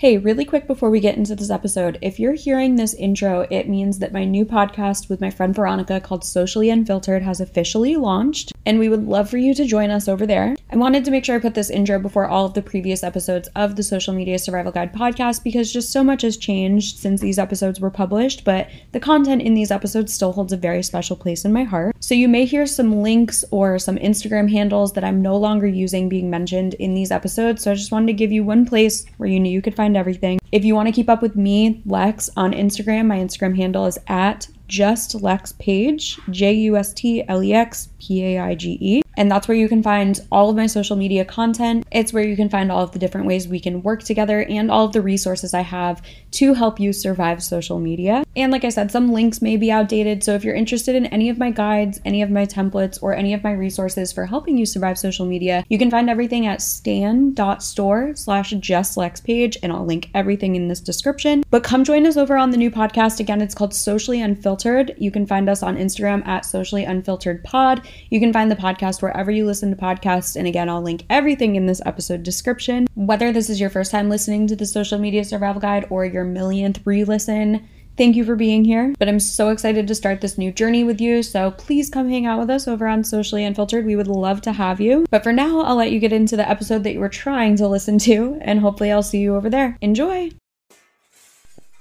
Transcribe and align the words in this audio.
Hey, 0.00 0.16
really 0.16 0.46
quick 0.46 0.66
before 0.66 0.88
we 0.88 0.98
get 0.98 1.18
into 1.18 1.34
this 1.34 1.50
episode, 1.50 1.98
if 2.00 2.18
you're 2.18 2.32
hearing 2.32 2.76
this 2.76 2.94
intro, 2.94 3.46
it 3.50 3.68
means 3.68 3.98
that 3.98 4.14
my 4.14 4.24
new 4.24 4.46
podcast 4.46 5.10
with 5.10 5.20
my 5.20 5.28
friend 5.28 5.54
Veronica 5.54 6.00
called 6.00 6.24
Socially 6.24 6.70
Unfiltered 6.70 7.22
has 7.22 7.38
officially 7.38 7.96
launched, 7.96 8.50
and 8.64 8.78
we 8.78 8.88
would 8.88 9.04
love 9.04 9.28
for 9.28 9.36
you 9.36 9.52
to 9.52 9.66
join 9.66 9.90
us 9.90 10.08
over 10.08 10.26
there. 10.26 10.56
I 10.72 10.76
wanted 10.76 11.04
to 11.04 11.10
make 11.10 11.26
sure 11.26 11.36
I 11.36 11.38
put 11.38 11.52
this 11.52 11.68
intro 11.68 11.98
before 11.98 12.26
all 12.26 12.46
of 12.46 12.54
the 12.54 12.62
previous 12.62 13.02
episodes 13.02 13.48
of 13.56 13.76
the 13.76 13.82
Social 13.82 14.14
Media 14.14 14.38
Survival 14.38 14.72
Guide 14.72 14.94
podcast 14.94 15.44
because 15.44 15.70
just 15.70 15.92
so 15.92 16.02
much 16.02 16.22
has 16.22 16.38
changed 16.38 16.96
since 16.96 17.20
these 17.20 17.38
episodes 17.38 17.78
were 17.78 17.90
published, 17.90 18.42
but 18.42 18.70
the 18.92 19.00
content 19.00 19.42
in 19.42 19.52
these 19.52 19.70
episodes 19.70 20.14
still 20.14 20.32
holds 20.32 20.54
a 20.54 20.56
very 20.56 20.82
special 20.82 21.14
place 21.14 21.44
in 21.44 21.52
my 21.52 21.64
heart. 21.64 21.94
So 22.00 22.14
you 22.14 22.26
may 22.26 22.46
hear 22.46 22.64
some 22.64 23.02
links 23.02 23.44
or 23.50 23.78
some 23.78 23.98
Instagram 23.98 24.50
handles 24.50 24.94
that 24.94 25.04
I'm 25.04 25.20
no 25.20 25.36
longer 25.36 25.66
using 25.66 26.08
being 26.08 26.30
mentioned 26.30 26.72
in 26.74 26.94
these 26.94 27.10
episodes, 27.10 27.64
so 27.64 27.72
I 27.72 27.74
just 27.74 27.92
wanted 27.92 28.06
to 28.06 28.14
give 28.14 28.32
you 28.32 28.44
one 28.44 28.64
place 28.64 29.04
where 29.18 29.28
you 29.28 29.38
knew 29.38 29.52
you 29.52 29.60
could 29.60 29.76
find 29.76 29.89
everything. 29.96 30.38
If 30.52 30.64
you 30.64 30.74
want 30.74 30.88
to 30.88 30.92
keep 30.92 31.08
up 31.08 31.22
with 31.22 31.36
me, 31.36 31.82
Lex, 31.86 32.30
on 32.36 32.52
Instagram, 32.52 33.06
my 33.06 33.18
Instagram 33.18 33.56
handle 33.56 33.86
is 33.86 33.98
at 34.08 34.48
just 34.66 35.20
Lex 35.20 35.52
Paige, 35.52 36.18
J 36.30 36.52
U 36.52 36.76
S 36.76 36.92
T 36.92 37.24
L 37.28 37.42
E 37.42 37.52
X 37.52 37.88
P 37.98 38.24
A 38.24 38.38
I 38.40 38.54
G 38.54 38.78
E. 38.80 39.02
And 39.16 39.30
that's 39.30 39.48
where 39.48 39.56
you 39.56 39.68
can 39.68 39.82
find 39.82 40.18
all 40.30 40.48
of 40.48 40.56
my 40.56 40.66
social 40.66 40.96
media 40.96 41.24
content. 41.24 41.84
It's 41.90 42.12
where 42.12 42.24
you 42.24 42.36
can 42.36 42.48
find 42.48 42.70
all 42.70 42.82
of 42.82 42.92
the 42.92 42.98
different 42.98 43.26
ways 43.26 43.48
we 43.48 43.60
can 43.60 43.82
work 43.82 44.02
together 44.02 44.44
and 44.44 44.70
all 44.70 44.86
of 44.86 44.92
the 44.92 45.02
resources 45.02 45.52
I 45.52 45.60
have 45.62 46.00
to 46.32 46.54
help 46.54 46.80
you 46.80 46.92
survive 46.92 47.42
social 47.42 47.80
media. 47.80 48.24
And 48.36 48.52
like 48.52 48.64
I 48.64 48.68
said, 48.68 48.92
some 48.92 49.12
links 49.12 49.42
may 49.42 49.56
be 49.56 49.72
outdated. 49.72 50.22
So 50.22 50.34
if 50.34 50.44
you're 50.44 50.54
interested 50.54 50.94
in 50.94 51.06
any 51.06 51.28
of 51.28 51.38
my 51.38 51.50
guides, 51.50 52.00
any 52.04 52.22
of 52.22 52.30
my 52.30 52.46
templates, 52.46 52.98
or 53.02 53.12
any 53.12 53.34
of 53.34 53.42
my 53.42 53.52
resources 53.52 54.12
for 54.12 54.26
helping 54.26 54.56
you 54.56 54.66
survive 54.66 54.98
social 54.98 55.26
media, 55.26 55.64
you 55.68 55.78
can 55.78 55.90
find 55.90 56.08
everything 56.08 56.46
at 56.46 56.62
stan.store 56.62 58.14
slash 58.14 58.52
justlexpaige, 58.54 59.56
and 59.62 59.72
I'll 59.72 59.84
link 59.84 60.10
everything 60.14 60.54
in 60.54 60.68
this 60.68 60.80
description. 60.80 61.42
But 61.50 61.64
come 61.64 61.82
join 61.82 62.06
us 62.06 62.16
over 62.16 62.36
on 62.36 62.50
the 62.50 62.56
new 62.56 62.70
podcast. 62.70 63.18
Again, 63.18 63.40
it's 63.40 63.54
called 63.54 63.74
Socially 63.74 64.20
Unfiltered. 64.20 64.94
You 64.98 65.10
can 65.10 65.26
find 65.26 65.48
us 65.48 65.62
on 65.62 65.76
Instagram 65.76 66.26
at 66.26 66.44
Socially 66.44 66.84
Unfiltered 66.84 67.42
Pod. 67.42 67.86
You 68.10 68.20
can 68.20 68.32
find 68.32 68.50
the 68.50 68.56
podcast 68.56 69.02
wherever 69.02 69.30
you 69.30 69.44
listen 69.44 69.70
to 69.70 69.76
podcasts. 69.76 70.36
And 70.36 70.46
again, 70.46 70.68
I'll 70.68 70.82
link 70.82 71.04
everything 71.10 71.56
in 71.56 71.66
this 71.66 71.82
episode 71.84 72.22
description. 72.22 72.86
Whether 72.94 73.32
this 73.32 73.50
is 73.50 73.60
your 73.60 73.70
first 73.70 73.90
time 73.90 74.08
listening 74.08 74.46
to 74.46 74.56
the 74.56 74.66
Social 74.66 74.98
Media 74.98 75.24
Survival 75.24 75.60
Guide 75.60 75.86
or 75.90 76.04
your 76.04 76.24
millionth 76.24 76.80
re 76.84 77.02
listen, 77.02 77.68
Thank 77.96 78.16
you 78.16 78.24
for 78.24 78.34
being 78.34 78.64
here, 78.64 78.94
but 78.98 79.08
I'm 79.08 79.20
so 79.20 79.50
excited 79.50 79.86
to 79.86 79.94
start 79.94 80.20
this 80.20 80.38
new 80.38 80.52
journey 80.52 80.84
with 80.84 81.00
you. 81.00 81.22
So 81.22 81.50
please 81.50 81.90
come 81.90 82.08
hang 82.08 82.26
out 82.26 82.38
with 82.38 82.48
us 82.48 82.66
over 82.66 82.86
on 82.86 83.04
Socially 83.04 83.44
Unfiltered. 83.44 83.84
We 83.84 83.96
would 83.96 84.08
love 84.08 84.40
to 84.42 84.52
have 84.52 84.80
you. 84.80 85.04
But 85.10 85.22
for 85.22 85.32
now, 85.32 85.60
I'll 85.60 85.76
let 85.76 85.92
you 85.92 86.00
get 86.00 86.12
into 86.12 86.36
the 86.36 86.48
episode 86.48 86.82
that 86.84 86.94
you 86.94 87.00
were 87.00 87.08
trying 87.08 87.56
to 87.56 87.68
listen 87.68 87.98
to, 87.98 88.38
and 88.40 88.60
hopefully, 88.60 88.90
I'll 88.90 89.02
see 89.02 89.18
you 89.18 89.36
over 89.36 89.50
there. 89.50 89.76
Enjoy! 89.80 90.30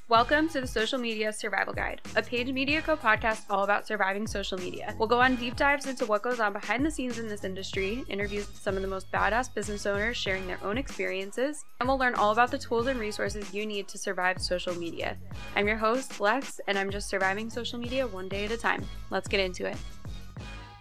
Welcome 0.10 0.50
to 0.50 0.62
the 0.62 0.66
Social 0.66 0.98
Media 0.98 1.32
Survival 1.32 1.72
Guide, 1.72 2.02
a 2.16 2.24
Paige 2.24 2.52
Media 2.52 2.82
Co 2.82 2.98
podcast 2.98 3.44
all 3.48 3.64
about 3.64 3.86
surviving 3.86 4.26
social 4.26 4.58
media. 4.58 4.96
We'll 4.98 5.08
go 5.08 5.20
on 5.22 5.36
deep 5.36 5.56
dives 5.56 5.86
into 5.86 6.08
what 6.08 6.24
goes 6.24 6.40
on 6.40 6.52
behind 6.52 6.84
the 6.84 6.90
scenes 6.90 7.20
in 7.20 7.28
this 7.28 7.44
industry, 7.44 8.04
interviews 8.10 8.48
with 8.48 8.58
some 8.58 8.76
of 8.76 8.82
the 8.82 8.88
most 8.88 9.12
badass 9.12 9.54
business 9.54 9.86
owners 9.86 10.18
sharing 10.18 10.48
their 10.48 10.58
own 10.64 10.80
experiences, 10.80 11.64
and 11.80 11.88
we'll 11.88 12.00
learn 12.00 12.16
all 12.16 12.32
about 12.32 12.50
the 12.50 12.58
tools 12.58 12.88
and 12.88 13.00
resources 13.00 13.54
you 13.54 13.68
need 13.68 13.88
to 13.88 14.00
survive 14.00 14.42
social 14.42 14.74
media. 14.74 15.16
I'm 15.56 15.68
your 15.68 15.78
host, 15.78 16.20
Lex, 16.20 16.60
and 16.68 16.76
I'm 16.76 16.90
just 16.90 17.08
surviving 17.08 17.48
social 17.48 17.78
media 17.78 18.08
one 18.08 18.30
day 18.30 18.46
at 18.46 18.52
a 18.52 18.58
time. 18.58 18.84
Let's 19.12 19.28
get 19.28 19.42
into 19.42 19.68
it. 19.68 19.78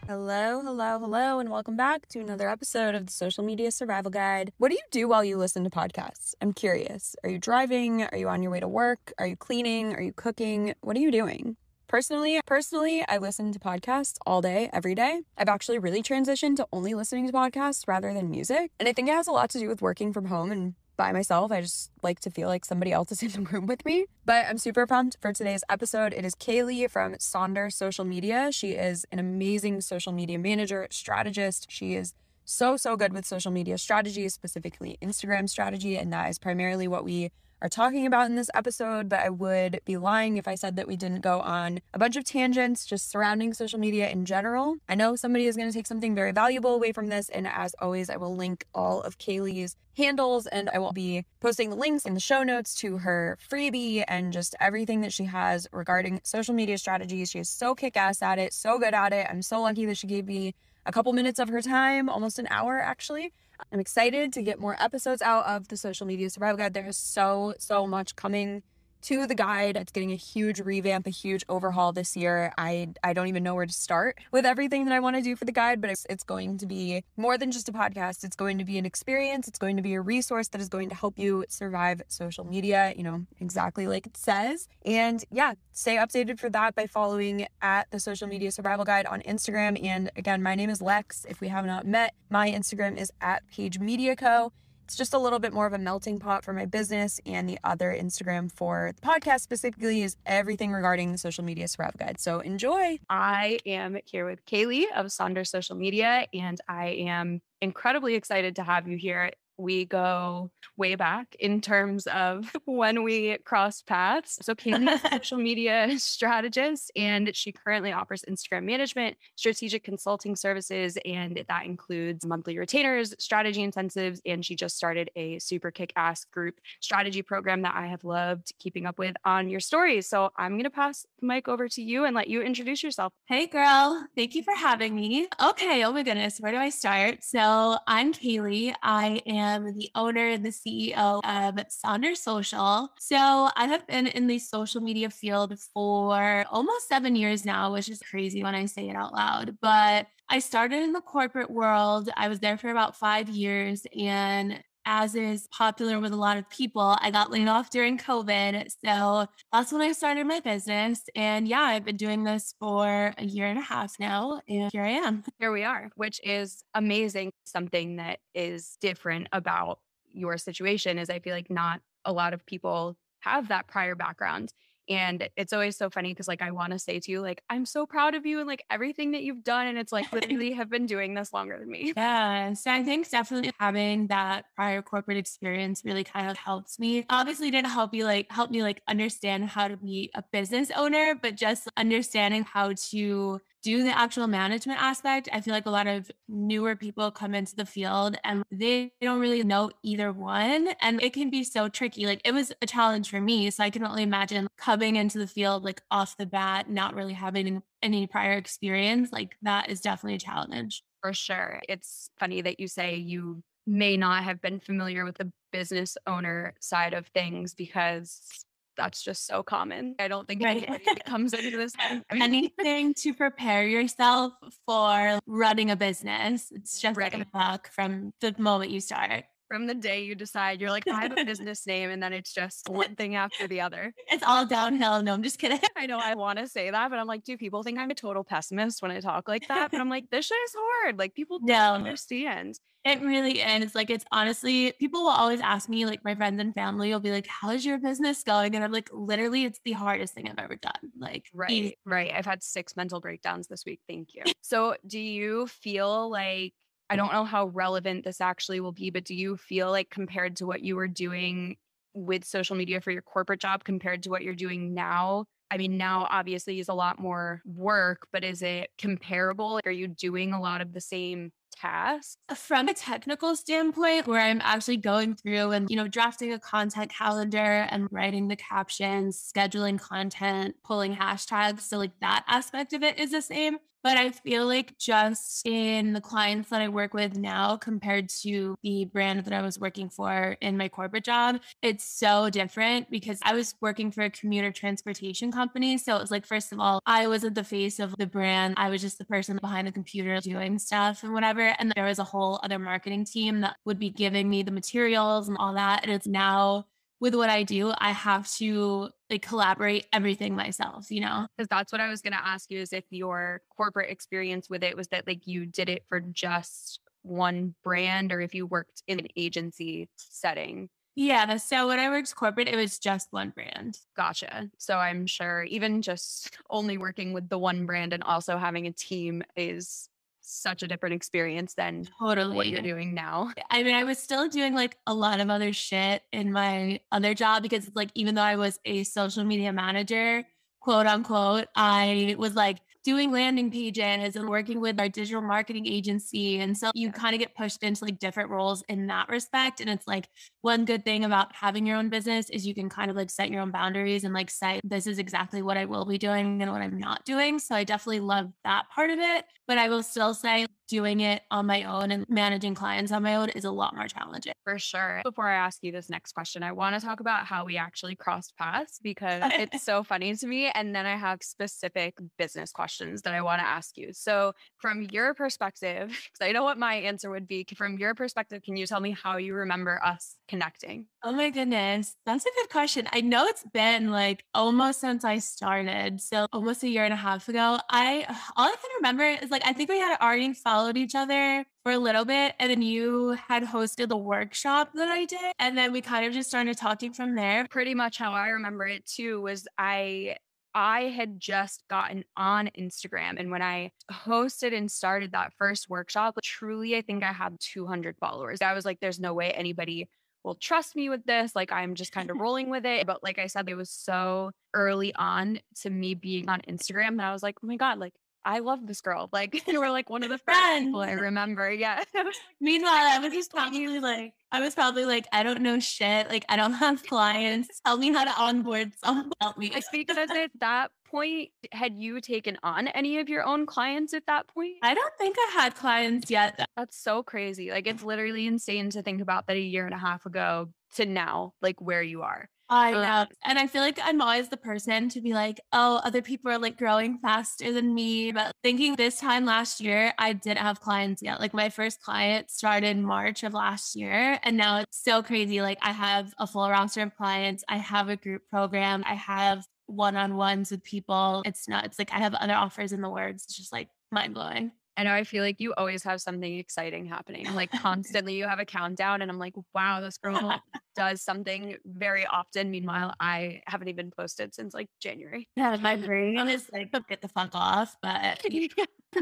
Hello, 0.09 0.63
hello, 0.63 0.99
hello, 0.99 1.39
and 1.39 1.51
welcome 1.51 1.77
back 1.77 2.09
to 2.09 2.19
another 2.19 2.49
episode 2.49 2.95
of 2.95 3.05
the 3.05 3.13
Social 3.13 3.45
Media 3.45 3.71
Survival 3.71 4.11
Guide. 4.11 4.55
What 4.57 4.71
do 4.71 4.75
you 4.75 4.81
do 4.91 5.07
while 5.07 5.23
you 5.23 5.37
listen 5.37 5.65
to 5.65 5.71
podcasts? 5.71 6.35
I'm 6.41 6.55
curious. 6.55 7.15
Are 7.23 7.29
you 7.29 7.39
driving? 7.39 8.05
Are 8.05 8.17
you 8.17 8.27
on 8.27 8.43
your 8.43 8.51
way 8.51 8.59
to 8.59 8.69
work? 8.69 9.13
Are 9.19 9.27
you 9.27 9.37
cleaning? 9.37 9.95
Are 9.95 10.01
you 10.01 10.15
cooking? 10.15 10.73
What 10.81 10.97
are 10.97 11.01
you 11.01 11.11
doing? 11.11 11.59
Personally, 11.89 12.41
personally, 12.47 13.05
I 13.07 13.19
listen 13.19 13.53
to 13.53 13.59
podcasts 13.59 14.17
all 14.25 14.41
day, 14.41 14.71
every 14.73 14.95
day. 14.95 15.25
I've 15.37 15.51
actually 15.51 15.79
really 15.79 16.03
transitioned 16.03 16.57
to 16.57 16.67
only 16.73 16.95
listening 16.95 17.27
to 17.27 17.33
podcasts 17.35 17.87
rather 17.87 18.15
than 18.15 18.31
music. 18.31 18.71
And 18.81 18.89
I 18.89 18.95
think 18.95 19.11
it 19.11 19.13
has 19.13 19.27
a 19.27 19.33
lot 19.33 19.51
to 19.51 19.59
do 19.59 19.69
with 19.69 19.83
working 19.83 20.15
from 20.15 20.25
home 20.25 20.51
and 20.51 20.75
by 20.99 21.13
myself. 21.13 21.51
I 21.51 21.63
just 21.63 21.91
like 22.03 22.21
to 22.21 22.31
feel 22.31 22.49
like 22.49 22.67
somebody 22.67 22.93
else 22.93 23.11
is 23.11 23.23
in 23.23 23.45
the 23.45 23.51
room 23.51 23.67
with 23.67 23.87
me. 23.87 24.05
But 24.27 24.45
I'm 24.45 24.59
super 24.59 24.87
pumped 24.87 25.17
for 25.23 25.33
today's 25.33 25.65
episode. 25.71 26.13
It 26.13 26.27
is 26.27 26.35
Kalee 26.35 26.91
from 26.91 27.15
Sonder 27.15 27.73
Social 27.73 28.05
Media. 28.05 28.53
She 28.53 28.73
is 28.73 29.07
an 29.11 29.19
amazing 29.19 29.81
social 29.81 30.13
media 30.13 30.39
manager, 30.39 30.87
strategist. 30.91 31.71
She 31.71 31.95
is 31.95 32.13
so, 32.45 32.77
so 32.77 32.97
good 32.97 33.15
with 33.15 33.25
social 33.25 33.51
media 33.51 33.79
strategy, 33.79 34.29
specifically 34.29 34.99
Instagram 35.01 35.49
strategy. 35.49 35.97
And 35.97 36.13
that 36.13 36.29
is 36.29 36.39
primarily 36.39 36.89
what 36.89 37.05
we 37.05 37.31
are 37.61 37.69
talking 37.69 38.07
about 38.07 38.27
in 38.27 38.37
this 38.37 38.51
episode, 38.55 39.09
but 39.09 39.21
I 39.21 39.31
would 39.31 39.81
be 39.85 39.97
lying 39.97 40.37
if 40.37 40.47
I 40.47 40.55
said 40.55 40.77
that 40.77 40.87
we 40.87 40.97
didn't 40.97 41.21
go 41.21 41.41
on 41.41 41.81
a 41.93 41.99
bunch 41.99 42.17
of 42.17 42.25
tangents 42.25 42.87
just 42.87 43.11
surrounding 43.11 43.53
social 43.53 43.79
media 43.79 44.09
in 44.09 44.25
general. 44.25 44.77
I 44.89 44.95
know 44.95 45.17
somebody 45.17 45.47
is 45.47 45.57
going 45.57 45.69
to 45.69 45.75
take 45.75 45.87
something 45.87 46.15
very 46.15 46.33
valuable 46.33 46.75
away 46.75 46.93
from 46.93 47.09
this, 47.09 47.29
and 47.29 47.47
as 47.47 47.75
always, 47.81 48.11
I 48.11 48.17
will 48.17 48.37
link 48.37 48.65
all 48.75 49.03
of 49.03 49.19
Kalee's 49.19 49.77
handles 49.97 50.47
and 50.47 50.71
I 50.71 50.79
will 50.79 50.93
be 50.93 51.25
posting 51.41 51.71
the 51.71 51.77
links 51.77 52.07
in 52.07 52.15
the 52.15 52.21
show 52.21 52.45
notes 52.45 52.75
to 52.77 52.99
her 52.99 53.37
freebie 53.51 54.05
and 54.07 54.33
just 54.33 54.55
everything 54.61 55.01
that 55.01 55.13
she 55.13 55.25
has 55.25 55.67
regarding 55.73 56.21
social 56.23 56.55
media 56.55 56.79
strategies. 56.79 57.31
She 57.31 57.41
is 57.41 57.51
so 57.51 57.75
kick 57.75 57.97
ass 57.97 58.23
at 58.23 58.39
it, 58.39 58.53
so 58.53 58.79
good 58.79 58.95
at 58.95 59.13
it. 59.13 59.27
I'm 59.29 59.43
so 59.43 59.61
lucky 59.61 59.87
that 59.87 59.97
she 59.97 60.07
gave 60.07 60.27
me 60.27 60.55
a 60.87 60.93
couple 60.93 61.13
minutes 61.13 61.39
of 61.39 61.49
her 61.49 61.61
time, 61.61 62.09
almost 62.09 62.39
an 62.39 62.47
hour 62.49 62.79
actually, 62.79 63.33
I'm 63.73 63.81
excited 63.81 64.33
to 64.33 64.43
get 64.43 64.59
more 64.59 64.77
episodes 64.81 65.23
out 65.23 65.45
of 65.47 65.69
the 65.69 65.77
social 65.77 66.07
media 66.07 66.31
survival 66.31 66.59
guide. 66.59 66.75
There 66.75 66.87
is 66.87 66.97
so, 66.97 67.55
so 67.59 67.87
much 67.87 68.17
coming 68.17 68.63
to 69.03 69.27
the 69.27 69.35
guide. 69.35 69.77
It's 69.77 69.93
getting 69.93 70.13
a 70.13 70.17
huge 70.17 70.61
revamp, 70.61 71.07
a 71.07 71.11
huge 71.11 71.45
overhaul 71.49 71.93
this 71.93 72.17
year. 72.17 72.53
I 72.59 72.89
I 73.03 73.13
don't 73.13 73.29
even 73.29 73.43
know 73.43 73.55
where 73.55 73.67
to 73.67 73.73
start 73.73 74.19
with 74.33 74.45
everything 74.45 74.85
that 74.87 74.95
I 74.95 75.01
want 75.01 75.17
to 75.17 75.23
do 75.23 75.37
for 75.37 75.45
the 75.45 75.53
guide, 75.53 75.81
but 75.81 75.91
it's, 75.91 76.07
it's 76.11 76.25
going 76.25 76.59
to 76.59 76.67
be 76.67 77.05
more 77.17 77.39
than 77.39 77.51
just 77.51 77.69
a 77.69 77.73
podcast. 77.73 78.25
It's 78.25 78.37
going 78.37 78.59
to 78.59 78.65
be 78.65 78.79
an 78.79 78.87
experience. 78.87 79.49
It's 79.49 79.59
going 79.59 79.77
to 79.77 79.83
be 79.83 79.95
a 79.95 80.01
resource 80.01 80.49
that 80.49 80.61
is 80.61 80.69
going 80.69 80.89
to 80.89 80.95
help 80.95 81.19
you 81.19 81.45
survive 81.49 82.03
social 82.09 82.45
media, 82.45 82.93
you 82.97 83.03
know, 83.03 83.27
exactly 83.41 83.87
like 83.87 84.07
it 84.07 84.17
says. 84.17 84.69
And 84.85 85.25
yeah, 85.31 85.55
stay 85.73 85.97
updated 85.97 86.39
for 86.39 86.51
that 86.51 86.75
by 86.75 86.87
following 86.87 87.47
at 87.63 87.91
the 87.91 88.01
social 88.01 88.29
media 88.29 88.51
survival 88.51 88.85
guide 88.85 89.07
on 89.07 89.21
Instagram. 89.23 89.83
And 89.83 90.11
again, 90.17 90.43
my 90.43 90.55
name 90.55 90.71
is 90.71 90.83
Lex. 90.83 91.27
If 91.29 91.41
we 91.41 91.49
have 91.49 91.65
not 91.65 91.87
met, 91.87 92.15
my 92.31 92.51
Instagram 92.51 92.97
is 92.97 93.13
at 93.21 93.43
Paige 93.49 93.79
Media 93.79 94.17
Co. 94.17 94.53
It's 94.89 94.97
just 94.97 95.13
a 95.13 95.19
little 95.19 95.39
bit 95.39 95.53
more 95.53 95.67
of 95.67 95.75
a 95.75 95.79
melting 95.79 96.19
pot 96.19 96.47
for 96.47 96.55
my 96.55 96.65
business. 96.65 97.21
And 97.27 97.47
the 97.47 97.59
other 97.63 97.95
Instagram 97.95 98.51
for 98.51 98.93
the 98.95 99.07
podcast 99.07 99.41
specifically 99.41 100.03
is 100.03 100.17
everything 100.25 100.73
regarding 100.73 101.13
the 101.13 101.19
social 101.19 101.45
media 101.45 101.69
survival 101.69 101.99
guide. 101.99 102.19
So 102.19 102.41
enjoy. 102.41 102.99
I 103.11 103.59
am 103.67 103.99
here 104.07 104.25
with 104.25 104.47
Kalee 104.47 104.87
of 104.97 105.07
Sonder 105.09 105.47
Social 105.47 105.77
Media, 105.77 106.27
and 106.33 106.59
I 106.71 106.87
am 106.87 107.43
incredibly 107.61 108.15
excited 108.15 108.57
to 108.57 108.63
have 108.63 108.89
you 108.89 108.97
here 108.97 109.31
we 109.59 109.85
go 109.85 110.51
way 110.77 110.95
back 110.95 111.35
in 111.41 111.61
terms 111.61 112.07
of 112.07 112.51
when 112.65 113.03
we 113.03 113.37
crossed 113.39 113.87
paths. 113.87 114.39
So 114.41 114.55
Kalee's 114.55 115.03
a 115.05 115.09
social 115.19 115.39
media 115.39 115.89
strategist, 115.99 116.93
and 116.97 117.35
she 117.35 117.53
currently 117.53 117.93
offers 117.93 118.25
Instagram 118.29 118.63
management, 118.65 119.17
strategic 119.37 119.83
consulting 119.83 120.37
services, 120.37 120.97
and 121.05 121.45
that 121.49 121.67
includes 121.67 122.25
monthly 122.25 122.57
retainers, 122.59 123.15
strategy 123.19 123.67
intensives, 123.67 124.21
and 124.25 124.45
she 124.45 124.55
just 124.55 124.77
started 124.77 125.11
a 125.17 125.39
super 125.41 125.71
kick-ass 125.71 126.25
group 126.27 126.55
strategy 126.81 127.23
program 127.23 127.63
that 127.63 127.75
I 127.75 127.89
have 127.89 128.05
loved 128.05 128.53
keeping 128.61 128.87
up 128.87 128.99
with 128.99 129.17
on 129.25 129.49
your 129.49 129.61
stories. 129.61 130.09
So 130.09 130.31
I'm 130.37 130.57
gonna 130.57 130.71
pass 130.71 131.05
the 131.21 131.27
mic 131.27 131.49
over 131.49 131.69
to 131.69 131.83
you 131.83 132.05
and 132.05 132.15
let 132.15 132.29
you 132.29 132.43
introduce 132.43 132.83
yourself. 132.83 133.13
Hey 133.27 133.47
girl, 133.47 134.07
thank 134.17 134.37
you 134.37 134.45
for 134.45 134.55
having 134.55 134.95
me. 134.95 135.27
Okay, 135.43 135.85
oh 135.85 135.93
my 135.93 136.05
goodness, 136.05 136.39
where 136.39 136.53
do 136.53 136.59
I 136.59 136.71
start? 136.71 137.25
So 137.25 137.79
I'm 137.87 138.13
Kalee. 138.13 138.75
I 138.83 139.21
am 139.27 139.48
am 139.55 139.77
the 139.77 139.91
owner 139.95 140.29
and 140.29 140.45
the 140.45 140.51
CEO 140.51 141.21
of 141.25 141.55
Sonder 141.69 142.17
Social. 142.17 142.91
So 142.99 143.17
I 143.57 143.67
have 143.67 143.87
been 143.87 144.07
in 144.07 144.27
the 144.27 144.39
social 144.39 144.81
media 144.81 145.11
field 145.11 145.59
for 145.73 146.45
almost 146.51 146.89
seven 146.89 147.17
years 147.17 147.45
now, 147.45 147.73
which 147.73 147.89
is 147.89 148.01
crazy 148.01 148.43
when 148.43 148.55
I 148.55 148.67
say 148.67 148.89
it 148.89 148.97
out 148.97 149.13
loud. 149.13 149.57
But 149.61 150.07
I 150.29 150.41
started 150.41 150.83
in 150.83 150.93
the 150.93 151.01
corporate 151.01 151.51
world. 151.51 152.11
I 152.17 152.29
was 152.29 152.41
there 152.41 152.59
for 152.59 152.71
about 152.71 152.97
five 152.97 153.29
years 153.29 153.87
and 153.99 154.63
as 154.85 155.15
is 155.15 155.49
popular 155.49 156.01
with 156.01 156.13
a 156.13 156.17
lot 156.17 156.39
of 156.39 156.49
people, 156.49 156.97
I 157.01 157.11
got 157.11 157.31
laid 157.31 157.49
off 157.49 157.71
during 157.71 157.99
COVID. 157.99 158.69
So 158.85 159.27
that's 159.53 159.73
when 159.73 159.83
I 159.83 159.93
started 159.93 160.27
my 160.27 160.41
business. 160.41 161.03
And 161.15 161.47
yeah, 161.47 161.61
I've 161.61 161.85
been 161.85 161.97
doing 161.97 162.25
this 162.25 162.55
for 162.59 163.13
a 163.19 163.25
year 163.25 163.47
and 163.47 163.59
a 163.59 163.63
half 163.63 163.95
now. 163.99 164.41
And 164.49 164.71
here 164.73 164.85
I 164.85 164.91
am. 164.91 165.25
Here 165.39 165.53
we 165.53 165.65
are, 165.65 165.91
which 165.95 166.21
is 166.25 166.63
amazing. 166.75 167.33
Something 167.45 167.97
that 167.97 168.21
is 168.35 168.77
different 168.81 169.29
about 169.33 169.79
your 170.13 170.37
situation 170.37 170.99
is 170.99 171.11
I 171.11 171.21
feel 171.21 171.35
like 171.35 171.51
not 171.51 171.81
a 172.05 172.13
lot 172.13 172.33
of 172.33 172.45
people 172.47 172.97
have 173.21 173.49
that 173.49 173.67
prior 173.69 173.95
background 173.95 174.53
And 174.89 175.29
it's 175.37 175.53
always 175.53 175.77
so 175.77 175.91
funny 175.91 176.13
because 176.13 176.29
like 176.29 176.43
I 176.43 176.51
want 176.51 176.73
to 176.73 176.79
say 176.79 177.01
to 177.01 177.11
you, 177.11 177.21
like, 177.21 177.43
I'm 177.51 177.67
so 177.67 177.87
proud 177.87 178.15
of 178.15 178.27
you 178.27 178.39
and 178.39 178.47
like 178.47 178.65
everything 178.71 179.13
that 179.13 179.23
you've 179.23 179.45
done. 179.45 179.67
And 179.67 179.79
it's 179.79 179.93
like 179.93 180.13
literally 180.13 180.53
have 180.53 180.71
been 180.71 180.87
doing 180.87 181.15
this 181.15 181.33
longer 181.33 181.59
than 181.59 181.71
me. 181.71 181.93
Yeah. 181.97 182.53
So 182.55 182.71
I 182.71 182.83
think 182.83 183.09
definitely 183.11 183.53
having 183.59 184.07
that 184.09 184.47
prior 184.55 184.83
corporate 184.83 185.17
experience 185.17 185.83
really 185.85 186.05
kind 186.05 186.31
of 186.31 186.37
helps 186.37 186.79
me. 186.79 187.05
Obviously 187.11 187.51
didn't 187.51 187.71
help 187.71 187.95
you 187.95 188.05
like 188.05 188.31
help 188.31 188.51
me 188.51 188.63
like 188.63 188.83
understand 188.89 189.45
how 189.45 189.69
to 189.69 189.77
be 189.77 190.11
a 190.15 190.23
business 190.33 190.71
owner, 190.77 191.15
but 191.21 191.35
just 191.35 191.69
understanding 191.77 192.45
how 192.45 192.73
to 192.91 193.41
do 193.63 193.83
the 193.83 193.97
actual 193.97 194.27
management 194.27 194.81
aspect. 194.81 195.29
I 195.33 195.41
feel 195.41 195.55
like 195.55 195.67
a 195.67 195.71
lot 195.71 195.87
of 195.87 196.11
newer 196.29 196.77
people 196.77 197.11
come 197.11 197.35
into 197.35 197.57
the 197.57 197.67
field 197.67 198.17
and 198.25 198.43
they 198.51 198.93
don't 199.01 199.21
really 199.21 199.43
know 199.43 199.71
either 199.83 200.13
one. 200.13 200.69
And 200.81 201.03
it 201.03 201.13
can 201.13 201.31
be 201.31 201.45
so 201.45 201.69
tricky. 201.69 202.07
Like 202.07 202.21
it 202.25 202.33
was 202.33 202.53
a 202.63 202.67
challenge 202.67 203.11
for 203.11 203.21
me. 203.21 203.51
So 203.51 203.65
I 203.65 203.71
can 203.71 203.85
only 203.85 204.03
imagine 204.03 204.49
coming 204.57 204.97
into 204.97 205.19
the 205.19 205.27
field 205.27 205.65
like 205.65 205.83
off 205.91 206.17
the 206.17 206.27
bat, 206.27 206.71
not 206.71 206.95
really 206.95 207.15
having 207.15 207.63
any 207.83 208.07
prior 208.07 208.33
experience. 208.33 209.13
Like 209.13 209.37
that 209.43 209.71
is 209.71 209.81
definitely 209.81 210.17
a 210.17 210.19
challenge. 210.19 210.83
For 211.03 211.13
sure. 211.13 211.61
It's 211.69 212.11
funny 212.19 212.41
that 212.43 212.59
you 212.61 212.69
say 212.69 212.97
you 212.97 213.43
may 213.67 213.97
not 213.97 214.25
have 214.25 214.41
been 214.41 214.61
familiar 214.61 215.05
with 215.05 215.19
the 215.19 215.31
business 215.53 215.97
owner 216.07 216.55
side 216.61 216.95
of 216.95 217.07
things 217.09 217.55
because 217.55 218.45
that's 218.79 219.03
just 219.03 219.27
so 219.27 219.43
common. 219.43 219.97
I 219.99 220.09
don't 220.09 220.27
think 220.27 220.43
right. 220.43 220.65
anybody 220.67 221.01
comes 221.07 221.35
into 221.35 221.57
this. 221.57 221.75
Anything 222.11 222.95
to 222.95 223.13
prepare 223.13 223.67
yourself 223.67 224.33
for 224.65 225.19
running 225.27 225.71
a 225.71 225.77
business. 225.77 226.51
It's 226.51 226.81
just 226.81 226.97
right. 226.97 227.13
a 227.13 227.27
buck 227.33 227.71
from 227.73 228.15
the 228.21 228.35
moment 228.39 228.71
you 228.71 228.81
start 228.81 229.25
from 229.49 229.67
the 229.67 229.75
day 229.75 230.05
you 230.05 230.15
decide 230.15 230.61
you're 230.61 230.71
like, 230.71 230.87
I 230.87 231.03
have 231.03 231.19
a 231.19 231.25
business 231.27 231.67
name, 231.67 231.91
and 231.91 232.03
then 232.03 232.13
it's 232.13 232.33
just 232.33 232.69
one 232.69 232.95
thing 232.95 233.17
after 233.17 233.49
the 233.49 233.61
other. 233.61 233.93
It's 234.11 234.23
all 234.23 234.47
downhill. 234.47 235.03
No, 235.03 235.15
I'm 235.15 235.23
just 235.23 235.39
kidding. 235.39 235.61
I 235.77 235.87
know 235.87 235.99
I 235.99 236.15
want 236.15 236.39
to 236.39 236.47
say 236.47 236.71
that, 236.71 236.91
but 236.91 236.99
I'm 236.99 237.07
like, 237.07 237.25
do 237.25 237.37
people 237.37 237.63
think 237.63 237.79
I'm 237.79 237.91
a 237.91 237.95
total 237.95 238.25
pessimist 238.25 238.83
when 238.83 238.91
I 238.91 239.01
talk 239.01 239.29
like 239.29 239.49
that? 239.49 239.71
But 239.71 239.81
I'm 239.81 239.89
like, 239.89 240.11
this 240.11 240.27
shit 240.27 240.39
is 240.47 240.55
hard. 240.57 240.99
Like 240.99 241.15
people 241.15 241.39
don't 241.41 241.51
understand. 241.51 242.59
It 242.85 243.03
really 243.03 243.41
is. 243.41 243.65
It's 243.65 243.75
like 243.75 243.91
it's 243.91 244.05
honestly, 244.13 244.73
people 244.79 245.03
will 245.03 245.11
always 245.11 245.41
ask 245.41 245.69
me, 245.69 245.85
like 245.85 246.05
my 246.05 246.15
friends 246.15 246.41
and 246.41 246.55
family 246.55 246.91
will 246.91 247.01
be 247.01 247.11
like, 247.11 247.27
How's 247.27 247.65
your 247.65 247.79
business 247.79 248.23
going? 248.23 248.55
And 248.55 248.65
I'm 248.65 248.73
like, 248.73 248.89
literally, 248.93 249.45
it's 249.45 249.61
the 249.65 249.73
hardest 249.73 250.15
thing 250.15 250.29
I've 250.29 250.39
ever 250.39 250.57
done. 250.57 250.93
Like 250.99 251.25
right, 251.35 251.51
easy. 251.51 251.79
right. 251.85 252.13
I've 252.15 252.25
had 252.25 252.43
six 252.43 252.77
mental 252.77 253.01
breakdowns 253.01 253.49
this 253.49 253.65
week. 253.67 253.81
Thank 253.89 254.15
you. 254.15 254.23
so 254.43 254.77
do 254.87 254.99
you 254.99 255.49
feel 255.49 256.11
like 256.11 256.55
I 256.91 256.97
don't 256.97 257.13
know 257.13 257.25
how 257.25 257.49
relevant 257.49 258.05
this 258.05 258.21
actually 258.21 258.61
will 258.61 258.73
be, 258.73 258.91
but 258.91 259.05
do 259.05 259.15
you 259.15 259.37
feel 259.37 259.71
like 259.71 259.91
compared 259.91 260.37
to 260.37 260.47
what 260.47 260.63
you 260.63 260.77
were 260.77 260.89
doing 260.89 261.57
with 261.95 262.25
social 262.25 262.57
media 262.57 262.81
for 262.81 262.91
your 262.91 263.03
corporate 263.03 263.41
job 263.41 263.65
compared 263.65 264.03
to 264.05 264.11
what 264.11 264.23
you're 264.23 264.35
doing 264.35 264.75
now? 264.75 265.27
I 265.51 265.57
mean, 265.57 265.77
now 265.79 266.07
obviously 266.11 266.61
is 266.61 266.69
a 266.69 266.75
lot 266.75 266.99
more 266.99 267.43
work, 267.47 268.07
but 268.13 268.25
is 268.25 268.43
it 268.43 268.71
comparable? 268.79 269.61
Are 269.65 269.73
you 269.73 269.89
doing 269.89 270.33
a 270.33 270.41
lot 270.41 270.61
of 270.61 270.73
the 270.73 270.81
same 270.81 271.33
tasks? 271.57 272.17
Uh, 272.29 272.35
from 272.35 272.69
a 272.69 272.75
technical 272.75 273.35
standpoint, 273.35 274.07
where 274.07 274.21
I'm 274.21 274.41
actually 274.43 274.77
going 274.77 275.15
through 275.15 275.53
and, 275.53 275.71
you 275.71 275.77
know, 275.77 275.89
drafting 275.89 276.33
a 276.33 276.39
content 276.39 276.91
calendar 276.91 277.67
and 277.71 277.89
writing 277.91 278.29
the 278.29 278.37
captions, 278.37 279.33
scheduling 279.35 279.81
content, 279.81 280.57
pulling 280.65 280.95
hashtags. 280.95 281.61
So, 281.61 281.79
like, 281.79 281.99
that 282.01 282.25
aspect 282.29 282.73
of 282.75 282.83
it 282.83 282.99
is 282.99 283.13
the 283.13 283.23
same. 283.23 283.59
But 283.83 283.97
I 283.97 284.11
feel 284.11 284.47
like 284.47 284.77
just 284.79 285.47
in 285.47 285.93
the 285.93 286.01
clients 286.01 286.51
that 286.51 286.61
I 286.61 286.69
work 286.69 286.95
with 286.95 287.17
now 287.17 287.57
compared 287.57 288.09
to 288.23 288.57
the 288.63 288.87
brand 288.87 289.25
that 289.25 289.33
I 289.33 289.41
was 289.41 289.59
working 289.59 289.89
for 289.89 290.37
in 290.41 290.57
my 290.57 290.69
corporate 290.69 291.05
job, 291.05 291.41
it's 291.63 291.85
so 291.85 292.29
different 292.29 292.91
because 292.91 293.19
I 293.23 293.35
was 293.35 293.55
working 293.61 293.93
for 293.93 294.03
a 294.03 294.11
commuter 294.11 294.51
transportation 294.51 295.31
company. 295.31 295.79
So 295.79 295.97
it 295.97 296.01
was 296.01 296.11
like, 296.11 296.27
first 296.27 296.53
of 296.53 296.59
all, 296.59 296.81
I 296.87 297.07
wasn't 297.07 297.35
the 297.37 297.45
face 297.45 297.79
of 297.79 297.97
the 297.97 298.07
brand. 298.07 298.55
I 298.57 298.69
was 298.69 298.81
just 298.81 298.99
the 298.99 299.05
person 299.05 299.39
behind 299.41 299.69
the 299.69 299.73
computer 299.73 300.21
doing 300.21 300.59
stuff 300.59 301.05
and 301.05 301.13
whatever. 301.13 301.55
And 301.59 301.73
there 301.75 301.85
was 301.85 301.99
a 301.99 302.05
whole 302.05 302.41
other 302.43 302.59
marketing 302.59 303.05
team 303.05 303.41
that 303.43 303.57
would 303.65 303.79
be 303.79 303.91
giving 303.91 304.29
me 304.29 304.43
the 304.43 304.51
materials 304.51 305.29
and 305.29 305.37
all 305.39 305.55
that. 305.55 305.85
And 305.85 305.93
it's 305.93 306.07
now 306.07 306.67
with 307.01 307.15
what 307.15 307.31
I 307.31 307.43
do, 307.45 307.73
I 307.79 307.93
have 307.93 308.31
to 308.37 308.91
like 309.09 309.23
collaborate 309.23 309.87
everything 309.93 310.35
myself, 310.35 310.91
you 310.91 311.01
know? 311.01 311.27
Because 311.37 311.49
that's 311.49 311.73
what 311.73 311.81
I 311.81 311.89
was 311.89 312.03
going 312.03 312.13
to 312.13 312.27
ask 312.27 312.51
you 312.51 312.61
is 312.61 312.73
if 312.73 312.85
your 312.91 313.43
corporate 313.57 313.91
experience 313.91 314.51
with 314.51 314.63
it 314.63 314.77
was 314.77 314.89
that 314.89 315.07
like 315.07 315.27
you 315.27 315.47
did 315.47 315.69
it 315.69 315.85
for 315.89 316.01
just 316.01 316.81
one 317.03 317.55
brand 317.63 318.13
or 318.13 318.21
if 318.21 318.35
you 318.35 318.47
worked 318.47 318.83
in 318.87 318.99
an 318.99 319.09
agency 319.17 319.89
setting. 319.97 320.69
Yeah. 320.97 321.37
So 321.37 321.69
when 321.69 321.79
I 321.79 321.89
worked 321.91 322.15
corporate, 322.17 322.49
it 322.49 322.57
was 322.57 322.81
just 322.81 323.09
one 323.13 323.31
brand. 323.31 323.79
Gotcha. 323.97 324.51
So 324.59 324.79
I'm 324.79 325.07
sure 325.07 325.45
even 325.45 325.81
just 325.81 326.37
only 326.51 326.77
working 326.77 327.13
with 327.13 327.29
the 327.29 327.39
one 327.39 327.67
brand 327.67 327.93
and 327.93 328.03
also 328.03 328.37
having 328.37 328.67
a 328.67 328.73
team 328.73 329.23
is 329.37 329.89
such 330.29 330.63
a 330.63 330.69
different 330.69 330.95
experience 330.95 331.55
than 331.55 331.87
totally 331.99 332.37
what 332.37 332.47
you're 332.49 332.63
doing 332.63 332.95
now. 332.95 333.33
I 333.51 333.63
mean, 333.63 333.75
I 333.75 333.85
was 333.85 333.99
still 333.99 334.29
doing 334.29 334.55
like 334.55 334.77
a 334.87 334.95
lot 334.95 335.21
of 335.21 335.31
other 335.31 335.53
shit 335.53 336.03
in 336.13 336.33
my 336.33 336.81
other 336.93 337.15
job 337.15 337.43
because 337.43 337.71
like 337.75 337.91
even 337.95 338.15
though 338.15 338.23
I 338.23 338.37
was 338.37 338.61
a 338.65 338.85
social 338.85 339.25
media 339.25 339.53
manager, 339.53 340.25
quote 340.61 340.87
unquote, 340.87 341.47
I 341.57 342.15
was 342.19 342.35
like 342.35 342.59
doing 342.85 343.11
landing 343.11 343.51
pages 343.51 343.83
and 343.83 344.03
is 344.03 344.19
working 344.19 344.61
with 344.61 344.79
our 344.81 344.89
digital 344.89 345.21
marketing 345.21 345.67
agency. 345.67 346.41
And 346.41 346.57
so 346.57 346.71
you 346.75 346.91
kind 346.91 347.15
of 347.15 347.21
get 347.21 347.37
pushed 347.37 347.63
into 347.63 347.85
like 347.85 347.99
different 347.99 348.31
roles 348.31 348.63
in 348.69 348.87
that 348.87 349.09
respect. 349.09 349.61
And 349.61 349.69
it's 349.69 349.87
like 349.87 350.09
one 350.43 350.65
good 350.65 350.85
thing 350.85 351.05
about 351.05 351.35
having 351.35 351.67
your 351.67 351.77
own 351.77 351.89
business 351.89 352.31
is 352.31 352.47
you 352.47 352.55
can 352.55 352.69
kind 352.69 352.91
of 352.91 352.97
like 352.97 353.11
set 353.11 353.31
your 353.31 353.43
own 353.43 353.51
boundaries 353.51 354.05
and 354.05 354.15
like 354.15 354.31
say, 354.31 354.61
this 354.65 354.87
is 354.87 354.99
exactly 354.99 355.43
what 355.43 355.57
I 355.57 355.65
will 355.65 355.85
be 355.85 355.99
doing 355.99 356.41
and 356.41 356.51
what 356.51 356.63
I'm 356.63 356.79
not 356.79 357.05
doing. 357.05 357.39
So 357.39 357.55
I 357.55 357.65
definitely 357.65 358.01
love 358.01 358.31
that 358.45 358.65
part 358.75 358.91
of 358.91 358.99
it. 358.99 359.25
But 359.47 359.59
I 359.59 359.69
will 359.69 359.83
still 359.83 360.15
say 360.15 360.47
doing 360.69 361.01
it 361.01 361.23
on 361.31 361.47
my 361.47 361.65
own 361.65 361.91
and 361.91 362.05
managing 362.09 362.55
clients 362.55 362.93
on 362.93 363.03
my 363.03 363.17
own 363.17 363.31
is 363.31 363.45
a 363.45 363.51
lot 363.51 363.75
more 363.75 363.89
challenging. 363.89 364.35
For 364.45 364.59
sure. 364.59 365.01
Before 365.05 365.29
I 365.29 365.35
ask 365.35 365.59
you 365.63 365.73
this 365.73 365.91
next 365.91 366.13
question, 366.13 366.43
I 366.43 366.53
want 366.53 366.79
to 366.79 366.87
talk 366.87 367.01
about 367.01 367.27
how 367.27 367.45
we 367.45 367.57
actually 367.57 367.97
crossed 367.97 368.37
paths 368.37 368.79
because 368.83 369.23
it's 369.33 369.63
so 369.63 369.83
funny 369.83 370.15
to 370.15 370.27
me. 370.27 370.51
And 370.55 370.75
then 370.75 370.87
I 370.87 370.97
have 370.97 371.23
specific 371.23 371.95
business 372.19 372.53
questions 372.53 373.03
that 373.03 373.15
I 373.15 373.23
want 373.23 373.41
to 373.41 373.47
ask 373.47 373.77
you. 373.77 373.93
So, 373.93 374.33
from 374.59 374.83
your 374.91 375.15
perspective, 375.15 375.89
because 375.89 376.29
I 376.29 376.33
know 376.33 376.45
what 376.45 376.59
my 376.59 376.75
answer 376.75 377.11
would 377.11 377.27
be, 377.27 377.47
from 377.57 377.79
your 377.79 377.95
perspective, 377.95 378.43
can 378.43 378.57
you 378.57 378.67
tell 378.67 378.81
me 378.81 378.91
how 378.91 379.17
you 379.17 379.35
remember 379.35 379.81
us 379.85 380.17
connecting? 380.29 380.87
Oh 381.03 381.13
my 381.13 381.31
goodness. 381.31 381.95
That's 382.05 382.27
a 382.27 382.31
good 382.37 382.51
question. 382.51 382.89
I 382.93 383.01
know 383.01 383.27
it's 383.27 383.45
been 383.53 383.91
like 383.91 384.25
almost 384.35 384.81
since 384.81 385.05
I 385.05 385.19
started. 385.19 386.01
So, 386.01 386.27
almost 386.33 386.63
a 386.63 386.69
year 386.69 386.85
and 386.85 386.93
a 386.93 386.97
half 386.97 387.29
ago. 387.29 387.59
I, 387.71 388.05
all 388.37 388.47
I 388.47 388.57
can 388.61 388.71
remember 388.77 389.05
is 389.05 389.31
like, 389.31 389.43
I 389.47 389.53
think 389.53 389.71
we 389.71 389.79
had 389.79 389.97
already 390.01 390.35
followed 390.59 390.77
each 390.77 390.97
other 390.97 391.45
for 391.63 391.71
a 391.71 391.79
little 391.79 392.05
bit. 392.05 392.35
And 392.41 392.51
then 392.51 392.63
you 392.63 393.11
had 393.29 393.45
hosted 393.45 393.89
the 393.89 393.97
workshop 393.97 394.71
that 394.75 394.89
I 394.89 395.05
did. 395.05 395.33
And 395.39 395.57
then 395.57 395.71
we 395.71 395.81
kind 395.81 396.05
of 396.05 396.13
just 396.13 396.29
started 396.29 396.57
talking 396.57 396.93
from 396.93 397.15
there. 397.15 397.47
Pretty 397.49 397.75
much 397.75 397.97
how 397.97 398.11
I 398.11 398.31
remember 398.31 398.67
it 398.67 398.85
too 398.85 399.21
was 399.21 399.47
I 399.57 400.17
I 400.57 400.89
had 400.89 401.21
just 401.21 401.63
gotten 401.71 402.05
on 402.17 402.51
Instagram. 402.59 403.21
And 403.21 403.31
when 403.31 403.41
I 403.41 403.71
hosted 403.89 404.53
and 404.53 404.69
started 404.69 405.13
that 405.13 405.33
first 405.39 405.71
workshop, 405.71 406.19
truly, 406.25 406.77
I 406.77 406.81
think 406.81 407.05
I 407.05 407.13
had 407.13 407.37
200 407.39 407.97
followers. 408.01 408.43
I 408.43 408.55
was 408.55 408.65
like, 408.65 408.81
there's 408.81 408.99
no 408.99 409.15
way 409.15 409.31
anybody 409.31 409.89
will 410.25 410.35
trust 410.35 410.75
me 410.75 410.89
with 410.89 411.05
this. 411.05 411.37
Like, 411.37 411.53
I'm 411.53 411.77
just 411.77 411.93
kind 411.93 412.11
of 412.11 412.17
rolling 412.21 412.51
with 412.51 412.67
it. 412.67 412.85
But 412.85 413.05
like 413.05 413.21
I 413.21 413.29
said, 413.29 413.49
it 413.49 413.55
was 413.55 413.71
so 413.71 414.33
early 414.55 414.93
on 414.97 415.39
to 415.63 415.71
me 415.71 415.95
being 415.95 416.29
on 416.29 416.41
Instagram 416.49 416.97
that 416.97 417.07
I 417.07 417.13
was 417.13 417.23
like, 417.23 417.37
oh 417.45 417.47
my 417.47 417.57
God, 417.57 417.79
like, 417.79 417.95
I 418.25 418.41
love 418.41 418.67
this 418.67 418.81
girl. 418.81 419.09
Like 419.13 419.43
we're 419.47 419.71
like 419.71 419.91
one 419.91 420.03
of 420.03 420.11
the 420.11 420.19
friends 420.19 420.67
people 420.67 420.81
I 420.81 420.93
remember. 420.93 421.51
Yeah. 421.51 421.83
Meanwhile, 422.41 422.73
I 422.73 422.99
was 422.99 423.13
just 423.13 423.31
probably 423.31 423.81
like, 423.81 424.13
I 424.31 424.41
was 424.41 424.55
probably 424.55 424.85
like, 424.85 425.07
I 425.13 425.23
don't 425.23 425.41
know 425.41 425.59
shit. 425.59 426.09
Like 426.09 426.25
I 426.29 426.37
don't 426.37 426.53
have 426.53 426.83
clients. 426.85 427.61
Tell 427.65 427.77
me 427.77 427.93
how 427.93 428.05
to 428.05 428.13
onboard 428.21 428.73
someone. 428.83 429.13
Help 429.21 429.39
me. 429.39 429.53
Because 429.73 429.97
at 430.11 430.31
that 430.41 430.71
point, 430.91 431.31
had 431.53 431.75
you 431.75 432.01
taken 432.01 432.39
on 432.43 432.69
any 432.69 432.99
of 432.99 433.09
your 433.09 433.25
own 433.25 433.47
clients 433.47 433.95
at 433.95 434.07
that 434.07 434.27
point? 434.29 434.57
I 434.63 434.75
don't 434.75 434.95
think 434.99 435.17
I 435.19 435.31
had 435.35 435.55
clients 435.55 436.11
yet. 436.11 436.47
That's 436.57 436.77
so 436.77 437.03
crazy. 437.03 437.51
Like 437.51 437.67
it's 437.67 437.83
literally 437.83 438.27
insane 438.27 438.71
to 438.71 438.83
think 438.83 439.01
about 439.01 439.27
that 439.27 439.37
a 439.37 439.41
year 439.41 439.65
and 439.65 439.75
a 439.75 439.79
half 439.79 440.07
ago 440.07 440.49
to 440.77 440.87
now, 440.87 441.35
like 441.41 441.61
where 441.61 441.83
you 441.83 442.03
are. 442.03 442.29
I 442.51 442.73
um, 442.73 442.83
know. 442.83 443.07
And 443.25 443.39
I 443.39 443.47
feel 443.47 443.63
like 443.63 443.79
I'm 443.83 444.01
always 444.01 444.29
the 444.29 444.37
person 444.37 444.89
to 444.91 445.01
be 445.01 445.13
like, 445.13 445.41
oh, 445.53 445.81
other 445.85 446.03
people 446.03 446.31
are 446.31 446.39
like 446.39 446.57
growing 446.57 446.99
faster 446.99 447.53
than 447.53 447.75
me. 447.75 448.13
But 448.13 448.33
thinking 448.43 448.77
this 448.77 448.99
time 448.99 449.25
last 449.25 449.61
year, 449.61 449.93
I 449.99 450.13
didn't 450.13 450.39
have 450.39 450.61
clients 450.61 451.03
yet. 451.03 451.21
Like 451.21 451.35
my 451.35 451.49
first 451.49 451.83
client 451.83 452.31
started 452.31 452.79
March 452.79 453.23
of 453.23 453.35
last 453.35 453.77
year. 453.77 454.19
And 454.23 454.37
now 454.37 454.61
it's 454.61 454.83
so 454.83 455.03
crazy. 455.03 455.43
Like 455.43 455.59
I 455.63 455.73
have 455.73 456.15
a 456.19 456.27
full 456.27 456.49
roster 456.49 456.83
of 456.83 456.97
clients, 456.97 457.45
I 457.49 457.59
have 457.59 457.89
a 457.89 457.97
group 457.97 458.23
program, 458.31 458.83
I 458.87 458.95
have 458.95 459.45
one 459.67 459.97
on 459.97 460.17
ones 460.17 460.51
with 460.51 460.65
people. 460.65 461.23
It's 461.27 461.49
not, 461.49 461.67
it's 461.67 461.79
like 461.79 461.93
I 461.93 461.99
have 461.99 462.15
other 462.15 462.33
offers 462.33 462.73
in 462.73 462.81
the 462.81 462.89
works. 462.89 463.25
It's 463.25 463.37
just 463.37 463.53
like 463.53 463.69
mind 463.93 464.15
blowing. 464.15 464.53
I 464.79 464.85
know 464.85 464.93
I 464.93 465.03
feel 465.03 465.25
like 465.25 465.41
you 465.41 465.53
always 465.59 465.83
have 465.83 466.01
something 466.01 466.39
exciting 466.39 466.87
happening. 466.87 467.35
Like 467.35 467.51
constantly 467.63 468.17
you 468.17 468.29
have 468.29 468.39
a 468.39 468.45
countdown 468.45 469.03
and 469.03 469.11
I'm 469.11 469.19
like, 469.19 469.35
wow, 469.53 469.81
this 469.81 469.99
girl 469.99 470.41
does 470.77 471.03
something 471.03 471.57
very 471.67 472.07
often. 472.07 472.53
Meanwhile, 472.53 472.95
I 473.01 473.43
haven't 473.49 473.69
even 473.69 473.91
posted 473.91 474.37
since 474.37 474.55
like 474.55 474.69
January. 474.81 475.29
Yeah, 475.35 475.57
my 475.57 475.75
brain 475.87 476.29
is 476.29 476.49
like, 476.53 476.71
get 476.89 477.03
the 477.03 477.09
fuck 477.09 477.31
off. 477.35 477.75
But 477.83 478.25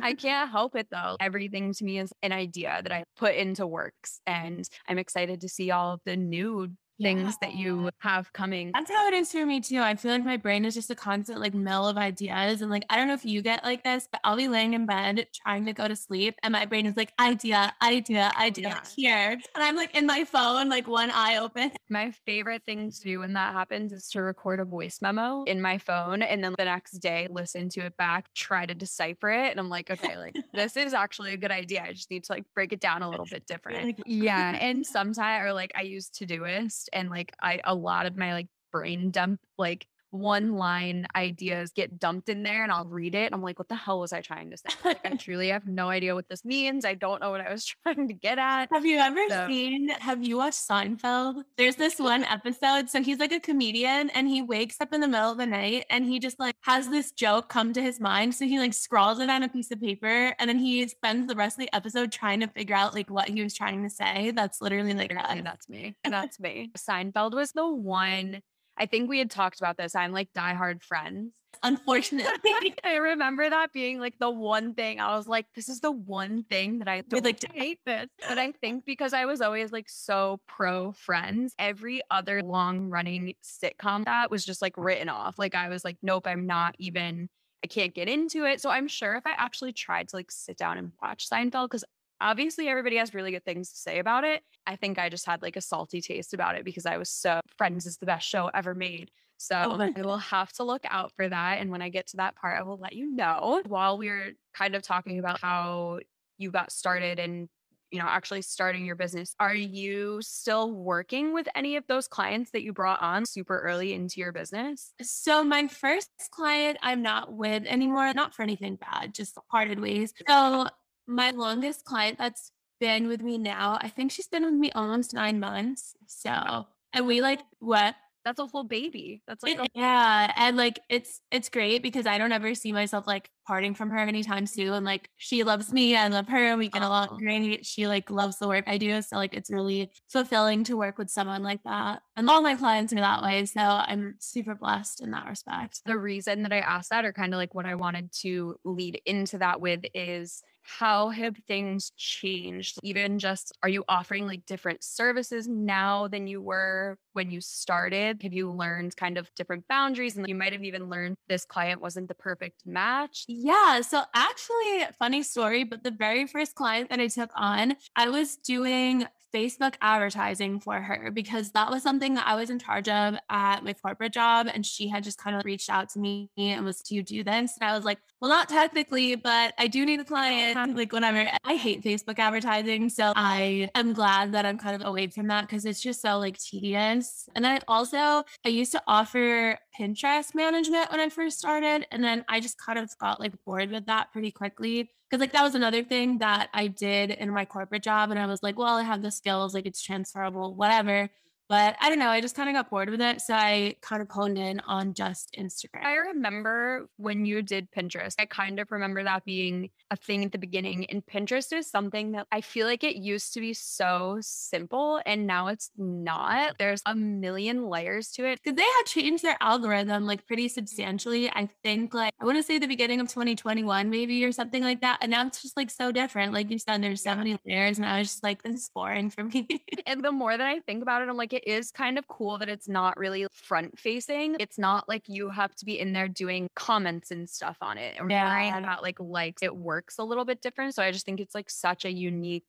I 0.02 0.14
can't 0.14 0.50
help 0.50 0.74
it 0.76 0.88
though. 0.90 1.16
Everything 1.20 1.74
to 1.74 1.84
me 1.84 1.98
is 1.98 2.10
an 2.22 2.32
idea 2.32 2.80
that 2.82 2.90
I 2.90 3.04
put 3.18 3.34
into 3.34 3.66
works. 3.66 4.20
And 4.26 4.66
I'm 4.88 4.96
excited 4.96 5.42
to 5.42 5.48
see 5.48 5.70
all 5.70 5.92
of 5.92 6.00
the 6.06 6.16
new 6.16 6.70
things 7.00 7.36
that 7.40 7.54
you 7.54 7.90
have 7.98 8.32
coming. 8.32 8.70
That's 8.72 8.90
how 8.90 9.08
it 9.08 9.14
is 9.14 9.32
for 9.32 9.44
me 9.44 9.60
too. 9.60 9.80
I 9.80 9.94
feel 9.94 10.12
like 10.12 10.24
my 10.24 10.36
brain 10.36 10.64
is 10.64 10.74
just 10.74 10.90
a 10.90 10.94
constant 10.94 11.40
like 11.40 11.54
mill 11.54 11.88
of 11.88 11.96
ideas. 11.96 12.62
And 12.62 12.70
like, 12.70 12.84
I 12.90 12.96
don't 12.96 13.08
know 13.08 13.14
if 13.14 13.24
you 13.24 13.42
get 13.42 13.64
like 13.64 13.84
this, 13.84 14.08
but 14.10 14.20
I'll 14.24 14.36
be 14.36 14.48
laying 14.48 14.74
in 14.74 14.86
bed 14.86 15.26
trying 15.34 15.66
to 15.66 15.72
go 15.72 15.88
to 15.88 15.96
sleep 15.96 16.36
and 16.42 16.52
my 16.52 16.64
brain 16.66 16.86
is 16.86 16.96
like, 16.96 17.12
idea, 17.20 17.74
idea, 17.82 18.32
idea 18.38 18.68
yeah. 18.68 18.80
here. 18.96 19.30
And 19.54 19.64
I'm 19.64 19.76
like 19.76 19.94
in 19.94 20.06
my 20.06 20.24
phone, 20.24 20.68
like 20.68 20.86
one 20.86 21.10
eye 21.10 21.38
open. 21.38 21.72
My 21.88 22.10
favorite 22.10 22.62
thing 22.64 22.90
to 22.90 23.00
do 23.00 23.18
when 23.20 23.32
that 23.34 23.52
happens 23.52 23.92
is 23.92 24.08
to 24.10 24.22
record 24.22 24.60
a 24.60 24.64
voice 24.64 25.00
memo 25.02 25.44
in 25.44 25.60
my 25.60 25.78
phone 25.78 26.22
and 26.22 26.42
then 26.42 26.54
the 26.56 26.64
next 26.64 26.98
day 26.98 27.28
listen 27.30 27.68
to 27.70 27.80
it 27.80 27.96
back, 27.96 28.32
try 28.34 28.66
to 28.66 28.74
decipher 28.74 29.30
it. 29.30 29.50
And 29.50 29.60
I'm 29.60 29.68
like, 29.68 29.90
okay, 29.90 30.16
like 30.16 30.36
this 30.54 30.76
is 30.76 30.94
actually 30.94 31.32
a 31.32 31.36
good 31.36 31.50
idea. 31.50 31.84
I 31.86 31.92
just 31.92 32.10
need 32.10 32.24
to 32.24 32.32
like 32.32 32.44
break 32.54 32.72
it 32.72 32.80
down 32.80 33.02
a 33.02 33.10
little 33.10 33.26
bit 33.26 33.46
different. 33.46 34.00
yeah. 34.06 34.56
And 34.60 34.84
sometimes 34.84 35.16
or 35.26 35.52
like 35.52 35.72
I 35.74 35.82
use 35.82 36.08
to 36.10 36.26
do 36.26 36.36
Todoist 36.36 36.85
and 36.92 37.10
like 37.10 37.34
I 37.40 37.60
a 37.64 37.74
lot 37.74 38.06
of 38.06 38.16
my 38.16 38.32
like 38.32 38.48
brain 38.72 39.10
dump 39.10 39.40
like 39.58 39.86
one 40.10 40.54
line 40.54 41.06
ideas 41.14 41.72
get 41.72 41.98
dumped 41.98 42.28
in 42.28 42.42
there 42.42 42.62
and 42.62 42.72
I'll 42.72 42.86
read 42.86 43.14
it. 43.14 43.32
I'm 43.32 43.42
like, 43.42 43.58
what 43.58 43.68
the 43.68 43.74
hell 43.74 44.00
was 44.00 44.12
I 44.12 44.20
trying 44.20 44.50
to 44.50 44.56
say? 44.56 44.68
Like, 44.84 45.04
I 45.04 45.10
truly 45.16 45.48
have 45.48 45.66
no 45.66 45.88
idea 45.88 46.14
what 46.14 46.28
this 46.28 46.44
means. 46.44 46.84
I 46.84 46.94
don't 46.94 47.20
know 47.20 47.30
what 47.30 47.40
I 47.40 47.52
was 47.52 47.64
trying 47.82 48.08
to 48.08 48.14
get 48.14 48.38
at. 48.38 48.68
Have 48.72 48.86
you 48.86 48.98
ever 48.98 49.20
so. 49.28 49.46
seen, 49.48 49.88
have 49.88 50.22
you 50.22 50.38
watched 50.38 50.68
Seinfeld? 50.68 51.42
There's 51.56 51.76
this 51.76 51.98
one 51.98 52.24
episode. 52.30 52.88
So 52.90 53.02
he's 53.02 53.18
like 53.18 53.32
a 53.32 53.40
comedian 53.40 54.10
and 54.10 54.28
he 54.28 54.42
wakes 54.42 54.80
up 54.80 54.92
in 54.92 55.00
the 55.00 55.08
middle 55.08 55.32
of 55.32 55.38
the 55.38 55.46
night 55.46 55.86
and 55.90 56.04
he 56.04 56.18
just 56.18 56.38
like 56.38 56.54
has 56.62 56.88
this 56.88 57.12
joke 57.12 57.48
come 57.48 57.72
to 57.72 57.82
his 57.82 58.00
mind. 58.00 58.34
So 58.34 58.44
he 58.44 58.58
like 58.58 58.74
scrawls 58.74 59.18
it 59.18 59.30
on 59.30 59.42
a 59.42 59.48
piece 59.48 59.70
of 59.70 59.80
paper 59.80 60.34
and 60.38 60.48
then 60.48 60.58
he 60.58 60.86
spends 60.88 61.26
the 61.26 61.34
rest 61.34 61.58
of 61.58 61.60
the 61.60 61.74
episode 61.74 62.12
trying 62.12 62.40
to 62.40 62.48
figure 62.48 62.76
out 62.76 62.94
like 62.94 63.10
what 63.10 63.28
he 63.28 63.42
was 63.42 63.54
trying 63.54 63.82
to 63.82 63.90
say. 63.90 64.30
That's 64.30 64.60
literally 64.60 64.94
like, 64.94 65.12
that's 65.14 65.68
me. 65.68 65.96
That's 66.04 66.40
me. 66.40 66.70
Seinfeld 66.76 67.34
was 67.34 67.52
the 67.52 67.66
one 67.66 68.42
I 68.78 68.86
think 68.86 69.08
we 69.08 69.18
had 69.18 69.30
talked 69.30 69.60
about 69.60 69.76
this. 69.76 69.94
I'm 69.94 70.12
like 70.12 70.32
diehard 70.32 70.82
friends. 70.82 71.32
Unfortunately, 71.62 72.74
I 72.84 72.96
remember 72.96 73.48
that 73.48 73.72
being 73.72 73.98
like 73.98 74.18
the 74.18 74.30
one 74.30 74.74
thing 74.74 75.00
I 75.00 75.16
was 75.16 75.26
like, 75.26 75.46
this 75.54 75.70
is 75.70 75.80
the 75.80 75.90
one 75.90 76.44
thing 76.44 76.80
that 76.80 76.88
I 76.88 77.00
don't 77.00 77.24
like 77.24 77.40
to 77.40 77.48
hate 77.50 77.80
this. 77.86 78.08
But 78.28 78.36
I 78.36 78.52
think 78.52 78.84
because 78.84 79.14
I 79.14 79.24
was 79.24 79.40
always 79.40 79.72
like 79.72 79.88
so 79.88 80.40
pro 80.46 80.92
friends, 80.92 81.54
every 81.58 82.02
other 82.10 82.42
long 82.42 82.90
running 82.90 83.34
sitcom 83.42 84.04
that 84.04 84.30
was 84.30 84.44
just 84.44 84.60
like 84.60 84.74
written 84.76 85.08
off. 85.08 85.38
Like 85.38 85.54
I 85.54 85.70
was 85.70 85.82
like, 85.82 85.96
nope, 86.02 86.26
I'm 86.26 86.46
not 86.46 86.74
even 86.78 87.30
I 87.64 87.68
can't 87.68 87.94
get 87.94 88.08
into 88.08 88.44
it. 88.44 88.60
So 88.60 88.70
I'm 88.70 88.86
sure 88.86 89.16
if 89.16 89.26
I 89.26 89.32
actually 89.36 89.72
tried 89.72 90.08
to 90.08 90.16
like 90.16 90.30
sit 90.30 90.56
down 90.56 90.78
and 90.78 90.92
watch 91.02 91.28
Seinfeld, 91.28 91.70
because 91.70 91.84
obviously 92.20 92.68
everybody 92.68 92.96
has 92.96 93.14
really 93.14 93.30
good 93.30 93.44
things 93.44 93.70
to 93.70 93.76
say 93.78 93.98
about 93.98 94.24
it. 94.24 94.42
I 94.66 94.76
think 94.76 94.98
I 94.98 95.08
just 95.08 95.26
had 95.26 95.42
like 95.42 95.56
a 95.56 95.60
salty 95.60 96.00
taste 96.00 96.34
about 96.34 96.56
it 96.56 96.64
because 96.64 96.86
I 96.86 96.96
was 96.96 97.10
so 97.10 97.40
Friends 97.56 97.86
is 97.86 97.96
the 97.98 98.06
best 98.06 98.28
show 98.28 98.50
ever 98.54 98.74
made. 98.74 99.10
Oh 99.10 99.18
so 99.38 99.56
oh, 99.56 99.92
I 99.96 100.00
will 100.00 100.16
have 100.16 100.52
to 100.54 100.64
look 100.64 100.84
out 100.88 101.12
for 101.12 101.28
that. 101.28 101.58
And 101.60 101.70
when 101.70 101.82
I 101.82 101.90
get 101.90 102.06
to 102.08 102.16
that 102.18 102.36
part, 102.36 102.58
I 102.58 102.62
will 102.62 102.78
let 102.78 102.94
you 102.94 103.14
know. 103.14 103.62
While 103.66 103.98
we're 103.98 104.32
kind 104.54 104.74
of 104.74 104.82
talking 104.82 105.18
about 105.18 105.40
how 105.40 106.00
you 106.38 106.50
got 106.50 106.72
started 106.72 107.18
and 107.18 107.48
you 107.90 108.00
know 108.00 108.06
actually 108.08 108.42
starting 108.42 108.84
your 108.84 108.96
business 108.96 109.34
are 109.38 109.54
you 109.54 110.18
still 110.20 110.72
working 110.72 111.32
with 111.32 111.46
any 111.54 111.76
of 111.76 111.84
those 111.86 112.08
clients 112.08 112.50
that 112.50 112.62
you 112.62 112.72
brought 112.72 113.00
on 113.00 113.24
super 113.24 113.60
early 113.60 113.92
into 113.92 114.20
your 114.20 114.32
business 114.32 114.92
so 115.00 115.44
my 115.44 115.68
first 115.68 116.10
client 116.32 116.76
i'm 116.82 117.00
not 117.00 117.32
with 117.32 117.64
anymore 117.64 118.12
not 118.12 118.34
for 118.34 118.42
anything 118.42 118.76
bad 118.76 119.14
just 119.14 119.38
parted 119.50 119.80
ways 119.80 120.12
so 120.28 120.66
my 121.06 121.30
longest 121.30 121.84
client 121.84 122.18
that's 122.18 122.52
been 122.80 123.08
with 123.08 123.22
me 123.22 123.38
now, 123.38 123.78
I 123.80 123.88
think 123.88 124.12
she's 124.12 124.28
been 124.28 124.44
with 124.44 124.54
me 124.54 124.70
almost 124.72 125.14
nine 125.14 125.40
months. 125.40 125.94
So, 126.06 126.66
and 126.92 127.06
we 127.06 127.20
like 127.20 127.40
what? 127.58 127.94
That's 128.24 128.40
a 128.40 128.46
whole 128.46 128.64
baby. 128.64 129.22
That's 129.28 129.44
like, 129.44 129.60
it, 129.60 129.70
yeah. 129.72 130.32
And 130.34 130.56
like, 130.56 130.80
it's, 130.90 131.20
it's 131.30 131.48
great 131.48 131.80
because 131.80 132.06
I 132.06 132.18
don't 132.18 132.32
ever 132.32 132.56
see 132.56 132.72
myself 132.72 133.06
like 133.06 133.30
parting 133.46 133.72
from 133.72 133.88
her 133.90 133.98
anytime 133.98 134.46
soon. 134.46 134.72
And 134.72 134.84
like, 134.84 135.08
she 135.16 135.44
loves 135.44 135.72
me. 135.72 135.94
I 135.94 136.08
love 136.08 136.26
her. 136.26 136.44
And 136.48 136.58
we 136.58 136.68
get 136.68 136.82
along 136.82 137.18
great. 137.18 137.64
She 137.64 137.86
like 137.86 138.10
loves 138.10 138.38
the 138.38 138.48
work 138.48 138.64
I 138.66 138.78
do. 138.78 139.00
So, 139.00 139.14
like, 139.14 139.32
it's 139.32 139.48
really 139.48 139.92
fulfilling 140.08 140.64
to 140.64 140.76
work 140.76 140.98
with 140.98 141.08
someone 141.08 141.44
like 141.44 141.62
that. 141.62 142.02
And 142.16 142.28
all 142.28 142.42
my 142.42 142.56
clients 142.56 142.92
are 142.92 142.96
that 142.96 143.22
way. 143.22 143.44
So, 143.46 143.60
I'm 143.60 144.16
super 144.18 144.56
blessed 144.56 145.02
in 145.02 145.12
that 145.12 145.28
respect. 145.28 145.82
The 145.86 145.96
reason 145.96 146.42
that 146.42 146.52
I 146.52 146.58
asked 146.58 146.90
that, 146.90 147.04
or 147.04 147.12
kind 147.12 147.32
of 147.32 147.38
like 147.38 147.54
what 147.54 147.64
I 147.64 147.76
wanted 147.76 148.10
to 148.22 148.56
lead 148.64 149.00
into 149.06 149.38
that 149.38 149.60
with, 149.60 149.84
is 149.94 150.42
how 150.66 151.10
have 151.10 151.36
things 151.46 151.92
changed? 151.96 152.78
Even 152.82 153.18
just, 153.18 153.56
are 153.62 153.68
you 153.68 153.84
offering 153.88 154.26
like 154.26 154.44
different 154.46 154.82
services 154.82 155.46
now 155.46 156.08
than 156.08 156.26
you 156.26 156.42
were 156.42 156.98
when 157.12 157.30
you 157.30 157.40
started? 157.40 158.22
Have 158.22 158.32
you 158.32 158.50
learned 158.52 158.96
kind 158.96 159.16
of 159.16 159.32
different 159.34 159.66
boundaries? 159.68 160.16
And 160.16 160.28
you 160.28 160.34
might 160.34 160.52
have 160.52 160.64
even 160.64 160.90
learned 160.90 161.16
this 161.28 161.44
client 161.44 161.80
wasn't 161.80 162.08
the 162.08 162.14
perfect 162.14 162.66
match. 162.66 163.24
Yeah. 163.28 163.80
So, 163.80 164.02
actually, 164.14 164.86
funny 164.98 165.22
story, 165.22 165.64
but 165.64 165.84
the 165.84 165.90
very 165.90 166.26
first 166.26 166.54
client 166.54 166.90
that 166.90 167.00
I 167.00 167.08
took 167.08 167.30
on, 167.34 167.76
I 167.94 168.08
was 168.08 168.36
doing 168.36 169.06
Facebook 169.36 169.74
advertising 169.82 170.60
for 170.60 170.80
her 170.80 171.10
because 171.10 171.50
that 171.52 171.70
was 171.70 171.82
something 171.82 172.14
that 172.14 172.26
I 172.26 172.34
was 172.36 172.48
in 172.48 172.58
charge 172.58 172.88
of 172.88 173.16
at 173.28 173.62
my 173.62 173.74
corporate 173.74 174.12
job. 174.12 174.48
And 174.52 174.64
she 174.64 174.88
had 174.88 175.04
just 175.04 175.18
kind 175.18 175.36
of 175.36 175.44
reached 175.44 175.68
out 175.68 175.90
to 175.90 175.98
me 175.98 176.30
and 176.38 176.64
was, 176.64 176.80
Do 176.80 176.94
you 176.94 177.02
do 177.02 177.22
this? 177.22 177.56
And 177.60 177.68
I 177.68 177.74
was 177.74 177.84
like, 177.84 177.98
Well, 178.20 178.30
not 178.30 178.48
technically, 178.48 179.14
but 179.14 179.52
I 179.58 179.66
do 179.66 179.84
need 179.84 180.00
a 180.00 180.04
client. 180.04 180.56
Uh-huh. 180.56 180.72
Like, 180.74 180.92
whatever. 180.92 181.28
I 181.44 181.54
hate 181.56 181.82
Facebook 181.82 182.18
advertising. 182.18 182.88
So 182.88 183.12
I 183.14 183.68
am 183.74 183.92
glad 183.92 184.32
that 184.32 184.46
I'm 184.46 184.56
kind 184.56 184.74
of 184.80 184.86
away 184.86 185.08
from 185.08 185.26
that 185.28 185.42
because 185.42 185.66
it's 185.66 185.82
just 185.82 186.00
so 186.00 186.18
like 186.18 186.38
tedious. 186.38 187.28
And 187.34 187.44
then 187.44 187.52
I 187.52 187.60
also, 187.68 188.24
I 188.44 188.48
used 188.48 188.72
to 188.72 188.82
offer 188.86 189.58
Pinterest 189.78 190.34
management 190.34 190.90
when 190.90 191.00
I 191.00 191.08
first 191.08 191.38
started. 191.38 191.86
And 191.90 192.02
then 192.02 192.24
I 192.28 192.40
just 192.40 192.58
kind 192.58 192.78
of 192.78 192.90
got 192.98 193.20
like 193.20 193.32
bored 193.44 193.70
with 193.70 193.86
that 193.86 194.12
pretty 194.12 194.30
quickly. 194.30 194.90
Cause 195.10 195.20
like 195.20 195.32
that 195.32 195.42
was 195.42 195.54
another 195.54 195.84
thing 195.84 196.18
that 196.18 196.48
I 196.52 196.66
did 196.66 197.10
in 197.10 197.30
my 197.30 197.44
corporate 197.44 197.82
job. 197.82 198.10
And 198.10 198.18
I 198.18 198.26
was 198.26 198.42
like, 198.42 198.58
well, 198.58 198.76
I 198.76 198.82
have 198.82 199.02
the 199.02 199.10
skills, 199.10 199.54
like 199.54 199.66
it's 199.66 199.82
transferable, 199.82 200.54
whatever. 200.54 201.10
But 201.48 201.76
I 201.80 201.88
don't 201.88 201.98
know. 201.98 202.08
I 202.08 202.20
just 202.20 202.34
kind 202.34 202.48
of 202.48 202.54
got 202.54 202.70
bored 202.70 202.90
with 202.90 203.00
it. 203.00 203.20
So 203.20 203.34
I 203.34 203.76
kind 203.80 204.02
of 204.02 204.10
honed 204.10 204.38
in 204.38 204.60
on 204.60 204.94
just 204.94 205.34
Instagram. 205.38 205.84
I 205.84 205.94
remember 205.94 206.88
when 206.96 207.24
you 207.24 207.42
did 207.42 207.70
Pinterest, 207.70 208.14
I 208.18 208.26
kind 208.26 208.58
of 208.58 208.70
remember 208.72 209.04
that 209.04 209.24
being 209.24 209.70
a 209.90 209.96
thing 209.96 210.24
at 210.24 210.32
the 210.32 210.38
beginning. 210.38 210.86
And 210.86 211.06
Pinterest 211.06 211.56
is 211.56 211.70
something 211.70 212.12
that 212.12 212.26
I 212.32 212.40
feel 212.40 212.66
like 212.66 212.82
it 212.82 212.96
used 212.96 213.32
to 213.34 213.40
be 213.40 213.54
so 213.54 214.18
simple 214.20 215.00
and 215.06 215.26
now 215.26 215.46
it's 215.46 215.70
not. 215.76 216.56
There's 216.58 216.82
a 216.84 216.94
million 216.94 217.68
layers 217.68 218.10
to 218.12 218.26
it. 218.26 218.40
Because 218.42 218.56
they 218.56 218.62
had 218.62 218.82
changed 218.86 219.22
their 219.22 219.36
algorithm 219.40 220.04
like 220.04 220.26
pretty 220.26 220.48
substantially. 220.48 221.30
I 221.30 221.48
think 221.62 221.94
like, 221.94 222.12
I 222.20 222.24
want 222.24 222.38
to 222.38 222.42
say 222.42 222.58
the 222.58 222.66
beginning 222.66 223.00
of 223.00 223.08
2021, 223.08 223.88
maybe 223.88 224.24
or 224.24 224.32
something 224.32 224.64
like 224.64 224.80
that. 224.80 224.98
And 225.00 225.12
now 225.12 225.24
it's 225.26 225.42
just 225.42 225.56
like 225.56 225.70
so 225.70 225.92
different. 225.92 226.32
Like 226.32 226.50
you 226.50 226.58
said, 226.58 226.82
there's 226.82 227.04
so 227.04 227.14
many 227.14 227.38
layers. 227.46 227.78
And 227.78 227.86
I 227.86 228.00
was 228.00 228.08
just 228.08 228.24
like, 228.24 228.42
this 228.42 228.62
is 228.62 228.70
boring 228.74 229.10
for 229.10 229.22
me. 229.22 229.46
and 229.86 230.04
the 230.04 230.12
more 230.12 230.36
that 230.36 230.46
I 230.46 230.58
think 230.60 230.82
about 230.82 231.02
it, 231.02 231.08
I'm 231.08 231.16
like, 231.16 231.35
it 231.36 231.46
is 231.46 231.70
kind 231.70 231.98
of 231.98 232.08
cool 232.08 232.38
that 232.38 232.48
it's 232.48 232.68
not 232.68 232.96
really 232.96 233.26
front 233.30 233.78
facing. 233.78 234.36
It's 234.40 234.58
not 234.58 234.88
like 234.88 235.04
you 235.06 235.28
have 235.28 235.54
to 235.56 235.64
be 235.64 235.78
in 235.78 235.92
there 235.92 236.08
doing 236.08 236.48
comments 236.54 237.10
and 237.10 237.28
stuff 237.28 237.58
on 237.60 237.76
it 237.78 238.00
or 238.00 238.08
yeah. 238.08 238.28
worrying 238.28 238.54
about 238.54 238.82
like 238.82 238.98
likes. 238.98 239.42
It 239.42 239.54
works 239.54 239.98
a 239.98 240.04
little 240.04 240.24
bit 240.24 240.40
different. 240.40 240.74
So 240.74 240.82
I 240.82 240.90
just 240.90 241.04
think 241.04 241.20
it's 241.20 241.34
like 241.34 241.50
such 241.50 241.84
a 241.84 241.92
unique 241.92 242.44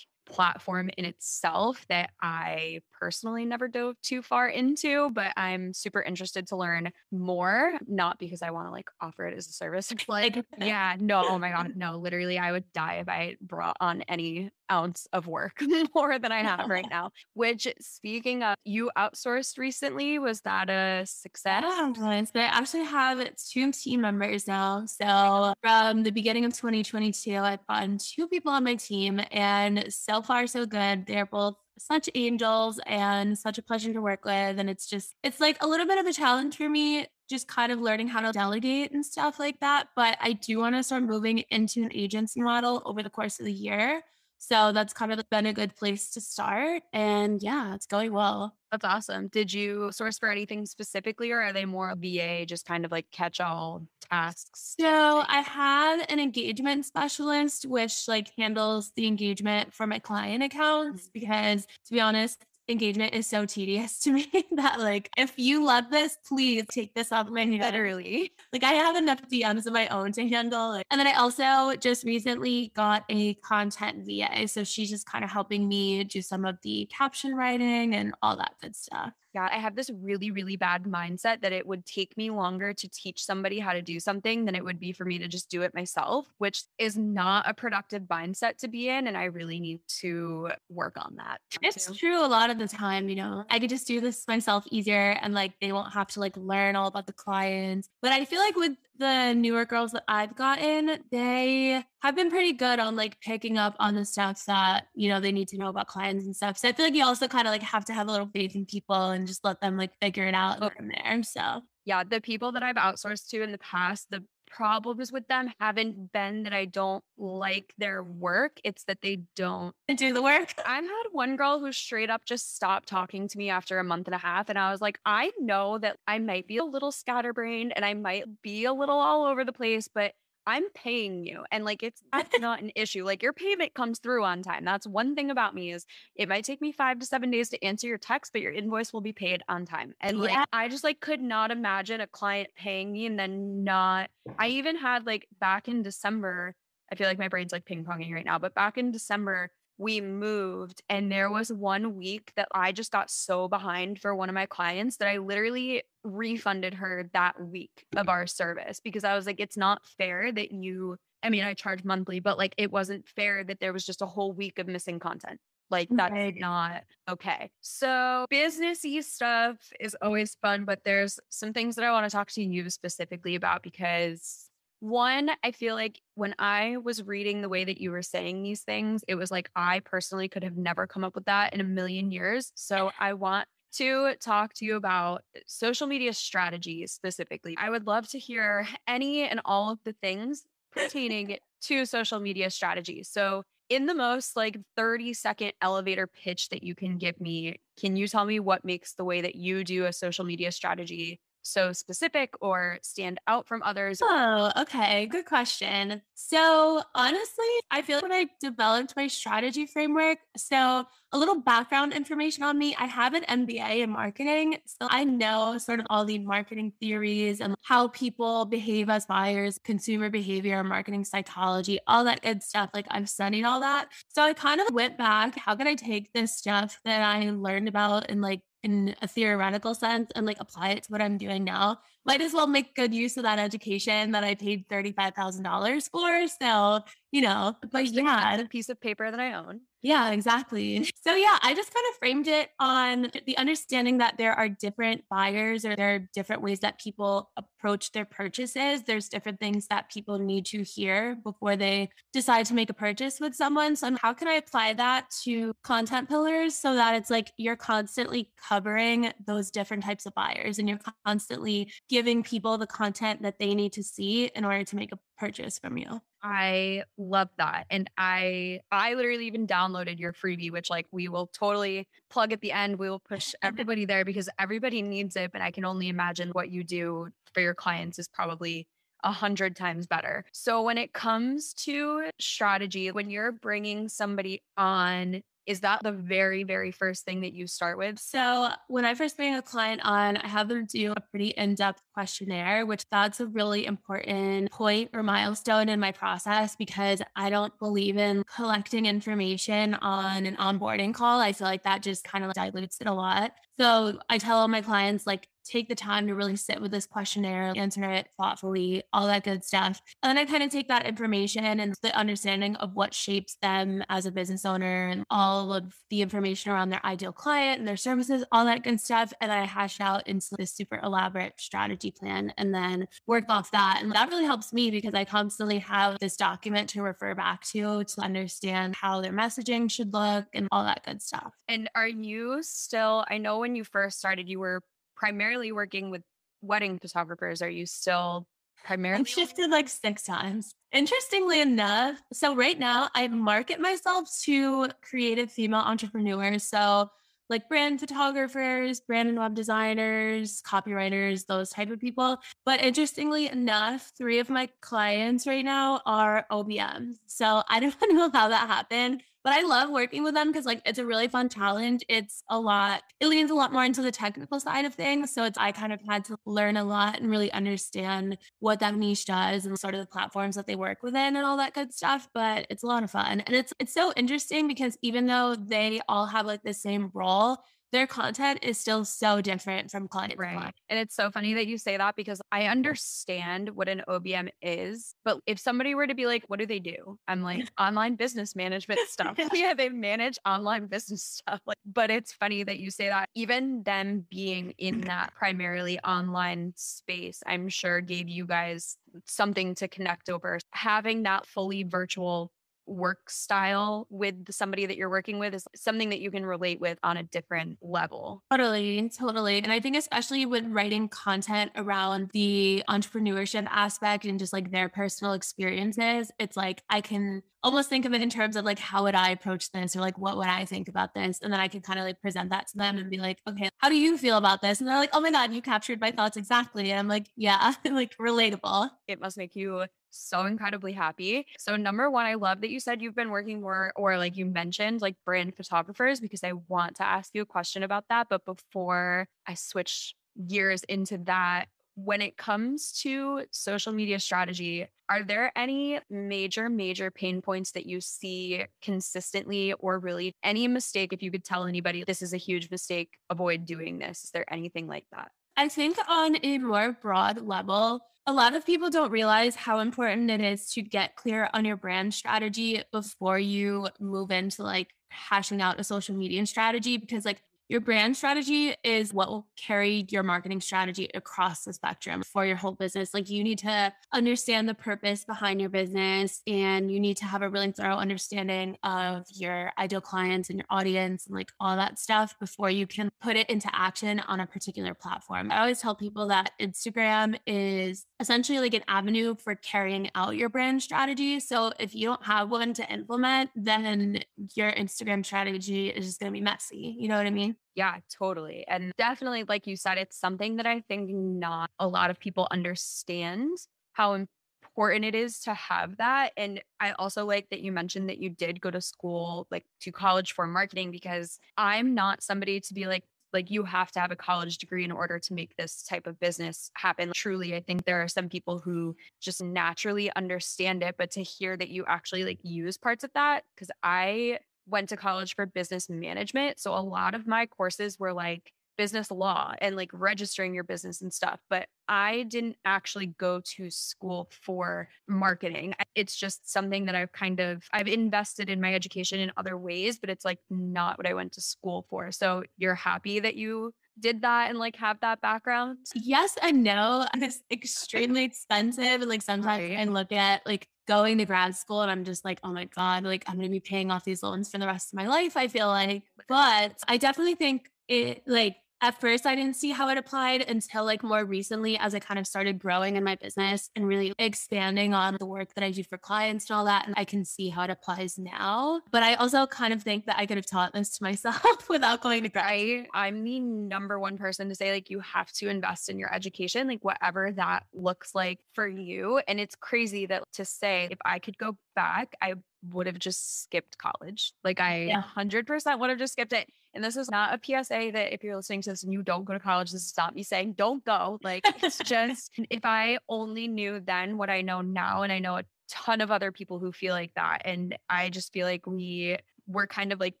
platform 0.26 0.90
in 0.96 1.04
itself 1.04 1.86
that 1.88 2.10
I 2.20 2.80
personally 2.98 3.44
never 3.44 3.68
dove 3.68 3.94
too 4.02 4.22
far 4.22 4.48
into, 4.48 5.10
but 5.10 5.32
I'm 5.36 5.72
super 5.72 6.02
interested 6.02 6.48
to 6.48 6.56
learn 6.56 6.90
more. 7.12 7.78
Not 7.86 8.18
because 8.18 8.42
I 8.42 8.50
want 8.50 8.66
to 8.66 8.72
like 8.72 8.90
offer 9.00 9.26
it 9.26 9.36
as 9.36 9.46
a 9.48 9.52
service. 9.52 9.92
Like, 10.08 10.44
yeah, 10.58 10.96
no, 10.98 11.24
oh 11.28 11.38
my 11.38 11.50
God, 11.56 11.72
no, 11.76 11.96
literally, 11.96 12.38
I 12.38 12.52
would 12.52 12.72
die 12.72 12.94
if 12.94 13.08
I 13.08 13.36
brought 13.40 13.76
on 13.80 14.02
any 14.02 14.50
ounce 14.70 15.06
of 15.12 15.26
work 15.26 15.62
more 15.94 16.18
than 16.18 16.32
I 16.32 16.42
have 16.42 16.68
right 16.68 16.86
now. 16.90 17.10
Which, 17.34 17.66
speaking 17.80 18.42
of, 18.42 18.56
you 18.64 18.90
outsourced 18.96 19.58
recently. 19.58 20.18
Was 20.18 20.40
that 20.42 20.70
a 20.70 21.04
success? 21.06 21.62
Yeah, 21.62 22.50
I 22.52 22.58
actually 22.58 22.84
have 22.84 23.18
two 23.36 23.72
team 23.72 24.00
members 24.00 24.46
now. 24.46 24.84
So, 24.86 25.54
from 25.62 26.02
the 26.02 26.10
beginning 26.10 26.44
of 26.44 26.52
2022, 26.54 27.36
I've 27.36 27.66
gotten 27.66 27.98
two 27.98 28.28
people 28.28 28.52
on 28.52 28.64
my 28.64 28.74
team, 28.74 29.20
and 29.30 29.92
so 29.92 30.22
far, 30.22 30.46
so 30.46 30.66
good. 30.66 31.06
They're 31.06 31.26
both 31.26 31.56
such 31.78 32.08
angels 32.14 32.80
and 32.86 33.38
such 33.38 33.58
a 33.58 33.62
pleasure 33.62 33.92
to 33.92 34.00
work 34.00 34.24
with. 34.24 34.58
And 34.58 34.70
it's 34.70 34.86
just, 34.86 35.14
it's 35.22 35.40
like 35.40 35.62
a 35.62 35.66
little 35.66 35.86
bit 35.86 35.98
of 35.98 36.06
a 36.06 36.12
challenge 36.12 36.56
for 36.56 36.68
me 36.68 37.06
just 37.28 37.48
kind 37.48 37.72
of 37.72 37.80
learning 37.80 38.08
how 38.08 38.20
to 38.20 38.32
delegate 38.32 38.92
and 38.92 39.04
stuff 39.04 39.38
like 39.38 39.60
that. 39.60 39.88
But 39.96 40.16
I 40.20 40.32
do 40.32 40.58
want 40.58 40.76
to 40.76 40.82
start 40.82 41.02
moving 41.02 41.38
into 41.50 41.82
an 41.82 41.90
agency 41.92 42.40
model 42.40 42.82
over 42.84 43.02
the 43.02 43.10
course 43.10 43.40
of 43.40 43.46
the 43.46 43.52
year. 43.52 44.02
So 44.38 44.72
that's 44.72 44.92
kind 44.92 45.12
of 45.12 45.28
been 45.30 45.46
a 45.46 45.52
good 45.52 45.74
place 45.76 46.10
to 46.10 46.20
start. 46.20 46.82
And 46.92 47.42
yeah, 47.42 47.74
it's 47.74 47.86
going 47.86 48.12
well. 48.12 48.54
That's 48.70 48.84
awesome. 48.84 49.28
Did 49.28 49.52
you 49.52 49.90
source 49.92 50.18
for 50.18 50.30
anything 50.30 50.66
specifically, 50.66 51.30
or 51.30 51.40
are 51.40 51.52
they 51.52 51.64
more 51.64 51.94
VA, 51.96 52.44
just 52.44 52.66
kind 52.66 52.84
of 52.84 52.90
like 52.90 53.10
catch 53.10 53.40
all 53.40 53.86
tasks? 54.10 54.74
So 54.78 55.24
I 55.26 55.40
have 55.40 56.04
an 56.08 56.20
engagement 56.20 56.84
specialist, 56.84 57.66
which 57.66 58.08
like 58.08 58.32
handles 58.36 58.92
the 58.96 59.06
engagement 59.06 59.72
for 59.72 59.86
my 59.86 59.98
client 59.98 60.42
accounts. 60.42 61.02
Mm-hmm. 61.02 61.10
Because 61.14 61.66
to 61.86 61.92
be 61.92 62.00
honest, 62.00 62.44
engagement 62.68 63.14
is 63.14 63.26
so 63.26 63.46
tedious 63.46 63.98
to 64.00 64.12
me 64.12 64.26
that 64.52 64.80
like 64.80 65.10
if 65.16 65.34
you 65.36 65.64
love 65.64 65.90
this, 65.90 66.18
please 66.26 66.64
take 66.70 66.94
this 66.94 67.12
off 67.12 67.28
my. 67.28 67.44
Literally. 67.46 68.32
Like 68.52 68.64
I 68.64 68.72
have 68.72 68.96
enough 68.96 69.22
DMs 69.30 69.66
of 69.66 69.72
my 69.72 69.86
own 69.88 70.12
to 70.12 70.28
handle. 70.28 70.72
And 70.90 70.98
then 70.98 71.06
I 71.06 71.12
also 71.12 71.76
just 71.76 72.04
recently 72.04 72.72
got 72.74 73.04
a 73.08 73.34
content 73.34 74.04
VA. 74.06 74.48
So 74.48 74.64
she's 74.64 74.90
just 74.90 75.06
kind 75.06 75.24
of 75.24 75.30
helping 75.30 75.68
me 75.68 76.04
do 76.04 76.22
some 76.22 76.44
of 76.44 76.56
the 76.62 76.88
caption 76.96 77.34
writing 77.34 77.94
and 77.94 78.14
all 78.22 78.36
that 78.36 78.54
good 78.60 78.74
stuff. 78.74 79.12
Yeah, 79.36 79.50
I 79.52 79.58
have 79.58 79.76
this 79.76 79.90
really, 79.90 80.30
really 80.30 80.56
bad 80.56 80.84
mindset 80.84 81.42
that 81.42 81.52
it 81.52 81.66
would 81.66 81.84
take 81.84 82.16
me 82.16 82.30
longer 82.30 82.72
to 82.72 82.88
teach 82.88 83.22
somebody 83.22 83.58
how 83.58 83.74
to 83.74 83.82
do 83.82 84.00
something 84.00 84.46
than 84.46 84.54
it 84.54 84.64
would 84.64 84.80
be 84.80 84.92
for 84.92 85.04
me 85.04 85.18
to 85.18 85.28
just 85.28 85.50
do 85.50 85.60
it 85.60 85.74
myself, 85.74 86.26
which 86.38 86.62
is 86.78 86.96
not 86.96 87.46
a 87.46 87.52
productive 87.52 88.04
mindset 88.04 88.56
to 88.56 88.68
be 88.68 88.88
in. 88.88 89.06
And 89.06 89.14
I 89.14 89.24
really 89.24 89.60
need 89.60 89.80
to 90.00 90.52
work 90.70 90.96
on 90.96 91.16
that. 91.16 91.42
It's 91.60 91.84
too. 91.84 91.92
true 91.92 92.24
a 92.24 92.26
lot 92.26 92.48
of 92.48 92.58
the 92.58 92.66
time, 92.66 93.10
you 93.10 93.16
know, 93.16 93.44
I 93.50 93.58
could 93.58 93.68
just 93.68 93.86
do 93.86 94.00
this 94.00 94.26
myself 94.26 94.66
easier 94.70 95.18
and 95.20 95.34
like 95.34 95.52
they 95.60 95.70
won't 95.70 95.92
have 95.92 96.08
to 96.12 96.20
like 96.20 96.34
learn 96.38 96.74
all 96.74 96.88
about 96.88 97.06
the 97.06 97.12
clients. 97.12 97.90
But 98.00 98.12
I 98.12 98.24
feel 98.24 98.40
like 98.40 98.56
with 98.56 98.72
the 98.98 99.34
newer 99.34 99.64
girls 99.64 99.92
that 99.92 100.04
I've 100.08 100.34
gotten, 100.36 100.98
they 101.10 101.84
have 102.02 102.16
been 102.16 102.30
pretty 102.30 102.52
good 102.52 102.78
on 102.78 102.96
like 102.96 103.20
picking 103.20 103.58
up 103.58 103.76
on 103.78 103.94
the 103.94 104.04
stuff 104.04 104.44
that, 104.46 104.86
you 104.94 105.08
know, 105.08 105.20
they 105.20 105.32
need 105.32 105.48
to 105.48 105.58
know 105.58 105.68
about 105.68 105.86
clients 105.86 106.24
and 106.24 106.34
stuff. 106.34 106.58
So 106.58 106.68
I 106.68 106.72
feel 106.72 106.86
like 106.86 106.94
you 106.94 107.04
also 107.04 107.28
kind 107.28 107.46
of 107.46 107.52
like 107.52 107.62
have 107.62 107.84
to 107.86 107.92
have 107.92 108.08
a 108.08 108.10
little 108.10 108.30
faith 108.34 108.54
in 108.54 108.66
people 108.66 109.10
and 109.10 109.26
just 109.26 109.44
let 109.44 109.60
them 109.60 109.76
like 109.76 109.92
figure 110.00 110.26
it 110.26 110.34
out 110.34 110.58
oh. 110.62 110.70
from 110.76 110.88
there. 110.88 111.22
So 111.22 111.62
yeah, 111.84 112.02
the 112.04 112.20
people 112.20 112.52
that 112.52 112.62
I've 112.62 112.76
outsourced 112.76 113.28
to 113.30 113.42
in 113.42 113.52
the 113.52 113.58
past, 113.58 114.08
the 114.10 114.24
problems 114.46 115.12
with 115.12 115.26
them 115.28 115.52
haven't 115.60 116.12
been 116.12 116.44
that 116.44 116.52
I 116.52 116.64
don't 116.64 117.04
like 117.18 117.74
their 117.78 118.02
work. 118.02 118.60
It's 118.64 118.84
that 118.84 119.02
they 119.02 119.20
don't 119.34 119.74
do 119.96 120.12
the 120.12 120.22
work. 120.22 120.54
I've 120.66 120.84
had 120.84 121.04
one 121.12 121.36
girl 121.36 121.60
who 121.60 121.72
straight 121.72 122.10
up 122.10 122.24
just 122.24 122.54
stopped 122.54 122.88
talking 122.88 123.28
to 123.28 123.38
me 123.38 123.50
after 123.50 123.78
a 123.78 123.84
month 123.84 124.08
and 124.08 124.14
a 124.14 124.18
half. 124.18 124.48
And 124.48 124.58
I 124.58 124.70
was 124.70 124.80
like, 124.80 124.98
I 125.04 125.32
know 125.38 125.78
that 125.78 125.98
I 126.06 126.18
might 126.18 126.46
be 126.46 126.58
a 126.58 126.64
little 126.64 126.92
scatterbrained 126.92 127.72
and 127.76 127.84
I 127.84 127.94
might 127.94 128.24
be 128.42 128.64
a 128.64 128.72
little 128.72 128.98
all 128.98 129.24
over 129.24 129.44
the 129.44 129.52
place, 129.52 129.88
but 129.92 130.12
I'm 130.46 130.70
paying 130.70 131.24
you. 131.24 131.44
And 131.50 131.64
like 131.64 131.82
it's 131.82 132.02
that's 132.12 132.38
not 132.40 132.62
an 132.62 132.70
issue. 132.74 133.04
Like 133.04 133.22
your 133.22 133.32
payment 133.32 133.74
comes 133.74 133.98
through 133.98 134.24
on 134.24 134.42
time. 134.42 134.64
That's 134.64 134.86
one 134.86 135.14
thing 135.14 135.30
about 135.30 135.54
me 135.54 135.72
is 135.72 135.84
it 136.14 136.28
might 136.28 136.44
take 136.44 136.60
me 136.60 136.72
five 136.72 136.98
to 137.00 137.06
seven 137.06 137.30
days 137.30 137.48
to 137.50 137.64
answer 137.64 137.86
your 137.86 137.98
text, 137.98 138.32
but 138.32 138.42
your 138.42 138.52
invoice 138.52 138.92
will 138.92 139.00
be 139.00 139.12
paid 139.12 139.42
on 139.48 139.66
time. 139.66 139.94
And 140.00 140.20
like 140.20 140.30
yeah. 140.30 140.44
I 140.52 140.68
just 140.68 140.84
like 140.84 141.00
could 141.00 141.20
not 141.20 141.50
imagine 141.50 142.00
a 142.00 142.06
client 142.06 142.48
paying 142.56 142.92
me 142.92 143.06
and 143.06 143.18
then 143.18 143.64
not 143.64 144.10
I 144.38 144.48
even 144.48 144.76
had 144.76 145.06
like 145.06 145.26
back 145.40 145.68
in 145.68 145.82
December, 145.82 146.54
I 146.90 146.94
feel 146.94 147.08
like 147.08 147.18
my 147.18 147.28
brain's 147.28 147.52
like 147.52 147.64
ping-ponging 147.64 148.12
right 148.12 148.24
now, 148.24 148.38
but 148.38 148.54
back 148.54 148.78
in 148.78 148.90
December, 148.92 149.50
we 149.78 150.00
moved 150.00 150.82
and 150.88 151.12
there 151.12 151.30
was 151.30 151.52
one 151.52 151.96
week 151.96 152.32
that 152.36 152.48
I 152.52 152.72
just 152.72 152.90
got 152.90 153.10
so 153.10 153.48
behind 153.48 154.00
for 154.00 154.14
one 154.14 154.28
of 154.28 154.34
my 154.34 154.46
clients 154.46 154.96
that 154.98 155.08
I 155.08 155.18
literally 155.18 155.82
refunded 156.02 156.74
her 156.74 157.10
that 157.12 157.40
week 157.40 157.84
of 157.94 158.02
mm-hmm. 158.02 158.10
our 158.10 158.26
service 158.26 158.80
because 158.80 159.04
I 159.04 159.14
was 159.14 159.26
like, 159.26 159.40
it's 159.40 159.56
not 159.56 159.84
fair 159.98 160.32
that 160.32 160.52
you, 160.52 160.96
I 161.22 161.30
mean, 161.30 161.44
I 161.44 161.54
charge 161.54 161.84
monthly, 161.84 162.20
but 162.20 162.38
like 162.38 162.54
it 162.56 162.72
wasn't 162.72 163.06
fair 163.08 163.44
that 163.44 163.60
there 163.60 163.72
was 163.72 163.84
just 163.84 164.02
a 164.02 164.06
whole 164.06 164.32
week 164.32 164.58
of 164.58 164.66
missing 164.66 164.98
content. 164.98 165.40
Like 165.68 165.88
that's 165.90 166.12
right. 166.12 166.38
not 166.38 166.84
okay. 167.10 167.50
So 167.60 168.26
businessy 168.32 169.02
stuff 169.02 169.56
is 169.80 169.96
always 170.00 170.36
fun, 170.40 170.64
but 170.64 170.80
there's 170.84 171.18
some 171.28 171.52
things 171.52 171.74
that 171.74 171.84
I 171.84 171.90
want 171.90 172.08
to 172.08 172.10
talk 172.10 172.30
to 172.32 172.42
you 172.42 172.70
specifically 172.70 173.34
about 173.34 173.64
because 173.64 174.45
one, 174.80 175.30
I 175.42 175.52
feel 175.52 175.74
like 175.74 176.00
when 176.14 176.34
I 176.38 176.76
was 176.76 177.02
reading 177.02 177.40
the 177.40 177.48
way 177.48 177.64
that 177.64 177.80
you 177.80 177.90
were 177.90 178.02
saying 178.02 178.42
these 178.42 178.62
things, 178.62 179.04
it 179.08 179.14
was 179.14 179.30
like 179.30 179.50
I 179.56 179.80
personally 179.80 180.28
could 180.28 180.44
have 180.44 180.56
never 180.56 180.86
come 180.86 181.04
up 181.04 181.14
with 181.14 181.24
that 181.24 181.54
in 181.54 181.60
a 181.60 181.64
million 181.64 182.10
years. 182.10 182.52
So 182.54 182.90
I 182.98 183.14
want 183.14 183.48
to 183.74 184.14
talk 184.20 184.54
to 184.54 184.64
you 184.64 184.76
about 184.76 185.22
eh, 185.34 185.40
social 185.46 185.86
media 185.86 186.12
strategies 186.12 186.92
specifically. 186.92 187.56
I 187.58 187.70
would 187.70 187.86
love 187.86 188.08
to 188.08 188.18
hear 188.18 188.66
any 188.86 189.22
and 189.22 189.40
all 189.44 189.70
of 189.70 189.78
the 189.84 189.92
things 189.92 190.44
pertaining 190.72 191.36
to 191.62 191.86
social 191.86 192.20
media 192.20 192.50
strategies. 192.50 193.08
So, 193.08 193.42
in 193.68 193.86
the 193.86 193.94
most 193.94 194.36
like 194.36 194.56
30 194.76 195.12
second 195.12 195.52
elevator 195.60 196.06
pitch 196.06 196.50
that 196.50 196.62
you 196.62 196.76
can 196.76 196.98
give 196.98 197.20
me, 197.20 197.56
can 197.76 197.96
you 197.96 198.06
tell 198.06 198.24
me 198.24 198.38
what 198.38 198.64
makes 198.64 198.94
the 198.94 199.04
way 199.04 199.20
that 199.22 199.34
you 199.34 199.64
do 199.64 199.86
a 199.86 199.92
social 199.92 200.24
media 200.24 200.52
strategy 200.52 201.18
so 201.46 201.72
specific 201.72 202.34
or 202.40 202.78
stand 202.82 203.20
out 203.26 203.46
from 203.46 203.62
others? 203.62 204.00
Oh, 204.02 204.52
okay. 204.56 205.06
Good 205.06 205.26
question. 205.26 206.02
So, 206.14 206.82
honestly, 206.94 207.44
I 207.70 207.82
feel 207.82 207.96
like 207.96 208.02
when 208.02 208.12
I 208.12 208.26
developed 208.40 208.94
my 208.96 209.06
strategy 209.06 209.66
framework, 209.66 210.18
so 210.36 210.86
a 211.12 211.18
little 211.18 211.40
background 211.40 211.92
information 211.92 212.42
on 212.42 212.58
me 212.58 212.74
I 212.78 212.86
have 212.86 213.14
an 213.14 213.24
MBA 213.24 213.82
in 213.82 213.90
marketing. 213.90 214.58
So, 214.66 214.88
I 214.90 215.04
know 215.04 215.58
sort 215.58 215.80
of 215.80 215.86
all 215.90 216.04
the 216.04 216.18
marketing 216.18 216.72
theories 216.80 217.40
and 217.40 217.54
how 217.62 217.88
people 217.88 218.44
behave 218.44 218.90
as 218.90 219.06
buyers, 219.06 219.58
consumer 219.64 220.10
behavior, 220.10 220.62
marketing 220.64 221.04
psychology, 221.04 221.78
all 221.86 222.04
that 222.04 222.22
good 222.22 222.42
stuff. 222.42 222.70
Like, 222.74 222.86
I've 222.90 223.08
studied 223.08 223.44
all 223.44 223.60
that. 223.60 223.88
So, 224.08 224.22
I 224.22 224.32
kind 224.32 224.60
of 224.60 224.74
went 224.74 224.98
back. 224.98 225.36
How 225.38 225.54
can 225.54 225.66
I 225.66 225.74
take 225.74 226.12
this 226.12 226.36
stuff 226.36 226.80
that 226.84 227.02
I 227.02 227.30
learned 227.30 227.68
about 227.68 228.10
in 228.10 228.20
like 228.20 228.40
in 228.66 228.94
a 229.00 229.06
theoretical 229.06 229.74
sense 229.74 230.10
and 230.16 230.26
like 230.26 230.38
apply 230.40 230.70
it 230.70 230.82
to 230.84 230.92
what 230.92 231.00
I'm 231.00 231.18
doing 231.18 231.44
now, 231.44 231.78
might 232.06 232.20
as 232.20 232.32
well 232.32 232.46
make 232.46 232.74
good 232.74 232.94
use 232.94 233.16
of 233.16 233.24
that 233.24 233.38
education 233.38 234.12
that 234.12 234.24
I 234.24 234.34
paid 234.34 234.68
$35,000 234.68 235.90
for. 235.90 236.28
So, 236.40 236.80
you 237.10 237.22
know, 237.22 237.56
but 237.72 237.86
yeah, 237.86 238.36
a 238.36 238.46
piece 238.46 238.68
of 238.68 238.80
paper 238.80 239.10
that 239.10 239.20
I 239.20 239.32
own. 239.34 239.60
Yeah, 239.86 240.10
exactly. 240.10 240.90
So 241.06 241.14
yeah, 241.14 241.38
I 241.40 241.54
just 241.54 241.72
kind 241.72 241.86
of 241.88 241.98
framed 241.98 242.26
it 242.26 242.48
on 242.58 243.12
the 243.26 243.38
understanding 243.38 243.98
that 243.98 244.18
there 244.18 244.32
are 244.32 244.48
different 244.48 245.04
buyers 245.08 245.64
or 245.64 245.76
there 245.76 245.94
are 245.94 246.08
different 246.12 246.42
ways 246.42 246.58
that 246.60 246.80
people 246.80 247.30
approach 247.36 247.92
their 247.92 248.04
purchases. 248.04 248.82
There's 248.82 249.08
different 249.08 249.38
things 249.38 249.68
that 249.68 249.88
people 249.88 250.18
need 250.18 250.46
to 250.46 250.64
hear 250.64 251.16
before 251.22 251.54
they 251.54 251.90
decide 252.12 252.46
to 252.46 252.54
make 252.54 252.70
a 252.70 252.74
purchase 252.74 253.20
with 253.20 253.36
someone. 253.36 253.76
So 253.76 253.96
how 254.02 254.12
can 254.14 254.26
I 254.26 254.32
apply 254.32 254.72
that 254.72 255.06
to 255.22 255.54
content 255.62 256.08
pillars 256.08 256.56
so 256.56 256.74
that 256.74 256.96
it's 256.96 257.08
like 257.10 257.30
you're 257.36 257.54
constantly 257.54 258.32
covering 258.48 259.12
those 259.24 259.52
different 259.52 259.84
types 259.84 260.06
of 260.06 260.14
buyers 260.14 260.58
and 260.58 260.68
you're 260.68 260.80
constantly 261.06 261.70
giving 261.96 262.22
people 262.22 262.58
the 262.58 262.66
content 262.66 263.22
that 263.22 263.38
they 263.38 263.54
need 263.54 263.72
to 263.72 263.82
see 263.82 264.26
in 264.34 264.44
order 264.44 264.62
to 264.62 264.76
make 264.76 264.92
a 264.92 264.98
purchase 265.16 265.58
from 265.58 265.78
you. 265.78 266.02
I 266.22 266.82
love 266.98 267.30
that. 267.38 267.64
And 267.70 267.88
I 267.96 268.60
I 268.70 268.92
literally 268.92 269.26
even 269.26 269.46
downloaded 269.46 269.98
your 269.98 270.12
freebie, 270.12 270.50
which 270.50 270.68
like 270.68 270.84
we 270.92 271.08
will 271.08 271.28
totally 271.28 271.88
plug 272.10 272.34
at 272.34 272.42
the 272.42 272.52
end. 272.52 272.78
We 272.78 272.90
will 272.90 273.00
push 273.00 273.32
everybody 273.42 273.86
there 273.86 274.04
because 274.04 274.28
everybody 274.38 274.82
needs 274.82 275.16
it. 275.16 275.32
But 275.32 275.40
I 275.40 275.50
can 275.50 275.64
only 275.64 275.88
imagine 275.88 276.32
what 276.32 276.50
you 276.50 276.64
do 276.64 277.08
for 277.32 277.40
your 277.40 277.54
clients 277.54 277.98
is 277.98 278.08
probably 278.08 278.68
a 279.02 279.10
hundred 279.10 279.56
times 279.56 279.86
better. 279.86 280.26
So 280.32 280.60
when 280.60 280.76
it 280.76 280.92
comes 280.92 281.54
to 281.64 282.10
strategy, 282.20 282.90
when 282.90 283.08
you're 283.08 283.32
bringing 283.32 283.88
somebody 283.88 284.42
on 284.58 285.22
is 285.46 285.60
that 285.60 285.82
the 285.82 285.92
very, 285.92 286.42
very 286.42 286.72
first 286.72 287.04
thing 287.04 287.20
that 287.20 287.32
you 287.32 287.46
start 287.46 287.78
with? 287.78 287.98
So, 287.98 288.50
when 288.68 288.84
I 288.84 288.94
first 288.94 289.16
bring 289.16 289.34
a 289.34 289.42
client 289.42 289.80
on, 289.84 290.16
I 290.16 290.26
have 290.26 290.48
them 290.48 290.66
do 290.66 290.92
a 290.96 291.00
pretty 291.00 291.28
in 291.28 291.54
depth 291.54 291.80
questionnaire, 291.96 292.66
which 292.66 292.84
that's 292.90 293.20
a 293.20 293.26
really 293.26 293.64
important 293.64 294.50
point 294.50 294.90
or 294.92 295.02
milestone 295.02 295.70
in 295.70 295.80
my 295.80 295.92
process 295.92 296.54
because 296.54 297.00
I 297.16 297.30
don't 297.30 297.58
believe 297.58 297.96
in 297.96 298.22
collecting 298.36 298.84
information 298.84 299.72
on 299.76 300.26
an 300.26 300.36
onboarding 300.36 300.92
call. 300.92 301.20
I 301.20 301.32
feel 301.32 301.46
like 301.46 301.62
that 301.62 301.82
just 301.82 302.04
kind 302.04 302.22
of 302.22 302.34
dilutes 302.34 302.82
it 302.82 302.86
a 302.86 302.92
lot. 302.92 303.32
So, 303.58 303.98
I 304.10 304.18
tell 304.18 304.36
all 304.36 304.48
my 304.48 304.60
clients, 304.60 305.06
like, 305.06 305.28
take 305.46 305.68
the 305.68 305.74
time 305.74 306.06
to 306.06 306.14
really 306.14 306.36
sit 306.36 306.60
with 306.60 306.70
this 306.70 306.86
questionnaire, 306.86 307.52
answer 307.56 307.84
it 307.84 308.08
thoughtfully, 308.18 308.82
all 308.92 309.06
that 309.06 309.24
good 309.24 309.44
stuff. 309.44 309.80
And 310.02 310.10
then 310.10 310.18
I 310.18 310.28
kind 310.28 310.42
of 310.42 310.50
take 310.50 310.68
that 310.68 310.86
information 310.86 311.44
and 311.44 311.74
the 311.82 311.96
understanding 311.96 312.56
of 312.56 312.74
what 312.74 312.92
shapes 312.92 313.36
them 313.40 313.82
as 313.88 314.06
a 314.06 314.12
business 314.12 314.44
owner 314.44 314.88
and 314.88 315.04
all 315.10 315.54
of 315.54 315.74
the 315.90 316.02
information 316.02 316.50
around 316.50 316.70
their 316.70 316.84
ideal 316.84 317.12
client 317.12 317.58
and 317.58 317.68
their 317.68 317.76
services, 317.76 318.24
all 318.32 318.44
that 318.44 318.64
good 318.64 318.80
stuff. 318.80 319.12
And 319.20 319.32
I 319.32 319.44
hash 319.44 319.80
out 319.80 320.06
into 320.08 320.28
this 320.36 320.52
super 320.52 320.80
elaborate 320.82 321.34
strategy 321.38 321.85
plan 321.90 322.32
and 322.36 322.54
then 322.54 322.88
work 323.06 323.24
off 323.28 323.50
that. 323.50 323.80
And 323.82 323.92
that 323.92 324.08
really 324.08 324.24
helps 324.24 324.52
me 324.52 324.70
because 324.70 324.94
I 324.94 325.04
constantly 325.04 325.58
have 325.60 325.98
this 325.98 326.16
document 326.16 326.68
to 326.70 326.82
refer 326.82 327.14
back 327.14 327.44
to 327.48 327.84
to 327.84 328.00
understand 328.00 328.74
how 328.76 329.00
their 329.00 329.12
messaging 329.12 329.70
should 329.70 329.92
look 329.92 330.26
and 330.32 330.48
all 330.52 330.64
that 330.64 330.84
good 330.84 331.02
stuff. 331.02 331.32
And 331.48 331.68
are 331.74 331.88
you 331.88 332.38
still, 332.42 333.04
I 333.08 333.18
know 333.18 333.38
when 333.38 333.56
you 333.56 333.64
first 333.64 333.98
started, 333.98 334.28
you 334.28 334.38
were 334.38 334.62
primarily 334.96 335.52
working 335.52 335.90
with 335.90 336.02
wedding 336.42 336.78
photographers? 336.78 337.42
Are 337.42 337.50
you 337.50 337.66
still 337.66 338.26
primarily? 338.64 339.00
I've 339.00 339.08
shifted 339.08 339.50
like 339.50 339.68
six 339.68 340.02
times. 340.02 340.52
Interestingly 340.72 341.40
enough, 341.40 342.02
so 342.12 342.34
right 342.34 342.58
now 342.58 342.88
I 342.94 343.08
market 343.08 343.60
myself 343.60 344.10
to 344.24 344.68
creative 344.82 345.30
female 345.30 345.60
entrepreneurs. 345.60 346.44
So 346.44 346.90
like 347.28 347.48
brand 347.48 347.80
photographers, 347.80 348.80
brand 348.80 349.08
and 349.08 349.18
web 349.18 349.34
designers, 349.34 350.42
copywriters, 350.42 351.26
those 351.26 351.50
type 351.50 351.70
of 351.70 351.80
people. 351.80 352.18
But 352.44 352.62
interestingly 352.62 353.28
enough, 353.28 353.92
three 353.96 354.18
of 354.18 354.30
my 354.30 354.48
clients 354.60 355.26
right 355.26 355.44
now 355.44 355.80
are 355.86 356.26
OBMs. 356.30 356.96
So 357.06 357.42
I 357.48 357.60
don't 357.60 357.74
know 357.90 358.10
how 358.12 358.28
that 358.28 358.48
happened, 358.48 359.02
but 359.26 359.34
I 359.34 359.42
love 359.42 359.70
working 359.70 360.04
with 360.04 360.14
them 360.14 360.28
because 360.30 360.46
like 360.46 360.62
it's 360.64 360.78
a 360.78 360.86
really 360.86 361.08
fun 361.08 361.28
challenge. 361.28 361.84
It's 361.88 362.22
a 362.30 362.38
lot, 362.38 362.84
it 363.00 363.08
leans 363.08 363.32
a 363.32 363.34
lot 363.34 363.52
more 363.52 363.64
into 363.64 363.82
the 363.82 363.90
technical 363.90 364.38
side 364.38 364.64
of 364.64 364.72
things. 364.72 365.12
So 365.12 365.24
it's 365.24 365.36
I 365.36 365.50
kind 365.50 365.72
of 365.72 365.80
had 365.88 366.04
to 366.04 366.16
learn 366.26 366.56
a 366.56 366.62
lot 366.62 367.00
and 367.00 367.10
really 367.10 367.32
understand 367.32 368.18
what 368.38 368.60
that 368.60 368.76
niche 368.76 369.04
does 369.04 369.44
and 369.44 369.58
sort 369.58 369.74
of 369.74 369.80
the 369.80 369.86
platforms 369.86 370.36
that 370.36 370.46
they 370.46 370.54
work 370.54 370.84
within 370.84 371.16
and 371.16 371.26
all 371.26 371.36
that 371.38 371.54
good 371.54 371.74
stuff. 371.74 372.08
But 372.14 372.46
it's 372.50 372.62
a 372.62 372.68
lot 372.68 372.84
of 372.84 372.90
fun. 372.92 373.18
And 373.18 373.34
it's 373.34 373.52
it's 373.58 373.74
so 373.74 373.92
interesting 373.96 374.46
because 374.46 374.78
even 374.80 375.06
though 375.06 375.34
they 375.34 375.80
all 375.88 376.06
have 376.06 376.24
like 376.24 376.44
the 376.44 376.54
same 376.54 376.92
role, 376.94 377.38
their 377.76 377.86
content 377.86 378.38
is 378.42 378.58
still 378.58 378.84
so 378.84 379.20
different 379.20 379.70
from 379.70 379.86
client 379.86 380.14
right. 380.16 380.30
to 380.30 380.36
client. 380.36 380.54
And 380.70 380.78
it's 380.78 380.94
so 380.94 381.10
funny 381.10 381.34
that 381.34 381.46
you 381.46 381.58
say 381.58 381.76
that 381.76 381.94
because 381.94 382.22
I 382.32 382.46
understand 382.46 383.50
what 383.50 383.68
an 383.68 383.82
OBM 383.86 384.30
is, 384.40 384.94
but 385.04 385.20
if 385.26 385.38
somebody 385.38 385.74
were 385.74 385.86
to 385.86 385.94
be 385.94 386.06
like, 386.06 386.24
what 386.28 386.38
do 386.38 386.46
they 386.46 386.58
do? 386.58 386.98
I'm 387.06 387.22
like, 387.22 387.50
online 387.60 387.96
business 387.96 388.34
management 388.34 388.80
stuff. 388.88 389.18
yeah, 389.34 389.52
they 389.52 389.68
manage 389.68 390.18
online 390.24 390.66
business 390.66 391.02
stuff. 391.02 391.40
Like, 391.46 391.58
but 391.66 391.90
it's 391.90 392.12
funny 392.12 392.42
that 392.44 392.58
you 392.58 392.70
say 392.70 392.88
that. 392.88 393.10
Even 393.14 393.62
them 393.62 394.06
being 394.10 394.54
in 394.56 394.80
that 394.82 395.12
primarily 395.14 395.78
online 395.80 396.54
space, 396.56 397.22
I'm 397.26 397.48
sure 397.48 397.82
gave 397.82 398.08
you 398.08 398.24
guys 398.26 398.78
something 399.04 399.54
to 399.56 399.68
connect 399.68 400.08
over. 400.08 400.38
Having 400.52 401.02
that 401.02 401.26
fully 401.26 401.62
virtual 401.62 402.32
work 402.66 403.10
style 403.10 403.86
with 403.90 404.32
somebody 404.32 404.66
that 404.66 404.76
you're 404.76 404.90
working 404.90 405.18
with 405.18 405.34
is 405.34 405.46
something 405.54 405.90
that 405.90 406.00
you 406.00 406.10
can 406.10 406.24
relate 406.24 406.60
with 406.60 406.78
on 406.82 406.96
a 406.96 407.02
different 407.02 407.58
level. 407.62 408.22
Totally, 408.30 408.90
totally. 408.90 409.38
And 409.38 409.52
I 409.52 409.60
think 409.60 409.76
especially 409.76 410.26
with 410.26 410.44
writing 410.46 410.88
content 410.88 411.52
around 411.56 412.10
the 412.12 412.62
entrepreneurship 412.68 413.46
aspect 413.50 414.04
and 414.04 414.18
just 414.18 414.32
like 414.32 414.50
their 414.50 414.68
personal 414.68 415.12
experiences, 415.12 416.10
it's 416.18 416.36
like 416.36 416.62
I 416.68 416.80
can 416.80 417.22
almost 417.46 417.68
think 417.68 417.84
of 417.84 417.94
it 417.94 418.02
in 418.02 418.10
terms 418.10 418.34
of 418.34 418.44
like 418.44 418.58
how 418.58 418.82
would 418.82 418.96
I 418.96 419.10
approach 419.10 419.52
this 419.52 419.76
or 419.76 419.80
like 419.80 419.96
what 419.96 420.16
would 420.16 420.26
I 420.26 420.44
think 420.44 420.66
about 420.66 420.94
this? 420.94 421.20
And 421.22 421.32
then 421.32 421.38
I 421.38 421.46
can 421.46 421.60
kind 421.60 421.78
of 421.78 421.84
like 421.84 422.00
present 422.00 422.30
that 422.30 422.48
to 422.48 422.58
them 422.58 422.76
and 422.76 422.90
be 422.90 422.98
like, 422.98 423.18
okay, 423.28 423.48
how 423.58 423.68
do 423.68 423.76
you 423.76 423.96
feel 423.96 424.16
about 424.16 424.42
this? 424.42 424.58
And 424.58 424.68
they're 424.68 424.76
like, 424.76 424.90
oh 424.92 425.00
my 425.00 425.12
God, 425.12 425.32
you 425.32 425.40
captured 425.40 425.80
my 425.80 425.92
thoughts 425.92 426.16
exactly. 426.16 426.72
And 426.72 426.80
I'm 426.80 426.88
like, 426.88 427.06
yeah, 427.16 427.54
like 427.64 427.96
relatable. 427.98 428.70
It 428.88 429.00
must 429.00 429.16
make 429.16 429.36
you 429.36 429.64
so 429.90 430.26
incredibly 430.26 430.72
happy. 430.72 431.24
So 431.38 431.54
number 431.54 431.88
one, 431.88 432.04
I 432.04 432.14
love 432.14 432.40
that 432.40 432.50
you 432.50 432.58
said 432.58 432.82
you've 432.82 432.96
been 432.96 433.10
working 433.10 433.40
more 433.40 433.72
or 433.76 433.96
like 433.96 434.16
you 434.16 434.26
mentioned 434.26 434.80
like 434.80 434.96
brand 435.04 435.36
photographers 435.36 436.00
because 436.00 436.24
I 436.24 436.32
want 436.48 436.74
to 436.76 436.84
ask 436.84 437.10
you 437.14 437.22
a 437.22 437.26
question 437.26 437.62
about 437.62 437.84
that. 437.90 438.08
But 438.10 438.24
before 438.24 439.06
I 439.24 439.34
switch 439.34 439.94
gears 440.26 440.64
into 440.64 440.98
that, 440.98 441.46
when 441.76 442.00
it 442.00 442.16
comes 442.16 442.72
to 442.72 443.24
social 443.30 443.72
media 443.72 444.00
strategy, 444.00 444.66
are 444.88 445.02
there 445.02 445.30
any 445.36 445.78
major, 445.90 446.48
major 446.48 446.90
pain 446.90 447.20
points 447.20 447.52
that 447.52 447.66
you 447.66 447.80
see 447.80 448.44
consistently 448.62 449.52
or 449.54 449.78
really 449.78 450.14
any 450.22 450.48
mistake? 450.48 450.92
If 450.92 451.02
you 451.02 451.10
could 451.10 451.24
tell 451.24 451.46
anybody 451.46 451.84
this 451.84 452.02
is 452.02 452.14
a 452.14 452.18
huge 452.18 452.50
mistake, 452.50 452.96
avoid 453.10 453.44
doing 453.44 453.78
this. 453.78 454.04
Is 454.04 454.10
there 454.10 454.24
anything 454.32 454.66
like 454.66 454.86
that? 454.92 455.10
I 455.36 455.48
think 455.48 455.76
on 455.86 456.16
a 456.22 456.38
more 456.38 456.72
broad 456.72 457.20
level, 457.20 457.80
a 458.06 458.12
lot 458.12 458.34
of 458.34 458.46
people 458.46 458.70
don't 458.70 458.90
realize 458.90 459.36
how 459.36 459.58
important 459.58 460.10
it 460.10 460.22
is 460.22 460.50
to 460.52 460.62
get 460.62 460.96
clear 460.96 461.28
on 461.34 461.44
your 461.44 461.56
brand 461.56 461.92
strategy 461.92 462.62
before 462.72 463.18
you 463.18 463.68
move 463.78 464.10
into 464.10 464.42
like 464.42 464.72
hashing 464.88 465.42
out 465.42 465.60
a 465.60 465.64
social 465.64 465.94
media 465.94 466.24
strategy 466.24 466.78
because 466.78 467.04
like 467.04 467.22
your 467.48 467.60
brand 467.60 467.96
strategy 467.96 468.54
is 468.64 468.92
what 468.92 469.08
will 469.08 469.26
carry 469.36 469.86
your 469.90 470.02
marketing 470.02 470.40
strategy 470.40 470.88
across 470.94 471.44
the 471.44 471.52
spectrum 471.52 472.02
for 472.02 472.26
your 472.26 472.36
whole 472.36 472.52
business. 472.52 472.92
Like 472.92 473.08
you 473.08 473.22
need 473.22 473.38
to 473.38 473.72
understand 473.92 474.48
the 474.48 474.54
purpose 474.54 475.04
behind 475.04 475.40
your 475.40 475.50
business 475.50 476.22
and 476.26 476.72
you 476.72 476.80
need 476.80 476.96
to 476.98 477.04
have 477.04 477.22
a 477.22 477.28
really 477.28 477.52
thorough 477.52 477.76
understanding 477.76 478.56
of 478.64 479.06
your 479.14 479.52
ideal 479.58 479.80
clients 479.80 480.28
and 480.28 480.38
your 480.38 480.46
audience 480.50 481.06
and 481.06 481.14
like 481.14 481.30
all 481.38 481.56
that 481.56 481.78
stuff 481.78 482.18
before 482.18 482.50
you 482.50 482.66
can 482.66 482.90
put 483.00 483.16
it 483.16 483.30
into 483.30 483.48
action 483.52 484.00
on 484.00 484.18
a 484.18 484.26
particular 484.26 484.74
platform. 484.74 485.30
I 485.30 485.38
always 485.38 485.60
tell 485.60 485.76
people 485.76 486.08
that 486.08 486.32
Instagram 486.40 487.16
is 487.26 487.86
essentially 488.00 488.40
like 488.40 488.54
an 488.54 488.64
avenue 488.66 489.14
for 489.14 489.36
carrying 489.36 489.88
out 489.94 490.16
your 490.16 490.28
brand 490.28 490.62
strategy. 490.62 491.20
So 491.20 491.52
if 491.60 491.74
you 491.74 491.86
don't 491.86 492.04
have 492.04 492.30
one 492.30 492.54
to 492.54 492.72
implement, 492.72 493.30
then 493.36 494.00
your 494.34 494.50
Instagram 494.52 495.04
strategy 495.04 495.68
is 495.68 495.86
just 495.86 496.00
going 496.00 496.12
to 496.12 496.16
be 496.16 496.20
messy. 496.20 496.76
You 496.78 496.88
know 496.88 496.96
what 496.96 497.06
I 497.06 497.10
mean? 497.10 497.35
Yeah, 497.54 497.76
totally. 497.90 498.44
And 498.48 498.72
definitely, 498.76 499.24
like 499.24 499.46
you 499.46 499.56
said, 499.56 499.78
it's 499.78 499.98
something 499.98 500.36
that 500.36 500.46
I 500.46 500.60
think 500.60 500.90
not 500.90 501.50
a 501.58 501.66
lot 501.66 501.90
of 501.90 501.98
people 501.98 502.28
understand 502.30 503.30
how 503.72 503.94
important 503.94 504.84
it 504.84 504.94
is 504.94 505.20
to 505.20 505.34
have 505.34 505.76
that. 505.78 506.12
And 506.16 506.42
I 506.60 506.72
also 506.72 507.04
like 507.04 507.28
that 507.30 507.40
you 507.40 507.52
mentioned 507.52 507.88
that 507.88 507.98
you 507.98 508.10
did 508.10 508.40
go 508.40 508.50
to 508.50 508.60
school, 508.60 509.26
like 509.30 509.44
to 509.60 509.72
college 509.72 510.12
for 510.12 510.26
marketing, 510.26 510.70
because 510.70 511.18
I'm 511.36 511.74
not 511.74 512.02
somebody 512.02 512.40
to 512.40 512.54
be 512.54 512.66
like, 512.66 512.84
like 513.12 513.30
you 513.30 513.44
have 513.44 513.72
to 513.72 513.80
have 513.80 513.90
a 513.90 513.96
college 513.96 514.36
degree 514.36 514.64
in 514.64 514.72
order 514.72 514.98
to 514.98 515.14
make 515.14 515.34
this 515.36 515.62
type 515.62 515.86
of 515.86 515.98
business 515.98 516.50
happen. 516.56 516.92
Truly, 516.94 517.34
I 517.34 517.40
think 517.40 517.64
there 517.64 517.82
are 517.82 517.88
some 517.88 518.10
people 518.10 518.38
who 518.38 518.76
just 519.00 519.22
naturally 519.22 519.90
understand 519.96 520.62
it, 520.62 520.74
but 520.76 520.90
to 520.92 521.02
hear 521.02 521.36
that 521.36 521.48
you 521.48 521.64
actually 521.66 522.04
like 522.04 522.18
use 522.22 522.58
parts 522.58 522.84
of 522.84 522.90
that, 522.94 523.24
because 523.34 523.50
I 523.62 524.18
went 524.46 524.68
to 524.70 524.76
college 524.76 525.14
for 525.14 525.26
business 525.26 525.68
management. 525.68 526.40
So 526.40 526.54
a 526.54 526.60
lot 526.60 526.94
of 526.94 527.06
my 527.06 527.26
courses 527.26 527.78
were 527.78 527.92
like 527.92 528.32
business 528.56 528.90
law 528.90 529.34
and 529.40 529.54
like 529.54 529.70
registering 529.72 530.34
your 530.34 530.44
business 530.44 530.80
and 530.80 530.92
stuff. 530.92 531.20
But 531.28 531.46
I 531.68 532.04
didn't 532.04 532.36
actually 532.44 532.86
go 532.86 533.20
to 533.36 533.50
school 533.50 534.08
for 534.22 534.68
marketing. 534.88 535.54
It's 535.74 535.94
just 535.94 536.30
something 536.30 536.66
that 536.66 536.74
I've 536.74 536.92
kind 536.92 537.20
of 537.20 537.44
I've 537.52 537.68
invested 537.68 538.30
in 538.30 538.40
my 538.40 538.54
education 538.54 539.00
in 539.00 539.12
other 539.16 539.36
ways, 539.36 539.78
but 539.78 539.90
it's 539.90 540.04
like 540.04 540.18
not 540.30 540.78
what 540.78 540.88
I 540.88 540.94
went 540.94 541.12
to 541.12 541.20
school 541.20 541.66
for. 541.68 541.92
So 541.92 542.24
you're 542.38 542.54
happy 542.54 543.00
that 543.00 543.16
you 543.16 543.52
did 543.78 544.02
that 544.02 544.30
and 544.30 544.38
like 544.38 544.56
have 544.56 544.80
that 544.80 545.00
background? 545.00 545.58
Yes 545.74 546.16
and 546.22 546.42
no. 546.42 546.86
It's 546.94 547.22
extremely 547.30 548.04
expensive. 548.04 548.64
And 548.64 548.88
like 548.88 549.02
sometimes 549.02 549.50
right. 549.50 549.58
I 549.58 549.64
look 549.64 549.92
at 549.92 550.24
like 550.26 550.48
going 550.66 550.98
to 550.98 551.04
grad 551.04 551.36
school 551.36 551.62
and 551.62 551.70
I'm 551.70 551.84
just 551.84 552.04
like, 552.04 552.18
oh 552.24 552.32
my 552.32 552.44
God, 552.44 552.84
like 552.84 553.04
I'm 553.06 553.16
going 553.16 553.28
to 553.28 553.30
be 553.30 553.40
paying 553.40 553.70
off 553.70 553.84
these 553.84 554.02
loans 554.02 554.30
for 554.30 554.38
the 554.38 554.46
rest 554.46 554.72
of 554.72 554.76
my 554.76 554.86
life, 554.86 555.16
I 555.16 555.28
feel 555.28 555.48
like. 555.48 555.82
But 556.08 556.58
I 556.68 556.76
definitely 556.76 557.14
think 557.14 557.50
it 557.68 558.02
like 558.06 558.36
at 558.66 558.80
first 558.80 559.06
I 559.06 559.14
didn't 559.14 559.36
see 559.36 559.50
how 559.50 559.68
it 559.68 559.78
applied 559.78 560.22
until 560.22 560.64
like 560.64 560.82
more 560.82 561.04
recently 561.04 561.56
as 561.56 561.72
I 561.72 561.78
kind 561.78 562.00
of 562.00 562.06
started 562.06 562.40
growing 562.40 562.74
in 562.74 562.82
my 562.82 562.96
business 562.96 563.48
and 563.54 563.64
really 563.64 563.92
expanding 563.96 564.74
on 564.74 564.96
the 564.98 565.06
work 565.06 565.34
that 565.34 565.44
I 565.44 565.52
do 565.52 565.62
for 565.62 565.78
clients 565.78 566.28
and 566.28 566.36
all 566.36 566.46
that. 566.46 566.66
And 566.66 566.74
I 566.76 566.84
can 566.84 567.04
see 567.04 567.28
how 567.28 567.44
it 567.44 567.50
applies 567.50 567.96
now. 567.96 568.62
But 568.72 568.82
I 568.82 568.94
also 568.94 569.24
kind 569.28 569.52
of 569.52 569.62
think 569.62 569.86
that 569.86 570.00
I 570.00 570.06
could 570.06 570.16
have 570.16 570.26
taught 570.26 570.52
this 570.52 570.76
to 570.78 570.82
myself 570.82 571.48
without 571.48 571.80
going 571.80 572.02
to 572.02 572.08
grad. 572.08 572.26
I, 572.26 572.66
I'm 572.74 573.04
the 573.04 573.20
number 573.20 573.78
one 573.78 573.98
person 573.98 574.28
to 574.30 574.34
say 574.34 574.50
like 574.50 574.68
you 574.68 574.80
have 574.80 575.12
to 575.12 575.28
invest 575.28 575.68
in 575.68 575.78
your 575.78 575.94
education, 575.94 576.48
like 576.48 576.64
whatever 576.64 577.12
that 577.12 577.44
looks 577.54 577.94
like 577.94 578.18
for 578.32 578.48
you. 578.48 579.00
And 579.06 579.20
it's 579.20 579.36
crazy 579.36 579.86
that 579.86 580.02
to 580.14 580.24
say 580.24 580.66
if 580.72 580.78
I 580.84 580.98
could 580.98 581.16
go 581.18 581.36
back, 581.54 581.94
I 582.02 582.14
would 582.52 582.66
have 582.66 582.78
just 582.78 583.22
skipped 583.22 583.58
college. 583.58 584.12
Like 584.24 584.40
I 584.40 584.64
yeah. 584.64 584.82
100% 584.96 585.58
would 585.58 585.70
have 585.70 585.78
just 585.78 585.92
skipped 585.92 586.12
it. 586.12 586.28
And 586.54 586.64
this 586.64 586.76
is 586.76 586.90
not 586.90 587.14
a 587.14 587.20
PSA 587.22 587.70
that 587.72 587.92
if 587.92 588.02
you're 588.02 588.16
listening 588.16 588.40
to 588.42 588.50
this 588.50 588.62
and 588.62 588.72
you 588.72 588.82
don't 588.82 589.04
go 589.04 589.12
to 589.12 589.20
college, 589.20 589.52
this 589.52 589.66
is 589.66 589.74
not 589.76 589.94
me 589.94 590.02
saying 590.02 590.34
don't 590.38 590.64
go. 590.64 590.98
Like 591.02 591.24
it's 591.42 591.58
just 591.64 592.12
if 592.30 592.44
I 592.44 592.78
only 592.88 593.28
knew 593.28 593.60
then 593.60 593.98
what 593.98 594.10
I 594.10 594.22
know 594.22 594.40
now, 594.40 594.82
and 594.82 594.92
I 594.92 594.98
know 594.98 595.16
a 595.16 595.24
ton 595.48 595.80
of 595.80 595.90
other 595.90 596.12
people 596.12 596.38
who 596.38 596.52
feel 596.52 596.74
like 596.74 596.92
that. 596.94 597.22
And 597.24 597.56
I 597.68 597.90
just 597.90 598.12
feel 598.12 598.26
like 598.26 598.46
we 598.46 598.96
were 599.26 599.46
kind 599.46 599.72
of 599.72 599.80
like 599.80 600.00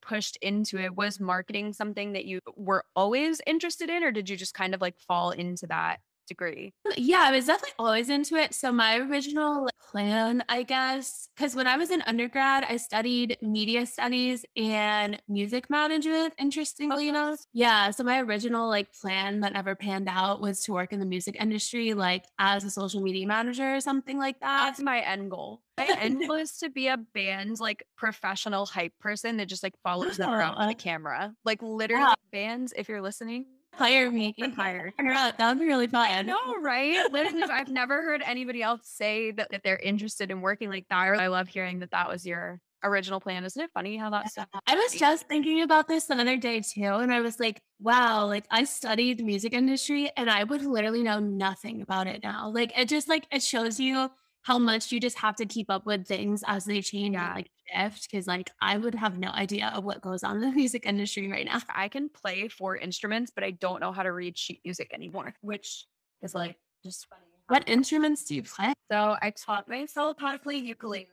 pushed 0.00 0.36
into 0.40 0.78
it. 0.78 0.96
Was 0.96 1.20
marketing 1.20 1.72
something 1.72 2.12
that 2.12 2.24
you 2.24 2.40
were 2.56 2.84
always 2.94 3.40
interested 3.46 3.90
in, 3.90 4.02
or 4.02 4.10
did 4.10 4.30
you 4.30 4.36
just 4.36 4.54
kind 4.54 4.74
of 4.74 4.80
like 4.80 4.98
fall 4.98 5.32
into 5.32 5.66
that 5.66 5.98
degree? 6.26 6.74
Yeah, 6.96 7.24
I 7.24 7.32
was 7.32 7.46
definitely 7.46 7.74
always 7.78 8.10
into 8.10 8.36
it. 8.36 8.54
So 8.54 8.72
my 8.72 8.98
original 8.98 9.68
plan, 9.90 10.44
I 10.48 10.62
guess, 10.62 11.28
because 11.36 11.54
when 11.54 11.66
I 11.66 11.76
was 11.76 11.90
in 11.90 12.02
undergrad, 12.02 12.64
I 12.68 12.76
studied 12.76 13.38
media 13.40 13.86
studies 13.86 14.44
and 14.56 15.20
music 15.28 15.70
management, 15.70 16.34
oh, 16.38 16.42
interestingly 16.42 17.08
enough. 17.08 17.40
Yeah. 17.52 17.90
So 17.90 18.04
my 18.04 18.20
original 18.20 18.68
like 18.68 18.92
plan 18.92 19.40
that 19.40 19.52
never 19.52 19.74
panned 19.74 20.08
out 20.08 20.40
was 20.40 20.62
to 20.64 20.72
work 20.72 20.92
in 20.92 21.00
the 21.00 21.06
music 21.06 21.36
industry, 21.40 21.94
like 21.94 22.24
as 22.38 22.64
a 22.64 22.70
social 22.70 23.00
media 23.00 23.26
manager 23.26 23.74
or 23.74 23.80
something 23.80 24.18
like 24.18 24.40
that. 24.40 24.64
That's 24.66 24.80
my 24.80 25.00
end 25.00 25.30
goal. 25.30 25.62
My 25.78 25.86
end 25.98 26.20
goal 26.26 26.36
is 26.36 26.58
to 26.58 26.70
be 26.70 26.88
a 26.88 26.96
band 26.96 27.60
like 27.60 27.84
professional 27.96 28.66
hype 28.66 28.92
person 29.00 29.36
that 29.38 29.46
just 29.46 29.62
like 29.62 29.74
follows 29.82 30.16
them 30.16 30.30
around 30.30 30.56
the 30.56 30.62
uh-huh. 30.62 30.74
camera. 30.78 31.34
Like 31.44 31.62
literally 31.62 32.02
yeah. 32.02 32.14
bands, 32.32 32.72
if 32.76 32.88
you're 32.88 33.02
listening, 33.02 33.46
hire 33.76 34.10
me. 34.10 34.34
Hire. 34.56 34.92
That 34.98 35.48
would 35.48 35.58
be 35.58 35.66
really 35.66 35.86
fun. 35.86 36.26
No, 36.26 36.38
right? 36.60 37.10
Literally, 37.12 37.42
I've 37.44 37.68
never 37.68 38.02
heard 38.02 38.22
anybody 38.24 38.62
else 38.62 38.82
say 38.84 39.30
that, 39.32 39.50
that 39.50 39.62
they're 39.62 39.78
interested 39.78 40.30
in 40.30 40.40
working 40.40 40.68
like 40.68 40.86
that. 40.90 40.96
I 40.96 41.28
love 41.28 41.48
hearing 41.48 41.80
that 41.80 41.90
that 41.90 42.08
was 42.08 42.26
your 42.26 42.60
original 42.82 43.20
plan. 43.20 43.44
Isn't 43.44 43.62
it 43.62 43.70
funny 43.74 43.96
how 43.96 44.10
that 44.10 44.30
stuff? 44.30 44.46
I 44.66 44.74
was 44.74 44.92
just 44.92 45.26
thinking 45.28 45.62
about 45.62 45.88
this 45.88 46.06
the 46.06 46.14
other 46.14 46.36
day 46.36 46.60
too, 46.60 46.84
and 46.84 47.12
I 47.12 47.20
was 47.20 47.40
like, 47.40 47.60
wow, 47.80 48.26
like 48.26 48.46
I 48.50 48.64
studied 48.64 49.18
the 49.18 49.24
music 49.24 49.52
industry 49.52 50.10
and 50.16 50.30
I 50.30 50.44
would 50.44 50.62
literally 50.62 51.02
know 51.02 51.18
nothing 51.18 51.82
about 51.82 52.06
it 52.06 52.22
now. 52.22 52.50
Like 52.50 52.72
it 52.78 52.88
just 52.88 53.08
like 53.08 53.26
it 53.30 53.42
shows 53.42 53.78
you 53.78 54.10
how 54.46 54.60
much 54.60 54.92
you 54.92 55.00
just 55.00 55.18
have 55.18 55.34
to 55.34 55.44
keep 55.44 55.68
up 55.70 55.84
with 55.86 56.06
things 56.06 56.44
as 56.46 56.64
they 56.66 56.80
change 56.80 57.14
Yeah. 57.14 57.26
and 57.26 57.34
like 57.34 57.50
shift. 57.68 58.08
Cause 58.12 58.28
like 58.28 58.48
I 58.60 58.78
would 58.78 58.94
have 58.94 59.18
no 59.18 59.30
idea 59.30 59.72
of 59.74 59.82
what 59.82 60.00
goes 60.00 60.22
on 60.22 60.36
in 60.36 60.42
the 60.42 60.52
music 60.62 60.86
industry 60.86 61.28
right 61.28 61.44
now. 61.44 61.58
I 61.74 61.88
can 61.88 62.08
play 62.08 62.46
four 62.46 62.76
instruments, 62.76 63.32
but 63.34 63.42
I 63.42 63.50
don't 63.50 63.80
know 63.80 63.90
how 63.90 64.04
to 64.04 64.12
read 64.12 64.38
sheet 64.38 64.60
music 64.64 64.92
anymore, 64.94 65.34
which 65.40 65.86
is 66.22 66.32
like 66.32 66.56
just 66.84 67.08
funny. 67.08 67.22
What 67.48 67.68
instruments 67.68 68.24
do 68.24 68.36
you 68.36 68.44
play? 68.44 68.72
So 68.90 69.16
I 69.20 69.30
taught 69.30 69.68
myself 69.68 70.16
how 70.20 70.30
to 70.30 70.38
play 70.38 70.56
ukulele 70.58 71.08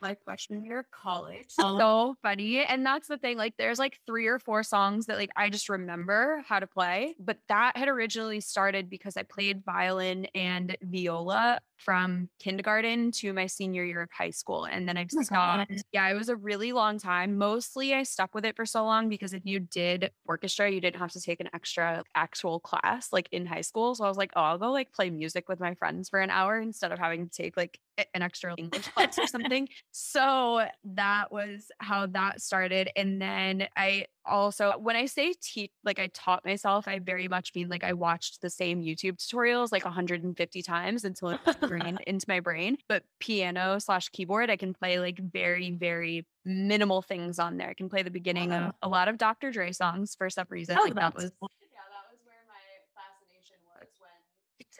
my 0.00 0.16
freshman 0.24 0.64
year 0.64 0.80
of 0.80 0.90
college. 0.90 1.46
So 1.48 2.16
funny. 2.22 2.64
And 2.64 2.84
that's 2.84 3.08
the 3.08 3.18
thing. 3.18 3.36
Like 3.36 3.54
there's 3.58 3.78
like 3.78 3.98
three 4.06 4.26
or 4.26 4.38
four 4.38 4.62
songs 4.62 5.06
that 5.06 5.18
like 5.18 5.30
I 5.36 5.50
just 5.50 5.68
remember 5.68 6.42
how 6.46 6.60
to 6.60 6.66
play. 6.66 7.14
But 7.18 7.38
that 7.48 7.76
had 7.76 7.88
originally 7.88 8.40
started 8.40 8.88
because 8.88 9.16
I 9.16 9.22
played 9.22 9.64
violin 9.64 10.26
and 10.34 10.76
viola 10.82 11.60
from 11.76 12.28
kindergarten 12.40 13.12
to 13.12 13.32
my 13.32 13.46
senior 13.46 13.84
year 13.84 14.02
of 14.02 14.10
high 14.10 14.30
school. 14.30 14.64
And 14.64 14.88
then 14.88 14.96
I 14.96 15.06
Oh 15.16 15.22
stopped. 15.22 15.84
Yeah, 15.92 16.08
it 16.08 16.14
was 16.14 16.28
a 16.28 16.36
really 16.36 16.72
long 16.72 16.98
time. 16.98 17.38
Mostly 17.38 17.94
I 17.94 18.02
stuck 18.02 18.34
with 18.34 18.44
it 18.44 18.56
for 18.56 18.66
so 18.66 18.84
long 18.84 19.08
because 19.08 19.32
if 19.32 19.46
you 19.46 19.60
did 19.60 20.10
orchestra, 20.26 20.70
you 20.70 20.80
didn't 20.80 21.00
have 21.00 21.12
to 21.12 21.20
take 21.20 21.40
an 21.40 21.48
extra 21.54 22.02
actual 22.14 22.60
class 22.60 23.12
like 23.12 23.28
in 23.32 23.46
high 23.46 23.60
school. 23.60 23.94
So 23.94 24.04
I 24.04 24.08
was 24.08 24.16
like, 24.16 24.32
oh, 24.34 24.42
I'll 24.42 24.58
go 24.58 24.72
like 24.72 24.92
play 24.92 25.10
music 25.10 25.48
with 25.48 25.60
my 25.60 25.74
friends 25.74 26.08
for 26.08 26.20
an 26.20 26.30
hour 26.30 26.60
instead 26.60 26.92
of 26.92 26.98
having 26.98 27.28
to 27.28 27.30
take 27.30 27.56
like 27.56 27.78
an 28.14 28.22
extra 28.22 28.54
English 28.56 28.88
class 28.94 29.18
or 29.18 29.26
something. 29.26 29.68
So 29.90 30.66
that 30.84 31.32
was 31.32 31.70
how 31.78 32.06
that 32.06 32.40
started. 32.40 32.90
And 32.96 33.20
then 33.20 33.68
I 33.76 34.06
also, 34.24 34.74
when 34.78 34.94
I 34.96 35.06
say 35.06 35.34
teach, 35.40 35.70
like 35.84 35.98
I 35.98 36.08
taught 36.08 36.44
myself, 36.44 36.86
I 36.86 36.98
very 36.98 37.28
much 37.28 37.52
mean 37.54 37.68
like 37.68 37.82
I 37.84 37.92
watched 37.94 38.42
the 38.42 38.50
same 38.50 38.82
YouTube 38.82 39.16
tutorials 39.16 39.72
like 39.72 39.84
150 39.84 40.62
times 40.62 41.04
until 41.04 41.30
it 41.30 41.40
ingrained 41.62 42.00
into 42.06 42.26
my 42.28 42.40
brain. 42.40 42.78
But 42.88 43.04
piano 43.20 43.78
slash 43.80 44.08
keyboard, 44.10 44.50
I 44.50 44.56
can 44.56 44.74
play 44.74 44.98
like 45.00 45.18
very, 45.18 45.70
very 45.70 46.26
minimal 46.44 47.02
things 47.02 47.38
on 47.38 47.56
there. 47.56 47.68
I 47.70 47.74
can 47.74 47.88
play 47.88 48.02
the 48.02 48.10
beginning 48.10 48.50
Wow. 48.50 48.68
of 48.68 48.74
a 48.82 48.88
lot 48.88 49.08
of 49.08 49.18
Dr. 49.18 49.50
Dre 49.50 49.72
songs 49.72 50.14
for 50.14 50.28
some 50.30 50.46
reason. 50.50 50.76
Oh, 50.78 50.84
like 50.84 50.94
that 50.94 51.14
was 51.14 51.24
yeah, 51.24 51.30
that 51.30 52.10
was 52.10 52.20
where 52.24 52.44
my 52.48 52.60
fascination 52.94 53.56
was 53.74 53.88
when 54.00 54.10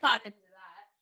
Got 0.02 0.24
into 0.26 0.36
that. 0.38 0.47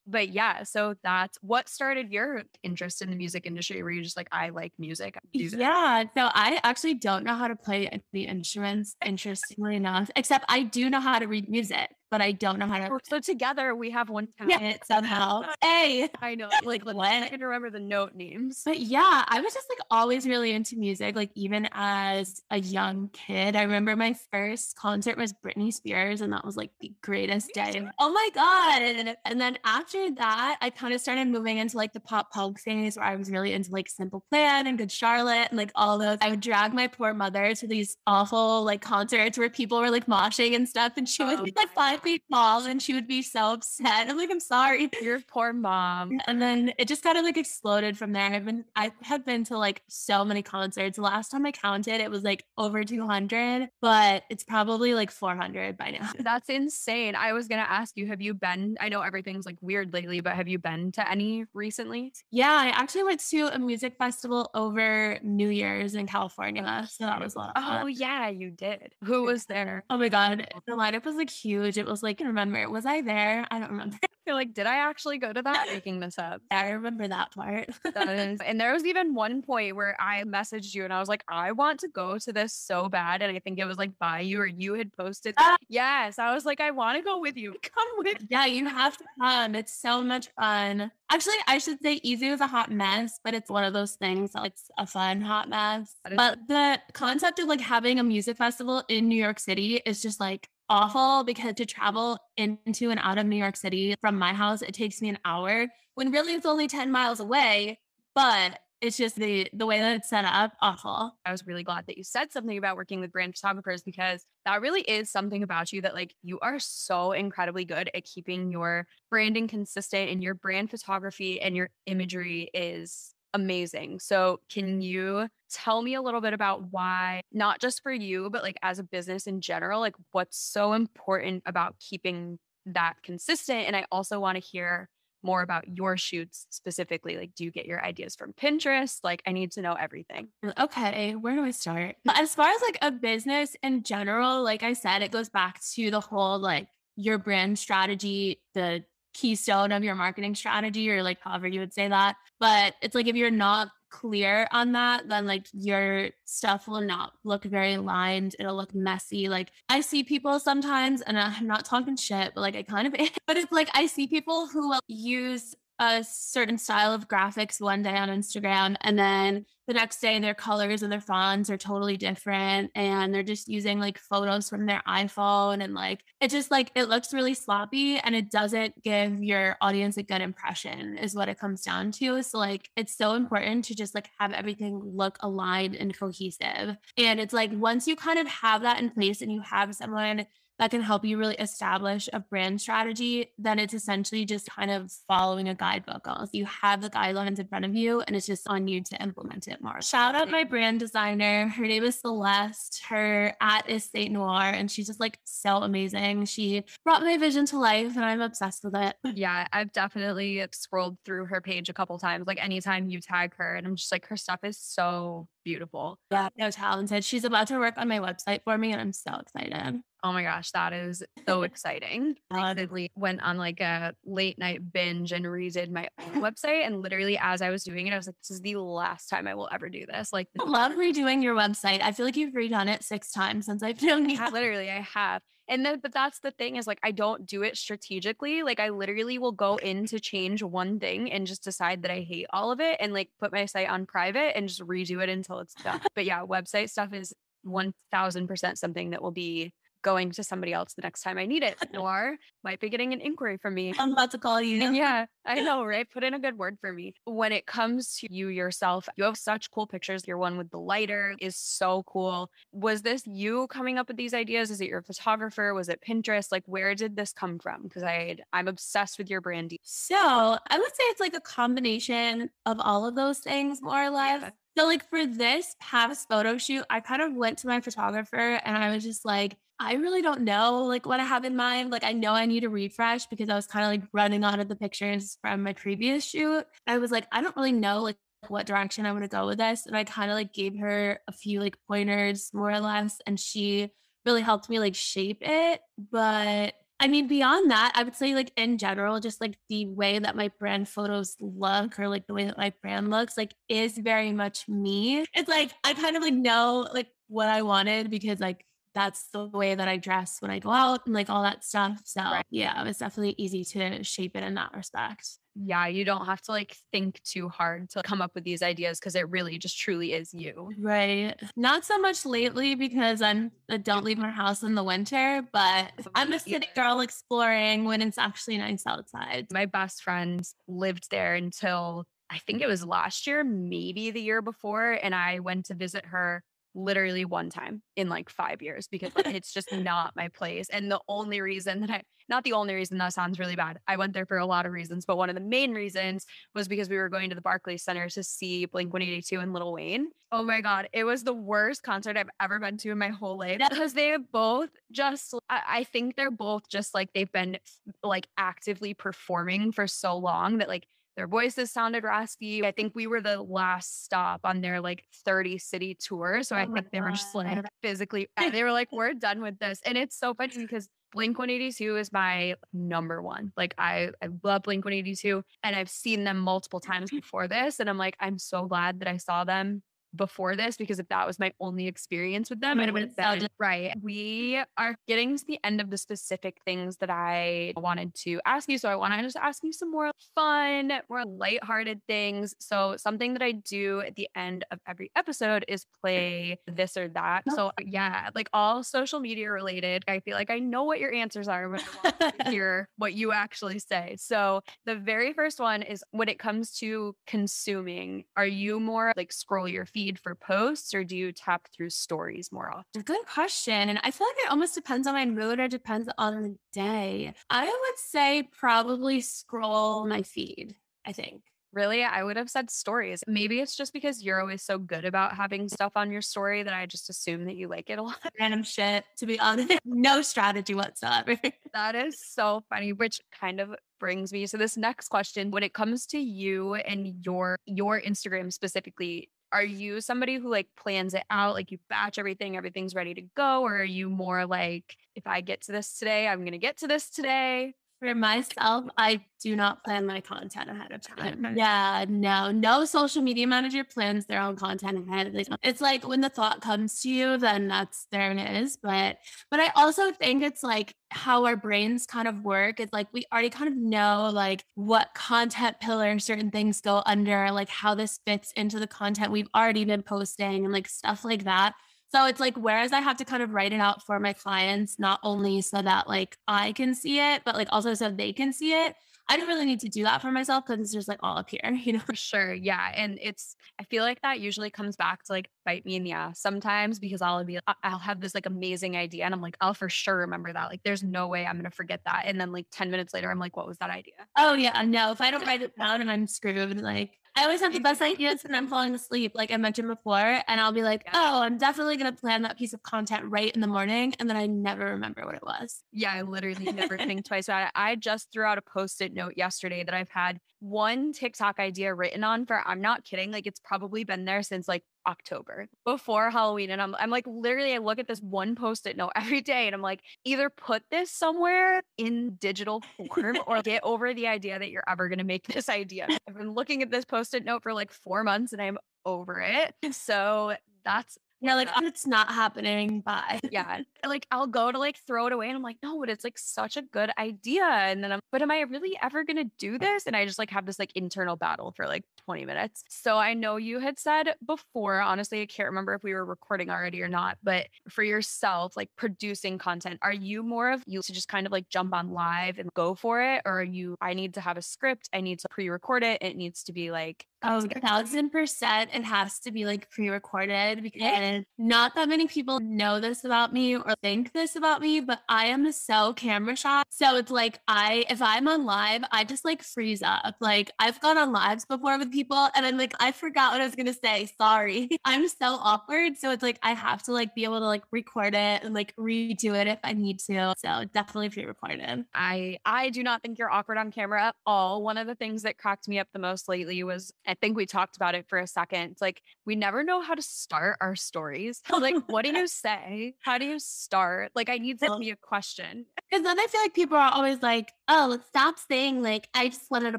But 0.06 0.28
yeah, 0.28 0.62
so 0.62 0.94
that's 1.02 1.36
what 1.42 1.68
started 1.68 2.12
your 2.12 2.44
interest 2.62 3.02
in 3.02 3.10
the 3.10 3.16
music 3.16 3.44
industry. 3.46 3.82
Were 3.82 3.90
you 3.90 4.02
just 4.02 4.16
like, 4.16 4.28
I 4.30 4.50
like 4.50 4.72
music? 4.78 5.16
Yeah, 5.58 6.04
so 6.16 6.30
I 6.32 6.60
actually 6.62 6.94
don't 6.94 7.24
know 7.24 7.34
how 7.34 7.48
to 7.48 7.56
play 7.56 7.88
uh, 7.88 7.98
the 8.12 8.22
instruments, 8.24 8.94
interestingly 9.04 9.76
enough, 9.76 10.10
except 10.14 10.44
I 10.48 10.62
do 10.62 10.88
know 10.90 11.00
how 11.00 11.18
to 11.18 11.26
read 11.26 11.48
music, 11.48 11.88
but 12.10 12.20
I 12.20 12.32
don't 12.32 12.58
know 12.58 12.66
how 12.66 12.78
to 12.78 12.98
So 13.08 13.20
together 13.20 13.74
we 13.74 13.90
have 13.90 14.08
one 14.08 14.28
play 14.38 14.54
it 14.54 14.86
somehow. 14.86 15.42
Hey. 15.62 16.08
I 16.20 16.34
know, 16.34 16.48
like 16.64 16.84
What? 16.84 17.06
I 17.06 17.28
can 17.28 17.40
remember 17.40 17.70
the 17.70 17.80
note 17.80 18.14
names. 18.14 18.62
But 18.64 18.78
yeah, 18.80 19.24
I 19.26 19.40
was 19.40 19.52
just 19.52 19.68
like 19.68 19.78
always 19.90 20.26
really 20.26 20.52
into 20.52 20.76
music, 20.76 21.16
like 21.16 21.30
even 21.34 21.68
as 21.72 22.42
a 22.50 22.58
young 22.58 23.08
kid. 23.12 23.56
I 23.56 23.62
remember 23.62 23.96
my 23.96 24.14
first 24.32 24.76
concert 24.76 25.16
was 25.16 25.32
Britney 25.32 25.72
Spears, 25.72 26.20
and 26.20 26.32
that 26.32 26.44
was 26.44 26.56
like 26.56 26.70
the 26.80 26.92
greatest 27.02 27.52
day. 27.52 27.86
Oh 27.98 28.12
my 28.12 28.28
God. 28.34 28.82
And, 28.82 29.16
and 29.24 29.40
then 29.40 29.58
after 29.64 30.10
that, 30.12 30.58
I 30.60 30.70
kind 30.70 30.94
of 30.94 31.00
started 31.00 31.28
moving 31.28 31.58
into 31.58 31.76
like 31.76 31.92
the 31.92 32.00
pop 32.00 32.30
punk 32.32 32.60
phase 32.60 32.96
where 32.96 33.06
I 33.06 33.16
was 33.16 33.30
really 33.30 33.52
into 33.52 33.70
like 33.72 33.88
Simple 33.88 34.24
Plan 34.30 34.66
and 34.66 34.78
Good 34.78 34.92
Charlotte 34.92 35.48
and 35.50 35.56
like 35.56 35.72
all 35.74 35.98
those. 35.98 36.18
I 36.20 36.30
would 36.30 36.40
drag 36.40 36.72
my 36.74 36.86
poor 36.86 37.14
mother 37.14 37.54
to 37.54 37.66
these 37.66 37.96
awful 38.06 38.64
like 38.64 38.80
concerts 38.80 39.38
where 39.38 39.50
people 39.50 39.78
were 39.78 39.90
like 39.90 40.06
moshing 40.06 40.54
and 40.54 40.68
stuff, 40.68 40.92
and 40.96 41.08
she 41.08 41.24
would 41.24 41.40
Oh 41.40 41.44
be 41.44 41.52
like 41.56 41.74
my 41.76 41.96
tall 42.32 42.64
and 42.64 42.80
she 42.80 42.94
would 42.94 43.06
be 43.06 43.22
so 43.22 43.52
upset. 43.54 44.08
I'm 44.08 44.16
like, 44.16 44.30
I'm 44.30 44.40
sorry. 44.40 44.90
Your 45.02 45.20
poor 45.20 45.52
mom. 45.52 46.18
And 46.26 46.40
then 46.40 46.72
it 46.78 46.88
just 46.88 47.02
kind 47.02 47.18
of 47.18 47.24
like 47.24 47.36
exploded 47.36 47.96
from 47.96 48.12
there. 48.12 48.32
I've 48.32 48.44
been 48.44 48.64
I 48.74 48.92
have 49.02 49.24
been 49.24 49.44
to 49.44 49.58
like 49.58 49.82
so 49.88 50.24
many 50.24 50.42
concerts. 50.42 50.96
The 50.96 51.02
last 51.02 51.30
time 51.30 51.46
I 51.46 51.52
counted, 51.52 52.00
it 52.00 52.10
was 52.10 52.22
like 52.22 52.44
over 52.56 52.84
200, 52.84 53.68
but 53.80 54.24
it's 54.30 54.44
probably 54.44 54.94
like 54.94 55.10
400 55.10 55.76
by 55.76 55.90
now. 55.90 56.10
That's 56.18 56.48
insane. 56.48 57.14
I 57.14 57.32
was 57.32 57.48
gonna 57.48 57.66
ask 57.68 57.96
you, 57.96 58.06
have 58.06 58.20
you 58.20 58.34
been? 58.34 58.76
I 58.80 58.88
know 58.88 59.00
everything's 59.00 59.46
like 59.46 59.58
weird 59.60 59.92
lately, 59.92 60.20
but 60.20 60.34
have 60.34 60.48
you 60.48 60.58
been 60.58 60.92
to 60.92 61.10
any 61.10 61.44
recently? 61.54 62.12
Yeah, 62.30 62.52
I 62.52 62.68
actually 62.68 63.04
went 63.04 63.20
to 63.30 63.48
a 63.54 63.58
music 63.58 63.96
festival 63.98 64.50
over 64.54 65.18
New 65.22 65.48
Year's 65.48 65.94
in 65.94 66.06
California. 66.06 66.86
So 66.90 67.04
that 67.04 67.20
was 67.20 67.34
a 67.34 67.38
lot. 67.38 67.52
Oh 67.56 67.86
yeah, 67.86 68.28
you 68.28 68.50
did. 68.50 68.94
Who 69.04 69.24
was 69.24 69.46
there? 69.46 69.84
Oh 69.90 69.98
my 69.98 70.08
god, 70.08 70.48
the 70.66 70.72
lineup 70.72 71.04
was 71.04 71.16
like 71.16 71.30
huge. 71.30 71.78
It 71.78 71.85
was 71.86 72.02
like, 72.02 72.20
I 72.20 72.24
remember, 72.26 72.68
was 72.70 72.86
I 72.86 73.00
there? 73.00 73.46
I 73.50 73.58
don't 73.58 73.70
remember. 73.70 73.96
Feel 74.26 74.34
like, 74.34 74.54
did 74.54 74.66
I 74.66 74.76
actually 74.78 75.18
go 75.18 75.32
to 75.32 75.40
that? 75.40 75.68
Making 75.72 76.00
this 76.00 76.18
up. 76.18 76.42
I 76.50 76.70
remember 76.70 77.06
that 77.06 77.30
part. 77.32 77.68
That 77.94 78.08
is, 78.08 78.40
and 78.44 78.60
there 78.60 78.72
was 78.72 78.84
even 78.84 79.14
one 79.14 79.40
point 79.40 79.76
where 79.76 79.96
I 80.00 80.24
messaged 80.24 80.74
you 80.74 80.82
and 80.82 80.92
I 80.92 80.98
was 80.98 81.08
like, 81.08 81.22
I 81.28 81.52
want 81.52 81.78
to 81.80 81.88
go 81.88 82.18
to 82.18 82.32
this 82.32 82.52
so 82.52 82.88
bad. 82.88 83.22
And 83.22 83.36
I 83.36 83.38
think 83.38 83.60
it 83.60 83.64
was 83.66 83.78
like 83.78 83.96
by 84.00 84.20
you 84.20 84.40
or 84.40 84.46
you 84.46 84.74
had 84.74 84.92
posted. 84.96 85.34
Ah. 85.38 85.56
yes. 85.68 86.18
I 86.18 86.34
was 86.34 86.44
like, 86.44 86.60
I 86.60 86.72
want 86.72 86.98
to 86.98 87.04
go 87.04 87.20
with 87.20 87.36
you. 87.36 87.54
Come 87.62 87.86
with 87.98 88.20
Me. 88.20 88.26
Yeah, 88.28 88.46
you 88.46 88.66
have 88.68 88.96
to 88.96 89.04
come. 89.20 89.54
It's 89.54 89.72
so 89.80 90.02
much 90.02 90.28
fun. 90.38 90.90
Actually, 91.08 91.36
I 91.46 91.58
should 91.58 91.80
say 91.80 92.00
Easy 92.02 92.28
was 92.28 92.40
a 92.40 92.48
hot 92.48 92.68
mess, 92.72 93.20
but 93.22 93.32
it's 93.32 93.48
one 93.48 93.62
of 93.62 93.72
those 93.72 93.92
things. 93.92 94.32
that 94.32 94.44
It's 94.46 94.68
a 94.76 94.88
fun 94.88 95.20
hot 95.20 95.48
mess. 95.48 95.94
Is- 96.10 96.16
But 96.16 96.38
the 96.48 96.80
concept 96.94 97.38
of 97.38 97.46
like 97.46 97.60
having 97.60 98.00
a 98.00 98.02
music 98.02 98.36
festival 98.38 98.82
in 98.88 99.06
New 99.08 99.22
York 99.22 99.38
City 99.38 99.76
is 99.86 100.02
just 100.02 100.18
like 100.18 100.48
awful 100.68 101.24
because 101.24 101.54
to 101.54 101.66
travel 101.66 102.18
into 102.36 102.90
and 102.90 103.00
out 103.02 103.18
of 103.18 103.26
New 103.26 103.36
York 103.36 103.56
City 103.56 103.94
from 104.00 104.18
my 104.18 104.32
house, 104.32 104.62
it 104.62 104.74
takes 104.74 105.00
me 105.00 105.08
an 105.08 105.18
hour 105.24 105.66
when 105.94 106.10
really 106.10 106.34
it's 106.34 106.46
only 106.46 106.68
10 106.68 106.90
miles 106.90 107.20
away. 107.20 107.78
But 108.14 108.58
it's 108.80 108.96
just 108.98 109.16
the 109.16 109.48
the 109.54 109.66
way 109.66 109.80
that 109.80 109.96
it's 109.96 110.08
set 110.08 110.24
up, 110.24 110.52
awful. 110.60 111.16
I 111.24 111.32
was 111.32 111.46
really 111.46 111.62
glad 111.62 111.86
that 111.86 111.96
you 111.96 112.04
said 112.04 112.30
something 112.30 112.58
about 112.58 112.76
working 112.76 113.00
with 113.00 113.12
brand 113.12 113.34
photographers 113.34 113.82
because 113.82 114.24
that 114.44 114.60
really 114.60 114.82
is 114.82 115.10
something 115.10 115.42
about 115.42 115.72
you 115.72 115.80
that 115.82 115.94
like 115.94 116.14
you 116.22 116.38
are 116.40 116.58
so 116.58 117.12
incredibly 117.12 117.64
good 117.64 117.90
at 117.94 118.04
keeping 118.04 118.50
your 118.50 118.86
branding 119.10 119.48
consistent 119.48 120.10
and 120.10 120.22
your 120.22 120.34
brand 120.34 120.70
photography 120.70 121.40
and 121.40 121.56
your 121.56 121.70
imagery 121.86 122.50
is 122.52 123.14
amazing. 123.34 124.00
So 124.00 124.40
can 124.50 124.66
mm-hmm. 124.66 124.80
you 124.80 125.28
tell 125.50 125.82
me 125.82 125.94
a 125.94 126.02
little 126.02 126.20
bit 126.20 126.32
about 126.32 126.72
why 126.72 127.20
not 127.32 127.60
just 127.60 127.82
for 127.82 127.92
you 127.92 128.28
but 128.30 128.42
like 128.42 128.56
as 128.62 128.78
a 128.78 128.82
business 128.82 129.26
in 129.26 129.40
general 129.40 129.80
like 129.80 129.94
what's 130.12 130.38
so 130.38 130.72
important 130.72 131.42
about 131.46 131.76
keeping 131.78 132.38
that 132.66 132.94
consistent 133.02 133.66
and 133.66 133.76
I 133.76 133.86
also 133.92 134.18
want 134.18 134.36
to 134.36 134.40
hear 134.40 134.88
more 135.22 135.42
about 135.42 135.64
your 135.68 135.96
shoots 135.96 136.46
specifically 136.50 137.16
like 137.16 137.34
do 137.34 137.44
you 137.44 137.50
get 137.50 137.66
your 137.66 137.84
ideas 137.84 138.14
from 138.16 138.32
Pinterest 138.32 138.98
like 139.02 139.22
I 139.26 139.32
need 139.32 139.52
to 139.52 139.62
know 139.62 139.74
everything. 139.74 140.28
Mm, 140.44 140.58
okay, 140.58 141.14
where 141.14 141.34
do 141.34 141.44
I 141.44 141.52
start? 141.52 141.96
As 142.08 142.34
far 142.34 142.48
as 142.48 142.60
like 142.62 142.78
a 142.82 142.90
business 142.90 143.56
in 143.62 143.82
general, 143.82 144.42
like 144.42 144.62
I 144.62 144.72
said, 144.72 145.02
it 145.02 145.12
goes 145.12 145.28
back 145.28 145.60
to 145.74 145.90
the 145.90 146.00
whole 146.00 146.38
like 146.38 146.68
your 146.96 147.18
brand 147.18 147.58
strategy, 147.58 148.40
the 148.54 148.84
keystone 149.16 149.72
of 149.72 149.82
your 149.82 149.94
marketing 149.94 150.34
strategy, 150.34 150.90
or 150.90 151.02
like 151.02 151.18
however 151.20 151.48
you 151.48 151.60
would 151.60 151.72
say 151.72 151.88
that. 151.88 152.16
But 152.38 152.74
it's 152.82 152.94
like 152.94 153.06
if 153.06 153.16
you're 153.16 153.30
not 153.30 153.70
clear 153.90 154.46
on 154.52 154.72
that, 154.72 155.08
then 155.08 155.26
like 155.26 155.46
your 155.52 156.10
stuff 156.24 156.68
will 156.68 156.82
not 156.82 157.12
look 157.24 157.44
very 157.44 157.74
aligned. 157.74 158.36
It'll 158.38 158.54
look 158.54 158.74
messy. 158.74 159.28
Like 159.28 159.50
I 159.68 159.80
see 159.80 160.04
people 160.04 160.38
sometimes, 160.38 161.00
and 161.02 161.16
uh, 161.16 161.30
I'm 161.34 161.46
not 161.46 161.64
talking 161.64 161.96
shit, 161.96 162.32
but 162.34 162.40
like 162.42 162.56
I 162.56 162.62
kind 162.62 162.86
of. 162.86 162.94
But 163.26 163.36
it's 163.36 163.50
like 163.50 163.68
I 163.74 163.86
see 163.86 164.06
people 164.06 164.46
who 164.46 164.74
use 164.86 165.54
a 165.78 166.04
certain 166.04 166.58
style 166.58 166.92
of 166.92 167.08
graphics 167.08 167.60
one 167.60 167.82
day 167.82 167.96
on 167.96 168.08
Instagram 168.08 168.76
and 168.80 168.98
then 168.98 169.44
the 169.66 169.74
next 169.74 170.00
day 170.00 170.18
their 170.18 170.34
colors 170.34 170.82
and 170.82 170.92
their 170.92 171.00
fonts 171.00 171.50
are 171.50 171.56
totally 171.56 171.96
different 171.96 172.70
and 172.74 173.12
they're 173.12 173.22
just 173.22 173.48
using 173.48 173.78
like 173.80 173.98
photos 173.98 174.48
from 174.48 174.64
their 174.64 174.82
iPhone 174.88 175.62
and 175.62 175.74
like 175.74 176.04
it 176.20 176.30
just 176.30 176.50
like 176.50 176.70
it 176.74 176.88
looks 176.88 177.12
really 177.12 177.34
sloppy 177.34 177.98
and 177.98 178.14
it 178.14 178.30
doesn't 178.30 178.80
give 178.82 179.22
your 179.22 179.56
audience 179.60 179.96
a 179.96 180.02
good 180.02 180.20
impression 180.20 180.96
is 180.98 181.14
what 181.14 181.28
it 181.28 181.38
comes 181.38 181.62
down 181.62 181.90
to 181.90 182.22
so 182.22 182.38
like 182.38 182.70
it's 182.76 182.96
so 182.96 183.14
important 183.14 183.64
to 183.64 183.74
just 183.74 183.94
like 183.94 184.08
have 184.18 184.32
everything 184.32 184.80
look 184.94 185.18
aligned 185.20 185.74
and 185.74 185.98
cohesive 185.98 186.76
and 186.96 187.20
it's 187.20 187.34
like 187.34 187.50
once 187.52 187.86
you 187.86 187.96
kind 187.96 188.18
of 188.18 188.26
have 188.28 188.62
that 188.62 188.80
in 188.80 188.90
place 188.90 189.20
and 189.20 189.32
you 189.32 189.40
have 189.40 189.74
someone 189.74 190.24
that 190.58 190.70
can 190.70 190.80
help 190.80 191.04
you 191.04 191.18
really 191.18 191.34
establish 191.36 192.08
a 192.12 192.20
brand 192.20 192.60
strategy, 192.60 193.32
then 193.38 193.58
it's 193.58 193.74
essentially 193.74 194.24
just 194.24 194.48
kind 194.50 194.70
of 194.70 194.90
following 195.06 195.48
a 195.48 195.54
guidebook. 195.54 196.06
Almost. 196.06 196.34
You 196.34 196.46
have 196.46 196.80
the 196.80 196.90
guidelines 196.90 197.38
in 197.38 197.46
front 197.46 197.64
of 197.64 197.74
you 197.74 198.00
and 198.00 198.16
it's 198.16 198.26
just 198.26 198.48
on 198.48 198.68
you 198.68 198.82
to 198.84 199.02
implement 199.02 199.48
it 199.48 199.62
more. 199.62 199.82
Shout 199.82 200.14
out 200.14 200.30
my 200.30 200.44
brand 200.44 200.80
designer. 200.80 201.48
Her 201.48 201.66
name 201.66 201.84
is 201.84 202.00
Celeste. 202.00 202.82
Her 202.88 203.34
at 203.40 203.68
is 203.68 203.84
Saint 203.84 204.12
Noir 204.12 204.42
and 204.42 204.70
she's 204.70 204.86
just 204.86 205.00
like 205.00 205.18
so 205.24 205.58
amazing. 205.58 206.24
She 206.24 206.64
brought 206.84 207.02
my 207.02 207.18
vision 207.18 207.44
to 207.46 207.58
life 207.58 207.94
and 207.96 208.04
I'm 208.04 208.20
obsessed 208.20 208.64
with 208.64 208.74
it. 208.74 208.96
Yeah, 209.16 209.46
I've 209.50 209.72
definitely 209.72 210.44
scrolled 210.52 210.98
through 211.06 211.26
her 211.26 211.40
page 211.40 211.70
a 211.70 211.72
couple 211.72 211.98
times. 211.98 212.26
Like 212.26 212.42
anytime 212.42 212.90
you 212.90 213.00
tag 213.00 213.34
her 213.36 213.54
and 213.54 213.66
I'm 213.66 213.76
just 213.76 213.90
like 213.90 214.06
her 214.08 214.16
stuff 214.16 214.40
is 214.42 214.58
so 214.58 215.26
beautiful. 215.42 215.98
Yeah, 216.10 216.28
no 216.36 216.50
talented. 216.50 217.02
She's 217.02 217.24
about 217.24 217.46
to 217.48 217.58
work 217.58 217.78
on 217.78 217.88
my 217.88 217.98
website 217.98 218.40
for 218.44 218.58
me 218.58 218.72
and 218.72 218.80
I'm 218.80 218.92
so 218.92 219.14
excited. 219.14 219.80
Oh 220.06 220.12
my 220.12 220.22
gosh, 220.22 220.52
that 220.52 220.72
is 220.72 221.02
so 221.26 221.42
exciting. 221.42 222.14
I 222.30 222.50
um 222.50 222.56
literally 222.56 222.92
went 222.94 223.20
on 223.22 223.38
like 223.38 223.60
a 223.60 223.92
late 224.04 224.38
night 224.38 224.60
binge 224.72 225.10
and 225.10 225.24
redid 225.24 225.72
my 225.72 225.88
own 225.98 226.22
website. 226.22 226.64
And 226.64 226.80
literally, 226.80 227.18
as 227.20 227.42
I 227.42 227.50
was 227.50 227.64
doing 227.64 227.88
it, 227.88 227.92
I 227.92 227.96
was 227.96 228.06
like, 228.06 228.14
this 228.22 228.30
is 228.30 228.40
the 228.40 228.54
last 228.54 229.08
time 229.08 229.26
I 229.26 229.34
will 229.34 229.48
ever 229.50 229.68
do 229.68 229.84
this. 229.84 230.12
Like, 230.12 230.28
I 230.40 230.44
love 230.44 230.74
redoing 230.74 231.24
your 231.24 231.34
website. 231.34 231.82
I 231.82 231.90
feel 231.90 232.06
like 232.06 232.16
you've 232.16 232.34
redone 232.34 232.72
it 232.72 232.84
six 232.84 233.10
times 233.10 233.46
since 233.46 233.64
I've 233.64 233.82
known 233.82 234.08
you. 234.08 234.16
Literally, 234.30 234.70
I 234.70 234.86
have. 234.94 235.22
And 235.48 235.66
then, 235.66 235.80
but 235.82 235.92
that's 235.92 236.20
the 236.20 236.30
thing 236.30 236.54
is 236.54 236.68
like, 236.68 236.78
I 236.84 236.92
don't 236.92 237.26
do 237.26 237.42
it 237.42 237.56
strategically. 237.56 238.44
Like, 238.44 238.60
I 238.60 238.68
literally 238.68 239.18
will 239.18 239.32
go 239.32 239.56
in 239.56 239.86
to 239.86 239.98
change 239.98 240.40
one 240.40 240.78
thing 240.78 241.10
and 241.10 241.26
just 241.26 241.42
decide 241.42 241.82
that 241.82 241.90
I 241.90 242.02
hate 242.02 242.26
all 242.30 242.52
of 242.52 242.60
it 242.60 242.76
and 242.78 242.92
like 242.92 243.10
put 243.18 243.32
my 243.32 243.46
site 243.46 243.68
on 243.68 243.86
private 243.86 244.36
and 244.36 244.48
just 244.48 244.60
redo 244.60 245.02
it 245.02 245.08
until 245.08 245.40
it's 245.40 245.54
done. 245.54 245.80
but 245.96 246.04
yeah, 246.04 246.20
website 246.20 246.70
stuff 246.70 246.92
is 246.92 247.12
1000% 247.44 248.56
something 248.56 248.90
that 248.90 249.02
will 249.02 249.10
be 249.10 249.52
going 249.82 250.10
to 250.12 250.22
somebody 250.22 250.52
else 250.52 250.74
the 250.74 250.82
next 250.82 251.02
time 251.02 251.18
I 251.18 251.26
need 251.26 251.42
it. 251.42 251.56
Noir 251.72 252.16
might 252.42 252.60
be 252.60 252.68
getting 252.68 252.92
an 252.92 253.00
inquiry 253.00 253.38
from 253.38 253.54
me. 253.54 253.74
I'm 253.78 253.92
about 253.92 254.10
to 254.12 254.18
call 254.18 254.40
you. 254.40 254.72
Yeah, 254.72 255.06
I 255.24 255.40
know, 255.40 255.64
right? 255.64 255.88
Put 255.90 256.04
in 256.04 256.14
a 256.14 256.18
good 256.18 256.38
word 256.38 256.58
for 256.60 256.72
me. 256.72 256.94
When 257.04 257.32
it 257.32 257.46
comes 257.46 257.96
to 257.98 258.12
you 258.12 258.28
yourself, 258.28 258.88
you 258.96 259.04
have 259.04 259.16
such 259.16 259.50
cool 259.50 259.66
pictures. 259.66 260.06
Your 260.06 260.18
one 260.18 260.36
with 260.38 260.50
the 260.50 260.58
lighter 260.58 261.14
is 261.20 261.36
so 261.36 261.82
cool. 261.86 262.30
Was 262.52 262.82
this 262.82 263.02
you 263.06 263.46
coming 263.48 263.78
up 263.78 263.88
with 263.88 263.96
these 263.96 264.14
ideas? 264.14 264.50
Is 264.50 264.60
it 264.60 264.68
your 264.68 264.82
photographer? 264.82 265.54
Was 265.54 265.68
it 265.68 265.82
Pinterest? 265.86 266.32
Like, 266.32 266.44
where 266.46 266.74
did 266.74 266.96
this 266.96 267.12
come 267.12 267.38
from? 267.38 267.62
Because 267.62 267.82
I 267.82 268.16
I'm 268.32 268.48
obsessed 268.48 268.98
with 268.98 269.10
your 269.10 269.20
brand. 269.20 269.56
So 269.62 269.96
I 269.96 270.58
would 270.58 270.74
say 270.74 270.82
it's 270.84 271.00
like 271.00 271.14
a 271.14 271.20
combination 271.20 272.30
of 272.44 272.58
all 272.60 272.86
of 272.86 272.94
those 272.94 273.18
things, 273.18 273.62
more 273.62 273.84
or 273.84 273.90
less. 273.90 274.22
Yeah. 274.22 274.30
So, 274.56 274.64
like 274.64 274.88
for 274.88 275.04
this 275.06 275.54
past 275.60 276.08
photo 276.08 276.38
shoot, 276.38 276.64
I 276.70 276.80
kind 276.80 277.02
of 277.02 277.14
went 277.14 277.38
to 277.38 277.46
my 277.46 277.60
photographer 277.60 278.16
and 278.16 278.56
I 278.56 278.72
was 278.72 278.82
just 278.82 279.04
like, 279.04 279.36
I 279.58 279.74
really 279.74 280.02
don't 280.02 280.22
know 280.22 280.64
like 280.64 280.86
what 280.86 281.00
I 281.00 281.04
have 281.04 281.24
in 281.24 281.36
mind. 281.36 281.70
Like 281.70 281.84
I 281.84 281.92
know 281.92 282.12
I 282.12 282.26
need 282.26 282.44
a 282.44 282.48
refresh 282.48 283.06
because 283.06 283.28
I 283.28 283.34
was 283.34 283.46
kind 283.46 283.64
of 283.64 283.70
like 283.70 283.88
running 283.92 284.24
out 284.24 284.40
of 284.40 284.48
the 284.48 284.56
pictures 284.56 285.18
from 285.20 285.42
my 285.42 285.52
previous 285.52 286.04
shoot. 286.04 286.44
I 286.66 286.78
was 286.78 286.90
like, 286.90 287.06
I 287.12 287.20
don't 287.20 287.36
really 287.36 287.52
know 287.52 287.82
like 287.82 287.96
what 288.28 288.46
direction 288.46 288.86
I 288.86 288.92
want 288.92 289.04
to 289.04 289.08
go 289.08 289.26
with 289.26 289.38
this. 289.38 289.66
And 289.66 289.76
I 289.76 289.84
kind 289.84 290.10
of 290.10 290.16
like 290.16 290.32
gave 290.32 290.58
her 290.58 291.00
a 291.06 291.12
few 291.12 291.40
like 291.40 291.58
pointers 291.68 292.30
more 292.32 292.50
or 292.50 292.60
less. 292.60 292.98
And 293.06 293.20
she 293.20 293.70
really 294.04 294.22
helped 294.22 294.48
me 294.48 294.58
like 294.58 294.74
shape 294.74 295.18
it. 295.20 295.60
But 295.90 296.54
I 296.78 296.88
mean, 296.88 297.08
beyond 297.08 297.50
that, 297.50 297.72
I 297.74 297.82
would 297.82 297.96
say 297.96 298.14
like 298.14 298.32
in 298.36 298.58
general, 298.58 299.00
just 299.00 299.20
like 299.20 299.38
the 299.48 299.66
way 299.66 299.98
that 299.98 300.14
my 300.14 300.28
brand 300.38 300.68
photos 300.68 301.16
look 301.20 301.78
or 301.78 301.88
like 301.88 302.06
the 302.06 302.12
way 302.14 302.26
that 302.26 302.36
my 302.36 302.52
brand 302.60 302.90
looks, 302.90 303.16
like 303.16 303.32
is 303.48 303.78
very 303.78 304.12
much 304.12 304.46
me. 304.46 305.04
It's 305.14 305.28
like 305.28 305.52
I 305.64 305.72
kind 305.72 305.96
of 305.96 306.02
like 306.02 306.12
know 306.14 306.68
like 306.74 306.88
what 307.08 307.28
I 307.28 307.42
wanted 307.42 307.90
because 307.90 308.20
like 308.20 308.44
that's 308.76 309.08
the 309.10 309.26
way 309.26 309.54
that 309.54 309.66
I 309.66 309.78
dress 309.78 310.18
when 310.20 310.30
I 310.30 310.38
go 310.38 310.50
out 310.50 310.84
and 310.84 310.94
like 310.94 311.08
all 311.08 311.22
that 311.22 311.42
stuff. 311.42 311.80
So 311.84 312.02
right. 312.02 312.26
yeah, 312.28 312.60
it 312.60 312.66
was 312.66 312.76
definitely 312.76 313.14
easy 313.16 313.42
to 313.42 313.82
shape 313.82 314.14
it 314.14 314.22
in 314.22 314.34
that 314.34 314.52
respect. 314.54 315.18
Yeah, 315.34 315.66
you 315.66 315.84
don't 315.86 316.04
have 316.04 316.20
to 316.22 316.32
like 316.32 316.54
think 316.72 317.02
too 317.02 317.30
hard 317.30 317.70
to 317.70 317.82
come 317.82 318.02
up 318.02 318.14
with 318.14 318.24
these 318.24 318.42
ideas 318.42 318.78
because 318.78 318.94
it 318.94 319.08
really 319.08 319.38
just 319.38 319.58
truly 319.58 319.94
is 319.94 320.12
you. 320.12 320.50
Right. 320.58 321.14
Not 321.36 321.64
so 321.64 321.78
much 321.78 322.04
lately 322.04 322.54
because 322.54 323.00
I'm 323.00 323.32
I 323.50 323.56
don't 323.56 323.84
leave 323.84 323.98
my 323.98 324.10
house 324.10 324.42
in 324.42 324.54
the 324.54 324.64
winter, 324.64 325.22
but 325.32 325.72
I'm 325.94 326.12
a 326.12 326.18
city 326.18 326.46
girl 326.54 326.80
exploring 326.80 327.64
when 327.64 327.80
it's 327.80 327.98
actually 327.98 328.36
nice 328.36 328.66
outside. 328.66 329.28
My 329.32 329.46
best 329.46 329.82
friend 329.82 330.22
lived 330.48 330.90
there 330.90 331.14
until 331.14 331.86
I 332.10 332.18
think 332.18 332.42
it 332.42 332.46
was 332.46 332.64
last 332.64 333.06
year, 333.06 333.24
maybe 333.24 333.90
the 333.90 334.02
year 334.02 334.20
before, 334.20 334.72
and 334.72 334.94
I 334.94 335.20
went 335.20 335.46
to 335.46 335.54
visit 335.54 335.86
her 335.86 336.22
literally 336.56 337.04
one 337.04 337.30
time 337.30 337.62
in 337.76 337.88
like 337.88 338.08
five 338.08 338.42
years 338.42 338.66
because 338.66 338.90
it's 338.96 339.32
just 339.32 339.52
not 339.52 339.94
my 339.94 340.08
place. 340.08 340.48
And 340.48 340.70
the 340.70 340.80
only 340.88 341.20
reason 341.20 341.60
that 341.60 341.70
I, 341.70 341.82
not 342.08 342.24
the 342.24 342.32
only 342.32 342.54
reason 342.54 342.78
that 342.78 342.92
sounds 342.94 343.18
really 343.18 343.36
bad, 343.36 343.58
I 343.68 343.76
went 343.76 343.92
there 343.92 344.06
for 344.06 344.16
a 344.16 344.26
lot 344.26 344.46
of 344.46 344.52
reasons, 344.52 344.84
but 344.84 344.96
one 344.96 345.08
of 345.10 345.14
the 345.14 345.20
main 345.20 345.52
reasons 345.52 346.06
was 346.34 346.48
because 346.48 346.68
we 346.68 346.76
were 346.76 346.88
going 346.88 347.10
to 347.10 347.14
the 347.14 347.20
Barclays 347.20 347.62
Center 347.62 347.88
to 347.90 348.02
see 348.02 348.46
Blink 348.46 348.72
182 348.72 349.20
and 349.20 349.32
Lil 349.32 349.52
Wayne. 349.52 349.88
Oh 350.12 350.22
my 350.22 350.40
God, 350.40 350.68
it 350.72 350.84
was 350.84 351.02
the 351.04 351.12
worst 351.12 351.62
concert 351.62 351.96
I've 351.96 352.10
ever 352.20 352.38
been 352.38 352.56
to 352.58 352.70
in 352.70 352.78
my 352.78 352.88
whole 352.88 353.18
life 353.18 353.40
because 353.50 353.74
they 353.74 353.96
both 354.12 354.50
just, 354.70 355.14
I 355.28 355.64
think 355.64 355.96
they're 355.96 356.10
both 356.10 356.48
just 356.48 356.74
like 356.74 356.92
they've 356.94 357.10
been 357.10 357.38
like 357.82 358.06
actively 358.16 358.72
performing 358.72 359.52
for 359.52 359.66
so 359.66 359.96
long 359.96 360.38
that 360.38 360.48
like 360.48 360.66
their 360.96 361.06
voices 361.06 361.50
sounded 361.52 361.84
raspy. 361.84 362.44
I 362.44 362.52
think 362.52 362.74
we 362.74 362.86
were 362.86 363.00
the 363.00 363.20
last 363.20 363.84
stop 363.84 364.20
on 364.24 364.40
their 364.40 364.60
like 364.60 364.84
30 365.04 365.38
city 365.38 365.76
tour. 365.78 366.22
So 366.22 366.36
oh 366.36 366.38
I 366.38 366.46
think 366.46 366.70
they 366.70 366.80
were 366.80 366.90
just 366.90 367.14
like 367.14 367.44
physically, 367.62 368.08
they 368.32 368.42
were 368.42 368.52
like, 368.52 368.72
we're 368.72 368.94
done 368.94 369.20
with 369.20 369.38
this. 369.38 369.60
And 369.64 369.76
it's 369.76 369.98
so 369.98 370.14
funny 370.14 370.38
because 370.38 370.68
Blink 370.92 371.18
182 371.18 371.76
is 371.76 371.92
my 371.92 372.36
number 372.52 373.02
one. 373.02 373.32
Like 373.36 373.54
I, 373.58 373.90
I 374.02 374.08
love 374.22 374.42
Blink 374.42 374.64
182 374.64 375.22
and 375.42 375.54
I've 375.54 375.68
seen 375.68 376.04
them 376.04 376.18
multiple 376.18 376.60
times 376.60 376.90
before 376.90 377.28
this. 377.28 377.60
And 377.60 377.68
I'm 377.68 377.78
like, 377.78 377.96
I'm 378.00 378.18
so 378.18 378.46
glad 378.46 378.80
that 378.80 378.88
I 378.88 378.96
saw 378.96 379.24
them 379.24 379.62
before 379.96 380.36
this 380.36 380.56
because 380.56 380.78
if 380.78 380.88
that 380.88 381.06
was 381.06 381.18
my 381.18 381.32
only 381.40 381.66
experience 381.66 382.30
with 382.30 382.40
them, 382.40 382.60
it 382.60 382.72
would 382.72 382.92
have 382.98 383.18
been 383.20 383.28
right. 383.38 383.74
We 383.82 384.42
are 384.56 384.76
getting 384.86 385.16
to 385.16 385.24
the 385.26 385.38
end 385.44 385.60
of 385.60 385.70
the 385.70 385.76
specific 385.76 386.38
things 386.44 386.76
that 386.78 386.90
I 386.90 387.52
wanted 387.56 387.94
to 387.94 388.20
ask 388.24 388.48
you. 388.48 388.58
So 388.58 388.68
I 388.68 388.76
want 388.76 388.94
to 388.94 389.02
just 389.02 389.16
ask 389.16 389.42
you 389.42 389.52
some 389.52 389.70
more 389.70 389.90
fun, 390.14 390.72
more 390.88 391.04
lighthearted 391.04 391.80
things. 391.86 392.34
So 392.38 392.76
something 392.76 393.12
that 393.14 393.22
I 393.22 393.32
do 393.32 393.80
at 393.80 393.96
the 393.96 394.08
end 394.14 394.44
of 394.50 394.58
every 394.66 394.90
episode 394.96 395.44
is 395.48 395.66
play 395.80 396.38
this 396.46 396.76
or 396.76 396.88
that. 396.88 397.22
Oh. 397.30 397.36
So 397.36 397.52
yeah, 397.64 398.10
like 398.14 398.28
all 398.32 398.62
social 398.62 399.00
media 399.00 399.30
related. 399.30 399.84
I 399.88 400.00
feel 400.00 400.16
like 400.16 400.30
I 400.30 400.38
know 400.38 400.64
what 400.64 400.80
your 400.80 400.92
answers 400.92 401.28
are, 401.28 401.48
but 401.48 401.62
I 401.84 401.92
want 402.00 402.18
to 402.20 402.24
hear 402.30 402.68
what 402.76 402.94
you 402.94 403.12
actually 403.12 403.58
say. 403.58 403.96
So 403.98 404.42
the 404.64 404.76
very 404.76 405.12
first 405.12 405.40
one 405.40 405.62
is 405.62 405.84
when 405.90 406.08
it 406.08 406.18
comes 406.18 406.52
to 406.58 406.94
consuming, 407.06 408.04
are 408.16 408.26
you 408.26 408.60
more 408.60 408.92
like 408.96 409.12
scroll 409.12 409.48
your 409.48 409.66
feed? 409.66 409.85
Feed 409.86 409.98
for 410.00 410.14
posts 410.14 410.74
or 410.74 410.82
do 410.82 410.96
you 410.96 411.12
tap 411.12 411.46
through 411.54 411.70
stories 411.70 412.30
more 412.32 412.50
often? 412.52 412.82
Good 412.82 413.06
question. 413.06 413.68
And 413.68 413.78
I 413.84 413.90
feel 413.90 414.06
like 414.06 414.24
it 414.24 414.30
almost 414.30 414.54
depends 414.54 414.86
on 414.86 414.94
my 414.94 415.06
mood 415.06 415.38
or 415.38 415.48
depends 415.48 415.88
on 415.96 416.22
the 416.22 416.36
day. 416.52 417.14
I 417.30 417.44
would 417.44 417.78
say 417.78 418.28
probably 418.36 419.00
scroll 419.00 419.86
my 419.86 420.02
feed, 420.02 420.56
I 420.84 420.92
think. 420.92 421.22
Really, 421.52 421.84
I 421.84 422.02
would 422.02 422.18
have 422.18 422.28
said 422.28 422.50
stories. 422.50 423.02
Maybe 423.06 423.40
it's 423.40 423.56
just 423.56 423.72
because 423.72 424.02
you're 424.02 424.20
always 424.20 424.42
so 424.42 424.58
good 424.58 424.84
about 424.84 425.16
having 425.16 425.48
stuff 425.48 425.72
on 425.74 425.90
your 425.90 426.02
story 426.02 426.42
that 426.42 426.52
I 426.52 426.66
just 426.66 426.90
assume 426.90 427.24
that 427.24 427.36
you 427.36 427.48
like 427.48 427.70
it 427.70 427.78
a 427.78 427.82
lot. 427.82 427.96
Random 428.20 428.42
shit, 428.42 428.84
to 428.98 429.06
be 429.06 429.18
honest. 429.18 429.54
no 429.64 430.02
strategy 430.02 430.54
whatsoever. 430.54 431.16
that 431.54 431.74
is 431.74 431.98
so 431.98 432.42
funny, 432.50 432.74
which 432.74 433.00
kind 433.18 433.40
of 433.40 433.54
brings 433.80 434.12
me 434.12 434.26
to 434.26 434.36
this 434.36 434.58
next 434.58 434.88
question. 434.88 435.30
When 435.30 435.42
it 435.42 435.54
comes 435.54 435.86
to 435.86 435.98
you 435.98 436.56
and 436.56 437.02
your 437.06 437.38
your 437.46 437.80
Instagram 437.80 438.30
specifically, 438.30 439.08
are 439.32 439.44
you 439.44 439.80
somebody 439.80 440.16
who 440.16 440.30
like 440.30 440.48
plans 440.56 440.94
it 440.94 441.04
out? 441.10 441.34
Like 441.34 441.50
you 441.50 441.58
batch 441.68 441.98
everything 441.98 442.36
everything's 442.36 442.74
ready 442.74 442.94
to 442.94 443.02
go 443.16 443.42
or 443.42 443.56
are 443.56 443.64
you 443.64 443.88
more 443.88 444.26
like 444.26 444.76
if 444.94 445.06
i 445.06 445.20
get 445.20 445.42
to 445.42 445.52
this 445.52 445.78
today 445.78 446.08
i'm 446.08 446.20
going 446.20 446.32
to 446.32 446.38
get 446.38 446.58
to 446.58 446.66
this 446.66 446.90
today 446.90 447.54
for 447.78 447.94
myself, 447.94 448.64
I 448.76 449.00
do 449.20 449.36
not 449.36 449.62
plan 449.64 449.86
my 449.86 450.00
content 450.00 450.50
ahead 450.50 450.72
of 450.72 450.80
time. 450.82 451.34
Yeah, 451.36 451.84
no, 451.88 452.30
no 452.30 452.64
social 452.64 453.02
media 453.02 453.26
manager 453.26 453.64
plans 453.64 454.06
their 454.06 454.20
own 454.20 454.36
content 454.36 454.88
ahead. 454.88 455.08
Of 455.08 455.12
the 455.12 455.24
time. 455.24 455.38
It's 455.42 455.60
like 455.60 455.86
when 455.86 456.00
the 456.00 456.08
thought 456.08 456.40
comes 456.40 456.80
to 456.82 456.90
you, 456.90 457.18
then 457.18 457.48
that's 457.48 457.86
there 457.90 458.10
it 458.10 458.36
is. 458.42 458.56
But 458.56 458.98
but 459.30 459.40
I 459.40 459.50
also 459.54 459.92
think 459.92 460.22
it's 460.22 460.42
like 460.42 460.74
how 460.90 461.24
our 461.26 461.36
brains 461.36 461.86
kind 461.86 462.08
of 462.08 462.22
work. 462.22 462.60
It's 462.60 462.72
like 462.72 462.88
we 462.92 463.04
already 463.12 463.30
kind 463.30 463.48
of 463.48 463.56
know 463.56 464.10
like 464.12 464.44
what 464.54 464.88
content 464.94 465.56
pillar 465.60 465.98
certain 465.98 466.30
things 466.30 466.60
go 466.60 466.82
under, 466.86 467.30
like 467.30 467.48
how 467.48 467.74
this 467.74 467.98
fits 468.06 468.32
into 468.36 468.58
the 468.58 468.66
content 468.66 469.12
we've 469.12 469.28
already 469.34 469.64
been 469.64 469.82
posting 469.82 470.44
and 470.44 470.52
like 470.52 470.68
stuff 470.68 471.04
like 471.04 471.24
that. 471.24 471.54
So 471.88 472.06
it's 472.06 472.20
like, 472.20 472.36
whereas 472.36 472.72
I 472.72 472.80
have 472.80 472.96
to 472.98 473.04
kind 473.04 473.22
of 473.22 473.32
write 473.32 473.52
it 473.52 473.60
out 473.60 473.84
for 473.84 474.00
my 474.00 474.12
clients, 474.12 474.78
not 474.78 475.00
only 475.02 475.40
so 475.40 475.62
that 475.62 475.88
like 475.88 476.16
I 476.26 476.52
can 476.52 476.74
see 476.74 476.98
it, 476.98 477.22
but 477.24 477.34
like 477.36 477.48
also 477.50 477.74
so 477.74 477.90
they 477.90 478.12
can 478.12 478.32
see 478.32 478.52
it. 478.52 478.74
I 479.08 479.16
don't 479.16 479.28
really 479.28 479.46
need 479.46 479.60
to 479.60 479.68
do 479.68 479.84
that 479.84 480.02
for 480.02 480.10
myself 480.10 480.44
because 480.46 480.60
it's 480.60 480.72
just 480.72 480.88
like 480.88 480.98
all 481.00 481.16
up 481.16 481.30
here, 481.30 481.40
you 481.62 481.74
know? 481.74 481.78
For 481.78 481.94
sure. 481.94 482.34
Yeah. 482.34 482.72
And 482.74 482.98
it's, 483.00 483.36
I 483.58 483.62
feel 483.64 483.84
like 483.84 484.02
that 484.02 484.18
usually 484.18 484.50
comes 484.50 484.74
back 484.74 485.04
to 485.04 485.12
like 485.12 485.30
bite 485.44 485.64
me 485.64 485.76
in 485.76 485.84
the 485.84 485.92
ass 485.92 486.20
sometimes 486.20 486.80
because 486.80 487.02
I'll 487.02 487.22
be, 487.24 487.38
I'll 487.62 487.78
have 487.78 488.00
this 488.00 488.16
like 488.16 488.26
amazing 488.26 488.76
idea 488.76 489.04
and 489.04 489.14
I'm 489.14 489.20
like, 489.20 489.36
I'll 489.40 489.54
for 489.54 489.68
sure 489.68 489.98
remember 489.98 490.32
that. 490.32 490.50
Like, 490.50 490.62
there's 490.64 490.82
no 490.82 491.06
way 491.06 491.24
I'm 491.24 491.36
going 491.36 491.44
to 491.44 491.50
forget 491.50 491.82
that. 491.86 492.02
And 492.06 492.20
then 492.20 492.32
like 492.32 492.46
10 492.50 492.70
minutes 492.70 492.92
later, 492.92 493.08
I'm 493.08 493.20
like, 493.20 493.36
what 493.36 493.46
was 493.46 493.58
that 493.58 493.70
idea? 493.70 493.94
Oh, 494.18 494.34
yeah. 494.34 494.60
No, 494.62 494.90
if 494.90 495.00
I 495.00 495.12
don't 495.12 495.24
write 495.24 495.42
it 495.42 495.56
down 495.56 495.80
and 495.80 495.90
I'm 495.90 496.08
screwed, 496.08 496.60
like, 496.60 496.98
I 497.16 497.22
always 497.22 497.40
have 497.40 497.54
the 497.54 497.60
best 497.60 497.80
ideas 497.82 498.22
when 498.22 498.34
I'm 498.34 498.46
falling 498.46 498.74
asleep, 498.74 499.12
like 499.14 499.32
I 499.32 499.38
mentioned 499.38 499.68
before. 499.68 500.20
And 500.28 500.40
I'll 500.40 500.52
be 500.52 500.62
like, 500.62 500.86
oh, 500.92 501.22
I'm 501.22 501.38
definitely 501.38 501.78
going 501.78 501.92
to 501.92 501.98
plan 501.98 502.22
that 502.22 502.36
piece 502.36 502.52
of 502.52 502.62
content 502.62 503.04
right 503.06 503.34
in 503.34 503.40
the 503.40 503.46
morning. 503.46 503.94
And 503.98 504.08
then 504.08 504.16
I 504.16 504.26
never 504.26 504.66
remember 504.66 505.04
what 505.06 505.14
it 505.14 505.22
was. 505.22 505.62
Yeah, 505.72 505.92
I 505.92 506.02
literally 506.02 506.52
never 506.52 506.76
think 506.76 507.06
twice 507.06 507.28
about 507.28 507.46
it. 507.46 507.52
I 507.54 507.74
just 507.76 508.12
threw 508.12 508.24
out 508.24 508.36
a 508.36 508.42
post 508.42 508.82
it 508.82 508.92
note 508.92 509.14
yesterday 509.16 509.64
that 509.64 509.74
I've 509.74 509.88
had 509.88 510.20
one 510.48 510.92
TikTok 510.92 511.38
idea 511.38 511.74
written 511.74 512.04
on 512.04 512.26
for, 512.26 512.42
I'm 512.46 512.60
not 512.60 512.84
kidding, 512.84 513.10
like 513.10 513.26
it's 513.26 513.40
probably 513.40 513.84
been 513.84 514.04
there 514.04 514.22
since 514.22 514.46
like 514.48 514.62
October 514.86 515.48
before 515.64 516.10
Halloween. 516.10 516.50
And 516.50 516.62
I'm, 516.62 516.74
I'm 516.76 516.90
like, 516.90 517.06
literally, 517.06 517.54
I 517.54 517.58
look 517.58 517.78
at 517.78 517.88
this 517.88 518.00
one 518.00 518.34
post 518.34 518.66
it 518.66 518.76
note 518.76 518.92
every 518.96 519.20
day 519.20 519.46
and 519.46 519.54
I'm 519.54 519.62
like, 519.62 519.80
either 520.04 520.30
put 520.30 520.62
this 520.70 520.90
somewhere 520.90 521.62
in 521.76 522.16
digital 522.20 522.62
form 522.76 523.18
or 523.26 523.42
get 523.42 523.62
over 523.64 523.92
the 523.92 524.06
idea 524.06 524.38
that 524.38 524.50
you're 524.50 524.64
ever 524.68 524.88
going 524.88 524.98
to 524.98 525.04
make 525.04 525.26
this 525.26 525.48
idea. 525.48 525.88
I've 526.08 526.16
been 526.16 526.34
looking 526.34 526.62
at 526.62 526.70
this 526.70 526.84
post 526.84 527.14
it 527.14 527.24
note 527.24 527.42
for 527.42 527.52
like 527.52 527.72
four 527.72 528.04
months 528.04 528.32
and 528.32 528.40
I'm 528.40 528.58
over 528.84 529.20
it. 529.20 529.54
So 529.74 530.34
that's 530.64 530.98
yeah, 531.26 531.34
like 531.34 531.48
it's 531.62 531.86
not 531.86 532.12
happening. 532.12 532.80
Bye. 532.80 533.18
yeah. 533.30 533.62
Like 533.84 534.06
I'll 534.10 534.26
go 534.26 534.52
to 534.52 534.58
like 534.58 534.76
throw 534.86 535.06
it 535.06 535.12
away 535.12 535.26
and 535.26 535.36
I'm 535.36 535.42
like, 535.42 535.58
no, 535.62 535.80
but 535.80 535.88
it's 535.88 536.04
like 536.04 536.18
such 536.18 536.56
a 536.56 536.62
good 536.62 536.90
idea. 536.98 537.44
And 537.44 537.82
then 537.82 537.92
I'm, 537.92 538.00
but 538.12 538.22
am 538.22 538.30
I 538.30 538.40
really 538.42 538.78
ever 538.82 539.04
going 539.04 539.16
to 539.16 539.30
do 539.38 539.58
this? 539.58 539.86
And 539.86 539.96
I 539.96 540.04
just 540.04 540.18
like 540.18 540.30
have 540.30 540.46
this 540.46 540.58
like 540.58 540.70
internal 540.74 541.16
battle 541.16 541.52
for 541.56 541.66
like 541.66 541.84
20 542.04 542.24
minutes. 542.24 542.62
So 542.68 542.96
I 542.96 543.14
know 543.14 543.36
you 543.36 543.58
had 543.58 543.78
said 543.78 544.14
before, 544.24 544.80
honestly, 544.80 545.20
I 545.22 545.26
can't 545.26 545.48
remember 545.48 545.74
if 545.74 545.82
we 545.82 545.94
were 545.94 546.04
recording 546.04 546.48
already 546.48 546.80
or 546.80 546.88
not, 546.88 547.18
but 547.22 547.46
for 547.68 547.82
yourself, 547.82 548.56
like 548.56 548.70
producing 548.76 549.38
content, 549.38 549.80
are 549.82 549.92
you 549.92 550.22
more 550.22 550.52
of 550.52 550.62
you 550.66 550.80
to 550.82 550.92
just 550.92 551.08
kind 551.08 551.26
of 551.26 551.32
like 551.32 551.48
jump 551.48 551.74
on 551.74 551.90
live 551.90 552.38
and 552.38 552.50
go 552.54 552.74
for 552.74 553.02
it? 553.02 553.22
Or 553.24 553.40
are 553.40 553.44
you, 553.44 553.76
I 553.80 553.94
need 553.94 554.14
to 554.14 554.20
have 554.20 554.36
a 554.36 554.42
script, 554.42 554.88
I 554.92 555.00
need 555.00 555.18
to 555.20 555.28
pre 555.28 555.48
record 555.48 555.82
it, 555.82 556.02
it 556.02 556.16
needs 556.16 556.44
to 556.44 556.52
be 556.52 556.70
like 556.70 557.04
Oh, 557.22 557.40
thousand 557.40 558.10
percent. 558.10 558.70
It 558.74 558.84
has 558.84 559.18
to 559.20 559.32
be 559.32 559.46
like 559.46 559.70
pre 559.70 559.88
recorded 559.88 560.62
because 560.62 561.24
not 561.38 561.74
that 561.74 561.88
many 561.88 562.06
people 562.06 562.40
know 562.40 562.78
this 562.78 563.04
about 563.04 563.32
me 563.32 563.56
or 563.56 563.74
think 563.82 564.12
this 564.12 564.36
about 564.36 564.60
me, 564.60 564.80
but 564.80 565.00
I 565.08 565.26
am 565.26 565.50
so 565.52 565.94
camera 565.94 566.36
shy. 566.36 566.62
So 566.68 566.96
it's 566.96 567.10
like, 567.10 567.40
I, 567.48 567.84
if 567.88 568.02
I'm 568.02 568.28
on 568.28 568.44
live, 568.44 568.82
I 568.92 569.04
just 569.04 569.24
like 569.24 569.42
freeze 569.42 569.82
up. 569.82 570.16
Like, 570.20 570.50
I've 570.58 570.80
gone 570.80 570.98
on 570.98 571.12
lives 571.12 571.46
before 571.46 571.78
with 571.78 571.90
people 571.90 572.28
and 572.34 572.44
I'm 572.44 572.58
like, 572.58 572.74
I 572.80 572.92
forgot 572.92 573.32
what 573.32 573.40
I 573.40 573.44
was 573.46 573.54
going 573.54 573.66
to 573.66 573.74
say. 573.74 574.08
Sorry. 574.18 574.68
I'm 574.84 575.08
so 575.08 575.38
awkward. 575.40 575.96
So 575.96 576.10
it's 576.12 576.22
like, 576.22 576.38
I 576.42 576.52
have 576.52 576.82
to 576.84 576.92
like 576.92 577.14
be 577.14 577.24
able 577.24 577.38
to 577.40 577.46
like 577.46 577.64
record 577.72 578.14
it 578.14 578.44
and 578.44 578.54
like 578.54 578.74
redo 578.76 579.34
it 579.34 579.46
if 579.46 579.58
I 579.64 579.72
need 579.72 580.00
to. 580.00 580.34
So 580.36 580.64
definitely 580.74 581.08
pre 581.08 581.24
recorded. 581.24 581.86
I, 581.94 582.38
I 582.44 582.68
do 582.70 582.82
not 582.82 583.02
think 583.02 583.18
you're 583.18 583.32
awkward 583.32 583.56
on 583.58 583.72
camera 583.72 584.08
at 584.08 584.16
all. 584.26 584.62
One 584.62 584.76
of 584.76 584.86
the 584.86 584.94
things 584.94 585.22
that 585.22 585.38
cracked 585.38 585.66
me 585.66 585.78
up 585.78 585.88
the 585.92 585.98
most 585.98 586.28
lately 586.28 586.62
was 586.62 586.92
I 587.06 587.14
think 587.14 587.36
we 587.36 587.46
talked 587.46 587.76
about 587.76 587.94
it 587.94 588.06
for 588.08 588.18
a 588.18 588.26
second. 588.26 588.72
It's 588.72 588.82
like 588.82 589.02
we 589.24 589.34
never 589.36 589.62
know 589.62 589.80
how 589.80 589.94
to 589.94 590.02
start 590.02 590.56
our 590.60 590.76
stories. 590.76 591.42
Like, 591.66 591.88
what 591.88 592.04
do 592.04 592.12
you 592.12 592.28
say? 592.28 592.94
How 593.00 593.16
do 593.16 593.24
you 593.24 593.38
start? 593.38 594.12
Like, 594.14 594.28
I 594.28 594.36
need 594.36 594.60
to 594.60 594.76
be 594.78 594.90
a 594.90 594.96
question. 594.96 595.64
Because 595.90 596.04
then 596.04 596.20
I 596.20 596.26
feel 596.26 596.40
like 596.42 596.54
people 596.54 596.76
are 596.76 596.92
always 596.92 597.22
like, 597.22 597.50
oh, 597.66 597.88
let's 597.90 598.06
stop 598.08 598.36
saying, 598.38 598.82
like, 598.82 599.08
I 599.14 599.28
just 599.28 599.50
wanted 599.50 599.72
to 599.72 599.78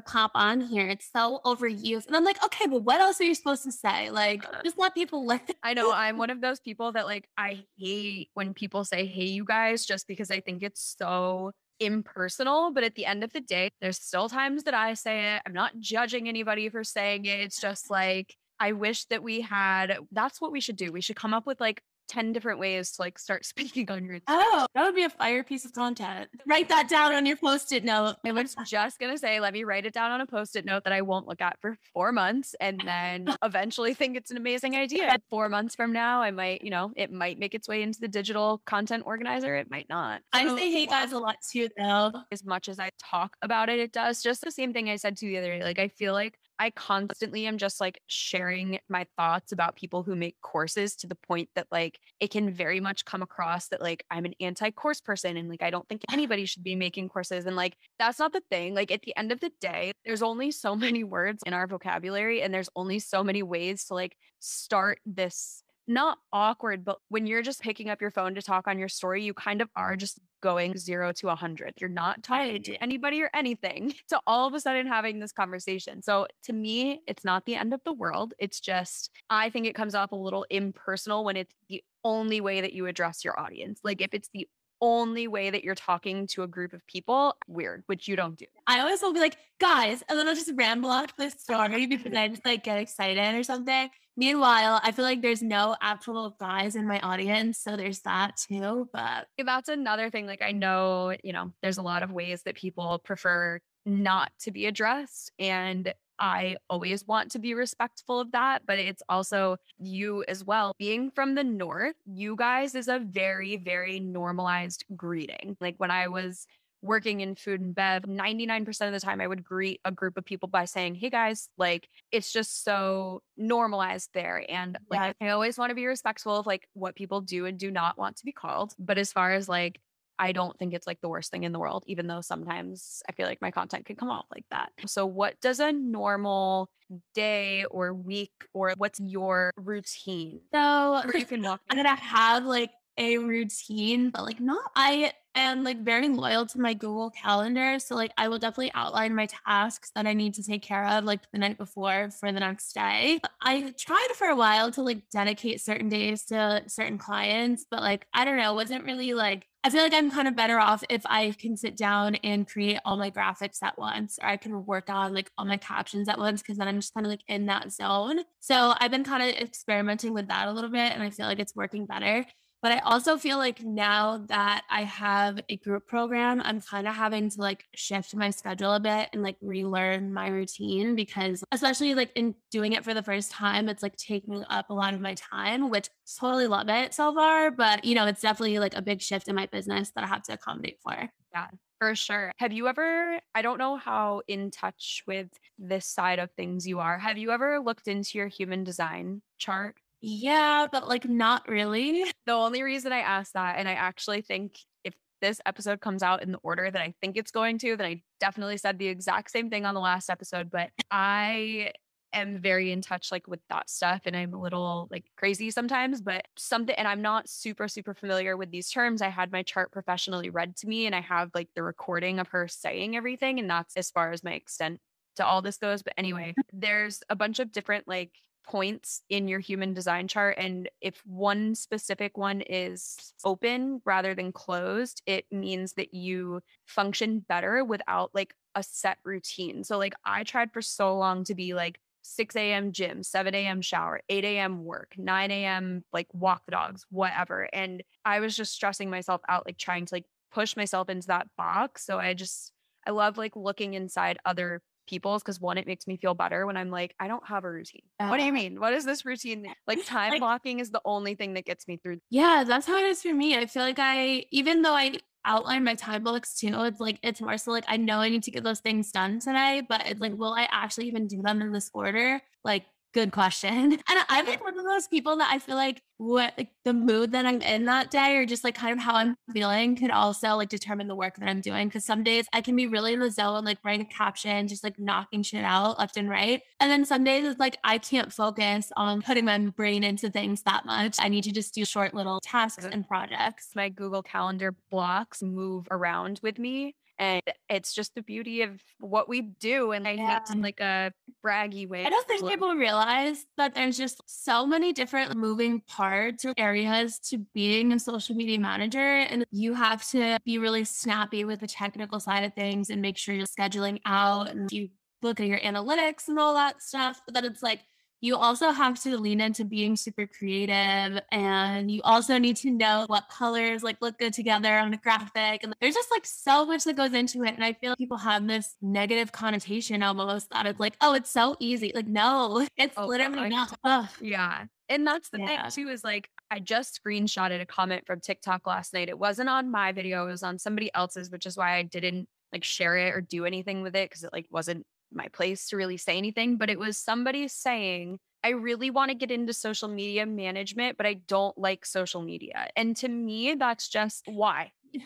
pop 0.00 0.32
on 0.34 0.60
here. 0.60 0.88
It's 0.88 1.08
so 1.10 1.40
overused. 1.44 2.08
And 2.08 2.16
I'm 2.16 2.24
like, 2.24 2.42
okay, 2.44 2.66
but 2.66 2.82
what 2.82 3.00
else 3.00 3.20
are 3.20 3.24
you 3.24 3.34
supposed 3.34 3.62
to 3.62 3.72
say? 3.72 4.10
Like, 4.10 4.44
just 4.64 4.76
let 4.76 4.92
people 4.94 5.24
let 5.24 5.54
I 5.62 5.72
know 5.74 5.92
I'm 5.92 6.18
one 6.18 6.30
of 6.30 6.40
those 6.40 6.58
people 6.58 6.92
that, 6.92 7.06
like, 7.06 7.28
I 7.38 7.64
hate 7.78 8.30
when 8.34 8.54
people 8.54 8.84
say, 8.84 9.06
hey, 9.06 9.26
you 9.26 9.44
guys, 9.44 9.86
just 9.86 10.08
because 10.08 10.30
I 10.30 10.40
think 10.40 10.62
it's 10.62 10.96
so 10.98 11.52
impersonal, 11.80 12.72
but 12.72 12.84
at 12.84 12.94
the 12.94 13.06
end 13.06 13.24
of 13.24 13.32
the 13.32 13.40
day, 13.40 13.70
there's 13.80 13.98
still 13.98 14.28
times 14.28 14.64
that 14.64 14.74
I 14.74 14.94
say 14.94 15.34
it. 15.34 15.42
I'm 15.46 15.52
not 15.52 15.78
judging 15.78 16.28
anybody 16.28 16.68
for 16.68 16.84
saying 16.84 17.24
it. 17.24 17.40
It's 17.40 17.60
just 17.60 17.90
like, 17.90 18.34
I 18.60 18.72
wish 18.72 19.04
that 19.06 19.22
we 19.22 19.40
had, 19.40 19.98
that's 20.10 20.40
what 20.40 20.52
we 20.52 20.60
should 20.60 20.76
do. 20.76 20.92
We 20.92 21.00
should 21.00 21.16
come 21.16 21.32
up 21.32 21.46
with 21.46 21.60
like 21.60 21.82
10 22.08 22.32
different 22.32 22.58
ways 22.58 22.92
to 22.92 23.02
like 23.02 23.18
start 23.18 23.44
speaking 23.44 23.90
on 23.90 24.04
your 24.04 24.18
Oh, 24.26 24.66
that 24.74 24.84
would 24.84 24.94
be 24.94 25.04
a 25.04 25.10
fire 25.10 25.42
piece 25.44 25.64
of 25.64 25.72
content. 25.72 26.28
Write 26.46 26.68
that 26.68 26.88
down 26.88 27.12
on 27.12 27.26
your 27.26 27.36
post-it 27.36 27.84
note. 27.84 28.16
I 28.24 28.32
was 28.32 28.54
just 28.66 28.98
gonna 28.98 29.18
say, 29.18 29.40
let 29.40 29.52
me 29.52 29.64
write 29.64 29.86
it 29.86 29.92
down 29.92 30.10
on 30.10 30.20
a 30.20 30.26
post-it 30.26 30.64
note 30.64 30.84
that 30.84 30.92
I 30.92 31.02
won't 31.02 31.26
look 31.26 31.40
at 31.40 31.58
for 31.60 31.76
four 31.92 32.12
months 32.12 32.54
and 32.60 32.80
then 32.84 33.34
eventually 33.44 33.94
think 33.94 34.16
it's 34.16 34.30
an 34.30 34.36
amazing 34.36 34.76
idea. 34.76 35.16
Four 35.30 35.48
months 35.48 35.74
from 35.74 35.92
now, 35.92 36.22
I 36.22 36.30
might, 36.30 36.62
you 36.62 36.70
know, 36.70 36.92
it 36.96 37.12
might 37.12 37.38
make 37.38 37.54
its 37.54 37.68
way 37.68 37.82
into 37.82 38.00
the 38.00 38.08
digital 38.08 38.62
content 38.66 39.04
organizer. 39.06 39.56
It 39.56 39.70
might 39.70 39.88
not. 39.88 40.22
I 40.32 40.46
say 40.56 40.70
hey 40.70 40.86
guys 40.86 41.12
a 41.12 41.18
lot 41.18 41.36
too 41.48 41.68
though. 41.76 42.12
As 42.32 42.44
much 42.44 42.68
as 42.68 42.78
I 42.78 42.90
talk 42.98 43.36
about 43.42 43.68
it, 43.68 43.78
it 43.78 43.92
does 43.92 44.22
just 44.22 44.42
the 44.42 44.50
same 44.50 44.72
thing 44.72 44.88
I 44.88 44.96
said 44.96 45.16
to 45.18 45.26
you 45.26 45.32
the 45.32 45.38
other 45.38 45.58
day. 45.58 45.64
Like 45.64 45.78
I 45.78 45.88
feel 45.88 46.12
like 46.12 46.38
I 46.58 46.70
constantly 46.70 47.46
am 47.46 47.58
just 47.58 47.80
like 47.80 48.00
sharing 48.06 48.78
my 48.88 49.06
thoughts 49.16 49.52
about 49.52 49.76
people 49.76 50.02
who 50.02 50.16
make 50.16 50.40
courses 50.40 50.96
to 50.96 51.06
the 51.06 51.14
point 51.14 51.48
that 51.54 51.66
like 51.70 51.98
it 52.20 52.30
can 52.30 52.52
very 52.52 52.80
much 52.80 53.04
come 53.04 53.22
across 53.22 53.68
that 53.68 53.80
like 53.80 54.04
I'm 54.10 54.24
an 54.24 54.34
anti 54.40 54.70
course 54.70 55.00
person 55.00 55.36
and 55.36 55.48
like 55.48 55.62
I 55.62 55.70
don't 55.70 55.88
think 55.88 56.02
anybody 56.12 56.46
should 56.46 56.64
be 56.64 56.74
making 56.74 57.08
courses. 57.08 57.46
And 57.46 57.56
like 57.56 57.76
that's 57.98 58.18
not 58.18 58.32
the 58.32 58.42
thing. 58.50 58.74
Like 58.74 58.90
at 58.90 59.02
the 59.02 59.16
end 59.16 59.32
of 59.32 59.40
the 59.40 59.52
day, 59.60 59.92
there's 60.04 60.22
only 60.22 60.50
so 60.50 60.74
many 60.88 61.04
words 61.04 61.42
in 61.46 61.52
our 61.52 61.66
vocabulary 61.66 62.42
and 62.42 62.52
there's 62.52 62.70
only 62.76 62.98
so 62.98 63.22
many 63.22 63.42
ways 63.42 63.84
to 63.84 63.94
like 63.94 64.16
start 64.40 65.00
this 65.06 65.62
not 65.88 66.18
awkward, 66.32 66.84
but 66.84 66.98
when 67.08 67.26
you're 67.26 67.42
just 67.42 67.60
picking 67.60 67.88
up 67.88 68.00
your 68.00 68.10
phone 68.10 68.34
to 68.34 68.42
talk 68.42 68.68
on 68.68 68.78
your 68.78 68.88
story, 68.88 69.24
you 69.24 69.34
kind 69.34 69.62
of 69.62 69.68
are 69.74 69.96
just 69.96 70.18
going 70.40 70.76
zero 70.76 71.12
to 71.12 71.26
a 71.26 71.30
100. 71.30 71.74
You're 71.80 71.90
not 71.90 72.22
tied 72.22 72.64
to 72.64 72.76
anybody 72.82 73.22
or 73.22 73.30
anything 73.34 73.94
to 74.08 74.20
all 74.26 74.46
of 74.46 74.54
a 74.54 74.60
sudden 74.60 74.86
having 74.86 75.18
this 75.18 75.32
conversation. 75.32 76.02
So 76.02 76.26
to 76.44 76.52
me, 76.52 77.02
it's 77.06 77.24
not 77.24 77.44
the 77.46 77.56
end 77.56 77.74
of 77.74 77.80
the 77.84 77.92
world. 77.92 78.34
It's 78.38 78.60
just, 78.60 79.10
I 79.30 79.50
think 79.50 79.66
it 79.66 79.74
comes 79.74 79.94
off 79.94 80.12
a 80.12 80.16
little 80.16 80.46
impersonal 80.50 81.24
when 81.24 81.36
it's 81.36 81.54
the 81.68 81.82
only 82.04 82.40
way 82.40 82.60
that 82.60 82.72
you 82.72 82.86
address 82.86 83.24
your 83.24 83.38
audience. 83.38 83.80
Like 83.82 84.00
if 84.00 84.14
it's 84.14 84.28
the 84.32 84.46
only 84.80 85.26
way 85.26 85.50
that 85.50 85.64
you're 85.64 85.74
talking 85.74 86.26
to 86.28 86.42
a 86.42 86.46
group 86.46 86.72
of 86.72 86.86
people, 86.86 87.36
weird, 87.46 87.82
which 87.86 88.08
you 88.08 88.16
don't 88.16 88.38
do. 88.38 88.46
I 88.66 88.80
always 88.80 89.02
will 89.02 89.12
be 89.12 89.20
like, 89.20 89.36
guys, 89.60 90.02
and 90.08 90.18
then 90.18 90.28
I'll 90.28 90.34
just 90.34 90.52
ramble 90.54 90.90
off 90.90 91.16
the 91.16 91.30
story 91.30 91.86
because 91.86 92.12
I 92.14 92.28
just 92.28 92.44
like 92.44 92.64
get 92.64 92.78
excited 92.78 93.34
or 93.34 93.42
something. 93.42 93.90
Meanwhile, 94.18 94.80
I 94.82 94.90
feel 94.90 95.04
like 95.04 95.22
there's 95.22 95.42
no 95.42 95.76
actual 95.80 96.36
guys 96.40 96.74
in 96.74 96.88
my 96.88 96.98
audience. 96.98 97.60
So 97.60 97.76
there's 97.76 98.00
that 98.00 98.36
too. 98.36 98.88
But 98.92 99.28
that's 99.38 99.68
another 99.68 100.10
thing. 100.10 100.26
Like, 100.26 100.42
I 100.42 100.50
know, 100.50 101.14
you 101.22 101.32
know, 101.32 101.52
there's 101.62 101.78
a 101.78 101.82
lot 101.82 102.02
of 102.02 102.10
ways 102.10 102.42
that 102.42 102.56
people 102.56 102.98
prefer 102.98 103.60
not 103.86 104.32
to 104.40 104.50
be 104.50 104.66
addressed. 104.66 105.30
And 105.38 105.94
I 106.18 106.56
always 106.68 107.06
want 107.06 107.30
to 107.30 107.38
be 107.38 107.54
respectful 107.54 108.18
of 108.18 108.32
that, 108.32 108.62
but 108.66 108.80
it's 108.80 109.04
also 109.08 109.56
you 109.78 110.24
as 110.26 110.44
well. 110.44 110.74
Being 110.76 111.12
from 111.12 111.36
the 111.36 111.44
North, 111.44 111.94
you 112.04 112.34
guys 112.34 112.74
is 112.74 112.88
a 112.88 112.98
very, 112.98 113.56
very 113.56 114.00
normalized 114.00 114.84
greeting. 114.96 115.56
Like 115.60 115.76
when 115.78 115.92
I 115.92 116.08
was 116.08 116.48
working 116.82 117.20
in 117.20 117.34
food 117.34 117.60
and 117.60 117.74
bev, 117.74 118.04
99% 118.04 118.86
of 118.86 118.92
the 118.92 119.00
time 119.00 119.20
I 119.20 119.26
would 119.26 119.44
greet 119.44 119.80
a 119.84 119.90
group 119.90 120.16
of 120.16 120.24
people 120.24 120.48
by 120.48 120.64
saying, 120.64 120.94
Hey 120.94 121.10
guys, 121.10 121.48
like 121.56 121.88
it's 122.12 122.32
just 122.32 122.64
so 122.64 123.22
normalized 123.36 124.10
there. 124.14 124.44
And 124.48 124.78
like 124.90 125.16
yeah. 125.20 125.28
I 125.28 125.30
always 125.30 125.58
want 125.58 125.70
to 125.70 125.74
be 125.74 125.86
respectful 125.86 126.36
of 126.36 126.46
like 126.46 126.68
what 126.74 126.94
people 126.94 127.20
do 127.20 127.46
and 127.46 127.58
do 127.58 127.70
not 127.70 127.98
want 127.98 128.16
to 128.16 128.24
be 128.24 128.32
called. 128.32 128.74
But 128.78 128.98
as 128.98 129.12
far 129.12 129.32
as 129.32 129.48
like 129.48 129.80
I 130.18 130.32
don't 130.32 130.58
think 130.58 130.74
it's 130.74 130.86
like 130.86 131.00
the 131.00 131.08
worst 131.08 131.30
thing 131.30 131.44
in 131.44 131.52
the 131.52 131.58
world, 131.58 131.84
even 131.86 132.06
though 132.06 132.20
sometimes 132.20 133.02
I 133.08 133.12
feel 133.12 133.26
like 133.26 133.40
my 133.40 133.50
content 133.50 133.86
can 133.86 133.96
come 133.96 134.10
off 134.10 134.26
like 134.34 134.44
that. 134.50 134.72
So, 134.86 135.06
what 135.06 135.40
does 135.40 135.60
a 135.60 135.70
normal 135.70 136.68
day 137.14 137.64
or 137.70 137.94
week 137.94 138.32
or 138.52 138.74
what's 138.76 138.98
your 138.98 139.52
routine? 139.56 140.40
So, 140.52 141.02
you 141.14 141.24
can 141.24 141.42
walk. 141.42 141.60
I'm 141.70 141.76
gonna 141.76 141.94
have 141.94 142.44
like 142.44 142.70
a 142.98 143.18
routine, 143.18 144.10
but 144.10 144.24
like 144.24 144.40
not 144.40 144.70
I 144.76 145.12
am 145.34 145.62
like 145.62 145.82
very 145.82 146.08
loyal 146.08 146.44
to 146.46 146.60
my 146.60 146.74
Google 146.74 147.10
Calendar. 147.10 147.78
So 147.78 147.94
like 147.94 148.12
I 148.18 148.28
will 148.28 148.38
definitely 148.38 148.72
outline 148.74 149.14
my 149.14 149.26
tasks 149.26 149.90
that 149.94 150.06
I 150.06 150.12
need 150.12 150.34
to 150.34 150.42
take 150.42 150.62
care 150.62 150.84
of 150.86 151.04
like 151.04 151.20
the 151.32 151.38
night 151.38 151.56
before 151.56 152.10
for 152.10 152.32
the 152.32 152.40
next 152.40 152.72
day. 152.72 153.20
I 153.40 153.72
tried 153.78 154.08
for 154.16 154.26
a 154.26 154.36
while 154.36 154.70
to 154.72 154.82
like 154.82 155.08
dedicate 155.10 155.60
certain 155.60 155.88
days 155.88 156.24
to 156.26 156.64
certain 156.66 156.98
clients, 156.98 157.64
but 157.70 157.80
like 157.80 158.06
I 158.12 158.24
don't 158.24 158.36
know, 158.36 158.52
wasn't 158.54 158.84
really 158.84 159.14
like 159.14 159.46
I 159.64 159.70
feel 159.70 159.82
like 159.82 159.94
I'm 159.94 160.10
kind 160.10 160.28
of 160.28 160.36
better 160.36 160.58
off 160.58 160.84
if 160.88 161.02
I 161.04 161.32
can 161.32 161.56
sit 161.56 161.76
down 161.76 162.14
and 162.16 162.48
create 162.48 162.78
all 162.84 162.96
my 162.96 163.10
graphics 163.10 163.58
at 163.62 163.76
once, 163.76 164.18
or 164.22 164.28
I 164.28 164.36
can 164.36 164.64
work 164.64 164.88
on 164.88 165.12
like 165.12 165.30
all 165.36 165.44
my 165.44 165.56
captions 165.56 166.08
at 166.08 166.18
once 166.18 166.42
because 166.42 166.58
then 166.58 166.68
I'm 166.68 166.76
just 166.76 166.94
kind 166.94 167.04
of 167.04 167.10
like 167.10 167.24
in 167.28 167.46
that 167.46 167.72
zone. 167.72 168.20
So 168.40 168.74
I've 168.78 168.90
been 168.90 169.04
kind 169.04 169.22
of 169.22 169.40
experimenting 169.40 170.14
with 170.14 170.28
that 170.28 170.48
a 170.48 170.52
little 170.52 170.70
bit 170.70 170.92
and 170.92 171.02
I 171.02 171.10
feel 171.10 171.26
like 171.26 171.40
it's 171.40 171.56
working 171.56 171.86
better. 171.86 172.24
But 172.60 172.72
I 172.72 172.78
also 172.80 173.16
feel 173.16 173.38
like 173.38 173.62
now 173.62 174.18
that 174.28 174.64
I 174.68 174.82
have 174.82 175.40
a 175.48 175.56
group 175.56 175.86
program, 175.86 176.42
I'm 176.44 176.60
kind 176.60 176.88
of 176.88 176.94
having 176.94 177.30
to 177.30 177.40
like 177.40 177.64
shift 177.74 178.16
my 178.16 178.30
schedule 178.30 178.74
a 178.74 178.80
bit 178.80 179.10
and 179.12 179.22
like 179.22 179.36
relearn 179.40 180.12
my 180.12 180.26
routine 180.28 180.96
because, 180.96 181.44
especially 181.52 181.94
like 181.94 182.10
in 182.16 182.34
doing 182.50 182.72
it 182.72 182.84
for 182.84 182.94
the 182.94 183.02
first 183.02 183.30
time, 183.30 183.68
it's 183.68 183.82
like 183.82 183.96
taking 183.96 184.44
up 184.50 184.70
a 184.70 184.74
lot 184.74 184.92
of 184.92 185.00
my 185.00 185.14
time, 185.14 185.70
which 185.70 185.88
totally 186.18 186.48
love 186.48 186.68
it 186.68 186.94
so 186.94 187.14
far. 187.14 187.52
But, 187.52 187.84
you 187.84 187.94
know, 187.94 188.06
it's 188.06 188.22
definitely 188.22 188.58
like 188.58 188.74
a 188.74 188.82
big 188.82 189.00
shift 189.00 189.28
in 189.28 189.36
my 189.36 189.46
business 189.46 189.92
that 189.94 190.02
I 190.02 190.08
have 190.08 190.24
to 190.24 190.32
accommodate 190.32 190.78
for. 190.82 191.08
Yeah. 191.32 191.46
For 191.78 191.94
sure. 191.94 192.32
Have 192.38 192.52
you 192.52 192.66
ever, 192.66 193.20
I 193.36 193.42
don't 193.42 193.58
know 193.58 193.76
how 193.76 194.22
in 194.26 194.50
touch 194.50 195.04
with 195.06 195.28
this 195.60 195.86
side 195.86 196.18
of 196.18 196.32
things 196.32 196.66
you 196.66 196.80
are. 196.80 196.98
Have 196.98 197.18
you 197.18 197.30
ever 197.30 197.60
looked 197.60 197.86
into 197.86 198.18
your 198.18 198.26
human 198.26 198.64
design 198.64 199.22
chart? 199.38 199.76
Yeah, 200.00 200.66
but 200.70 200.88
like 200.88 201.08
not 201.08 201.48
really. 201.48 202.04
The 202.26 202.34
only 202.34 202.62
reason 202.62 202.92
I 202.92 202.98
asked 202.98 203.32
that, 203.32 203.56
and 203.58 203.66
I 203.66 203.72
actually 203.72 204.20
think 204.20 204.58
if 204.84 204.94
this 205.22 205.40
episode 205.46 205.80
comes 205.80 206.02
out 206.02 206.22
in 206.22 206.30
the 206.30 206.38
order 206.42 206.70
that 206.70 206.80
I 206.82 206.94
think 207.00 207.16
it's 207.16 207.30
going 207.30 207.56
to, 207.60 207.74
then 207.74 207.86
I 207.86 208.02
definitely 208.20 208.58
said 208.58 208.78
the 208.78 208.86
exact 208.88 209.30
same 209.30 209.48
thing 209.48 209.64
on 209.64 209.74
the 209.74 209.80
last 209.80 210.10
episode. 210.10 210.50
But 210.50 210.70
I 210.90 211.72
am 212.12 212.38
very 212.38 212.70
in 212.70 212.82
touch 212.82 213.10
like 213.10 213.26
with 213.26 213.40
that 213.48 213.68
stuff 213.70 214.02
and 214.06 214.16
I'm 214.16 214.32
a 214.34 214.40
little 214.40 214.88
like 214.90 215.04
crazy 215.16 215.50
sometimes, 215.50 216.02
but 216.02 216.26
something 216.36 216.74
and 216.76 216.86
I'm 216.88 217.02
not 217.02 217.28
super 217.28 217.66
super 217.68 217.94
familiar 217.94 218.36
with 218.36 218.50
these 218.50 218.70
terms. 218.70 219.00
I 219.02 219.08
had 219.08 219.32
my 219.32 219.42
chart 219.42 219.72
professionally 219.72 220.30
read 220.30 220.56
to 220.58 220.68
me 220.68 220.86
and 220.86 220.94
I 220.94 221.00
have 221.00 221.30
like 221.34 221.48
the 221.54 221.62
recording 221.62 222.18
of 222.18 222.28
her 222.28 222.46
saying 222.48 222.96
everything 222.96 223.38
and 223.38 223.48
that's 223.48 223.76
as 223.76 223.90
far 223.90 224.12
as 224.12 224.22
my 224.24 224.32
extent 224.32 224.80
to 225.16 225.24
all 225.26 225.42
this 225.42 225.56
goes. 225.58 225.82
But 225.82 225.94
anyway, 225.96 226.34
there's 226.52 227.02
a 227.08 227.16
bunch 227.16 227.38
of 227.40 227.52
different 227.52 227.88
like 227.88 228.12
points 228.46 229.02
in 229.08 229.28
your 229.28 229.40
human 229.40 229.74
design 229.74 230.08
chart. 230.08 230.36
And 230.38 230.68
if 230.80 231.02
one 231.06 231.54
specific 231.54 232.16
one 232.16 232.40
is 232.42 233.12
open 233.24 233.82
rather 233.84 234.14
than 234.14 234.32
closed, 234.32 235.02
it 235.06 235.26
means 235.30 235.74
that 235.74 235.94
you 235.94 236.40
function 236.66 237.20
better 237.28 237.64
without 237.64 238.10
like 238.14 238.34
a 238.54 238.62
set 238.62 238.98
routine. 239.04 239.64
So, 239.64 239.78
like, 239.78 239.94
I 240.04 240.24
tried 240.24 240.52
for 240.52 240.62
so 240.62 240.96
long 240.96 241.24
to 241.24 241.34
be 241.34 241.54
like, 241.54 241.80
6 242.02 242.36
a.m. 242.36 242.72
gym, 242.72 243.02
7 243.02 243.34
a.m. 243.34 243.60
shower, 243.60 244.00
8 244.08 244.24
a.m. 244.24 244.64
work, 244.64 244.94
9 244.96 245.30
a.m. 245.30 245.84
like 245.92 246.06
walk 246.14 246.42
the 246.46 246.52
dogs, 246.52 246.86
whatever. 246.90 247.48
And 247.52 247.82
I 248.04 248.20
was 248.20 248.36
just 248.36 248.52
stressing 248.54 248.88
myself 248.88 249.20
out, 249.28 249.44
like 249.46 249.58
trying 249.58 249.84
to 249.86 249.94
like 249.94 250.06
push 250.32 250.56
myself 250.56 250.88
into 250.88 251.08
that 251.08 251.28
box. 251.36 251.84
So 251.84 251.98
I 251.98 252.14
just, 252.14 252.52
I 252.86 252.92
love 252.92 253.18
like 253.18 253.36
looking 253.36 253.74
inside 253.74 254.18
other 254.24 254.62
people's 254.88 255.22
because 255.22 255.40
one, 255.40 255.58
it 255.58 255.66
makes 255.66 255.86
me 255.86 255.96
feel 255.96 256.14
better 256.14 256.46
when 256.46 256.56
I'm 256.56 256.70
like, 256.70 256.94
I 256.98 257.08
don't 257.08 257.26
have 257.26 257.44
a 257.44 257.50
routine. 257.50 257.82
Uh, 258.00 258.08
what 258.08 258.18
do 258.18 258.24
you 258.24 258.32
mean? 258.32 258.60
What 258.60 258.72
is 258.72 258.84
this 258.84 259.04
routine? 259.04 259.46
Like 259.66 259.84
time 259.86 260.10
like, 260.10 260.20
blocking 260.20 260.58
is 260.58 260.70
the 260.70 260.80
only 260.84 261.14
thing 261.14 261.34
that 261.34 261.44
gets 261.44 261.68
me 261.68 261.76
through. 261.76 261.98
Yeah, 262.10 262.44
that's 262.46 262.66
how 262.66 262.78
it 262.78 262.84
is 262.84 263.02
for 263.02 263.14
me. 263.14 263.36
I 263.36 263.46
feel 263.46 263.62
like 263.62 263.78
I, 263.78 264.24
even 264.30 264.62
though 264.62 264.74
I 264.74 264.94
outline 265.24 265.64
my 265.64 265.74
time 265.74 266.02
blocks 266.02 266.38
too, 266.38 266.52
it's 266.64 266.80
like, 266.80 266.98
it's 267.02 267.20
more 267.20 267.36
so 267.38 267.50
like, 267.52 267.64
I 267.68 267.76
know 267.76 267.98
I 267.98 268.08
need 268.08 268.22
to 268.24 268.30
get 268.30 268.44
those 268.44 268.60
things 268.60 268.90
done 268.90 269.20
today, 269.20 269.62
but 269.68 269.86
it's 269.86 270.00
like, 270.00 270.16
will 270.16 270.32
I 270.32 270.48
actually 270.50 270.88
even 270.88 271.06
do 271.06 271.22
them 271.22 271.42
in 271.42 271.52
this 271.52 271.70
order? 271.74 272.20
Like, 272.44 272.64
Good 272.94 273.12
question. 273.12 273.78
And 273.90 274.04
I'm 274.08 274.26
like 274.26 274.42
one 274.42 274.58
of 274.58 274.64
those 274.64 274.86
people 274.86 275.16
that 275.18 275.30
I 275.32 275.38
feel 275.38 275.56
like 275.56 275.82
what 275.98 276.34
like 276.36 276.50
the 276.64 276.72
mood 276.72 277.12
that 277.12 277.26
I'm 277.26 277.40
in 277.42 277.64
that 277.64 277.90
day 277.90 278.16
or 278.16 278.26
just 278.26 278.44
like 278.44 278.54
kind 278.54 278.72
of 278.72 278.78
how 278.78 278.94
I'm 278.96 279.16
feeling 279.32 279.76
could 279.76 279.90
also 279.90 280.36
like 280.36 280.48
determine 280.48 280.88
the 280.88 280.94
work 280.94 281.16
that 281.16 281.28
I'm 281.28 281.40
doing. 281.40 281.68
Cause 281.70 281.84
some 281.84 282.02
days 282.04 282.26
I 282.32 282.40
can 282.40 282.54
be 282.54 282.66
really 282.66 282.92
in 282.92 283.00
the 283.00 283.10
zone, 283.10 283.44
like 283.44 283.58
writing 283.64 283.86
a 283.86 283.94
caption, 283.94 284.46
just 284.46 284.62
like 284.62 284.78
knocking 284.78 285.22
shit 285.22 285.44
out 285.44 285.78
left 285.78 285.96
and 285.96 286.08
right. 286.08 286.42
And 286.60 286.70
then 286.70 286.84
some 286.84 287.04
days 287.04 287.26
it's 287.26 287.40
like 287.40 287.58
I 287.64 287.78
can't 287.78 288.12
focus 288.12 288.70
on 288.76 289.02
putting 289.02 289.24
my 289.24 289.38
brain 289.38 289.84
into 289.84 290.10
things 290.10 290.42
that 290.42 290.64
much. 290.64 290.96
I 291.00 291.08
need 291.08 291.24
to 291.24 291.32
just 291.32 291.54
do 291.54 291.64
short 291.64 291.94
little 291.94 292.20
tasks 292.20 292.66
and 292.70 292.86
projects. 292.86 293.50
My 293.54 293.68
Google 293.68 294.02
Calendar 294.02 294.54
blocks 294.70 295.22
move 295.22 295.66
around 295.70 296.20
with 296.22 296.38
me 296.38 296.74
and 296.98 297.22
it's 297.48 297.72
just 297.74 297.94
the 297.94 298.02
beauty 298.02 298.42
of 298.42 298.60
what 298.80 299.08
we 299.08 299.20
do. 299.20 299.72
And 299.72 299.86
I 299.86 299.92
yeah. 299.92 300.20
hate 300.28 300.38
like 300.40 300.60
a 300.60 300.92
braggy 301.24 301.68
way. 301.68 301.84
I 301.84 301.90
don't 301.90 302.06
think 302.06 302.26
people 302.28 302.54
realize 302.54 303.26
that 303.36 303.54
there's 303.54 303.78
just 303.78 304.00
so 304.06 304.46
many 304.46 304.72
different 304.72 305.16
moving 305.16 305.60
parts 305.68 306.24
or 306.24 306.34
areas 306.36 306.98
to 307.10 307.18
being 307.34 307.72
a 307.72 307.78
social 307.78 308.14
media 308.14 308.38
manager. 308.38 308.78
And 308.78 309.24
you 309.30 309.54
have 309.54 309.88
to 309.90 310.18
be 310.24 310.38
really 310.38 310.64
snappy 310.64 311.24
with 311.24 311.40
the 311.40 311.46
technical 311.46 312.00
side 312.00 312.24
of 312.24 312.34
things 312.34 312.70
and 312.70 312.82
make 312.82 312.96
sure 312.96 313.14
you're 313.14 313.26
scheduling 313.26 313.80
out 313.86 314.28
and 314.30 314.50
you 314.50 314.68
look 315.02 315.20
at 315.20 315.26
your 315.26 315.40
analytics 315.40 316.08
and 316.08 316.18
all 316.18 316.34
that 316.34 316.62
stuff. 316.62 317.00
But 317.06 317.14
then 317.14 317.24
it's 317.24 317.42
like, 317.42 317.60
you 318.00 318.16
also 318.16 318.50
have 318.50 318.80
to 318.82 318.96
lean 318.96 319.20
into 319.20 319.44
being 319.44 319.76
super 319.76 320.06
creative 320.06 321.00
and 321.10 321.70
you 321.70 321.80
also 321.84 322.18
need 322.18 322.36
to 322.36 322.50
know 322.50 322.84
what 322.86 323.08
colors 323.08 323.62
like 323.62 323.76
look 323.80 323.98
good 323.98 324.12
together 324.12 324.58
on 324.58 324.72
a 324.72 324.76
graphic 324.76 325.42
and 325.42 325.54
there's 325.60 325.74
just 325.74 325.90
like 325.90 326.06
so 326.06 326.46
much 326.46 326.64
that 326.64 326.76
goes 326.76 326.92
into 326.92 327.24
it 327.24 327.34
and 327.34 327.44
i 327.44 327.52
feel 327.52 327.70
like 327.70 327.78
people 327.78 327.96
have 327.96 328.26
this 328.26 328.56
negative 328.62 329.12
connotation 329.12 329.82
almost 329.82 330.30
that 330.30 330.46
it's 330.46 330.60
like 330.60 330.76
oh 330.80 330.94
it's 330.94 331.10
so 331.10 331.36
easy 331.40 331.72
like 331.74 331.86
no 331.86 332.46
it's 332.56 332.74
oh, 332.76 332.86
literally 332.86 333.28
not 333.28 333.56
Ugh. 333.64 333.88
yeah 334.00 334.44
and 334.68 334.86
that's 334.86 335.08
the 335.08 335.18
yeah. 335.18 335.48
thing 335.48 335.64
too 335.64 335.70
is 335.70 335.82
like 335.82 336.10
I 336.30 336.40
just 336.40 336.78
screenshotted 336.84 337.40
a 337.40 337.46
comment 337.46 337.86
from 337.86 338.00
TikTok 338.00 338.46
last 338.46 338.74
night. 338.74 338.90
It 338.90 338.98
wasn't 338.98 339.30
on 339.30 339.50
my 339.50 339.72
video, 339.72 340.06
it 340.06 340.10
was 340.10 340.22
on 340.22 340.38
somebody 340.38 340.70
else's, 340.74 341.10
which 341.10 341.24
is 341.24 341.38
why 341.38 341.56
I 341.56 341.62
didn't 341.62 342.06
like 342.32 342.44
share 342.44 342.76
it 342.76 342.94
or 342.94 343.00
do 343.00 343.24
anything 343.24 343.62
with 343.62 343.74
it 343.74 343.88
because 343.88 344.04
it 344.04 344.12
like 344.12 344.26
wasn't 344.30 344.66
my 344.92 345.08
place 345.08 345.48
to 345.48 345.56
really 345.56 345.76
say 345.76 345.96
anything, 345.96 346.36
but 346.36 346.50
it 346.50 346.58
was 346.58 346.76
somebody 346.78 347.28
saying, 347.28 347.98
I 348.24 348.30
really 348.30 348.70
want 348.70 348.90
to 348.90 348.96
get 348.96 349.10
into 349.10 349.32
social 349.32 349.68
media 349.68 350.04
management, 350.04 350.76
but 350.76 350.86
I 350.86 350.94
don't 350.94 351.36
like 351.38 351.64
social 351.64 352.02
media. 352.02 352.48
And 352.56 352.76
to 352.78 352.88
me, 352.88 353.34
that's 353.34 353.68
just 353.68 354.02
why. 354.06 354.52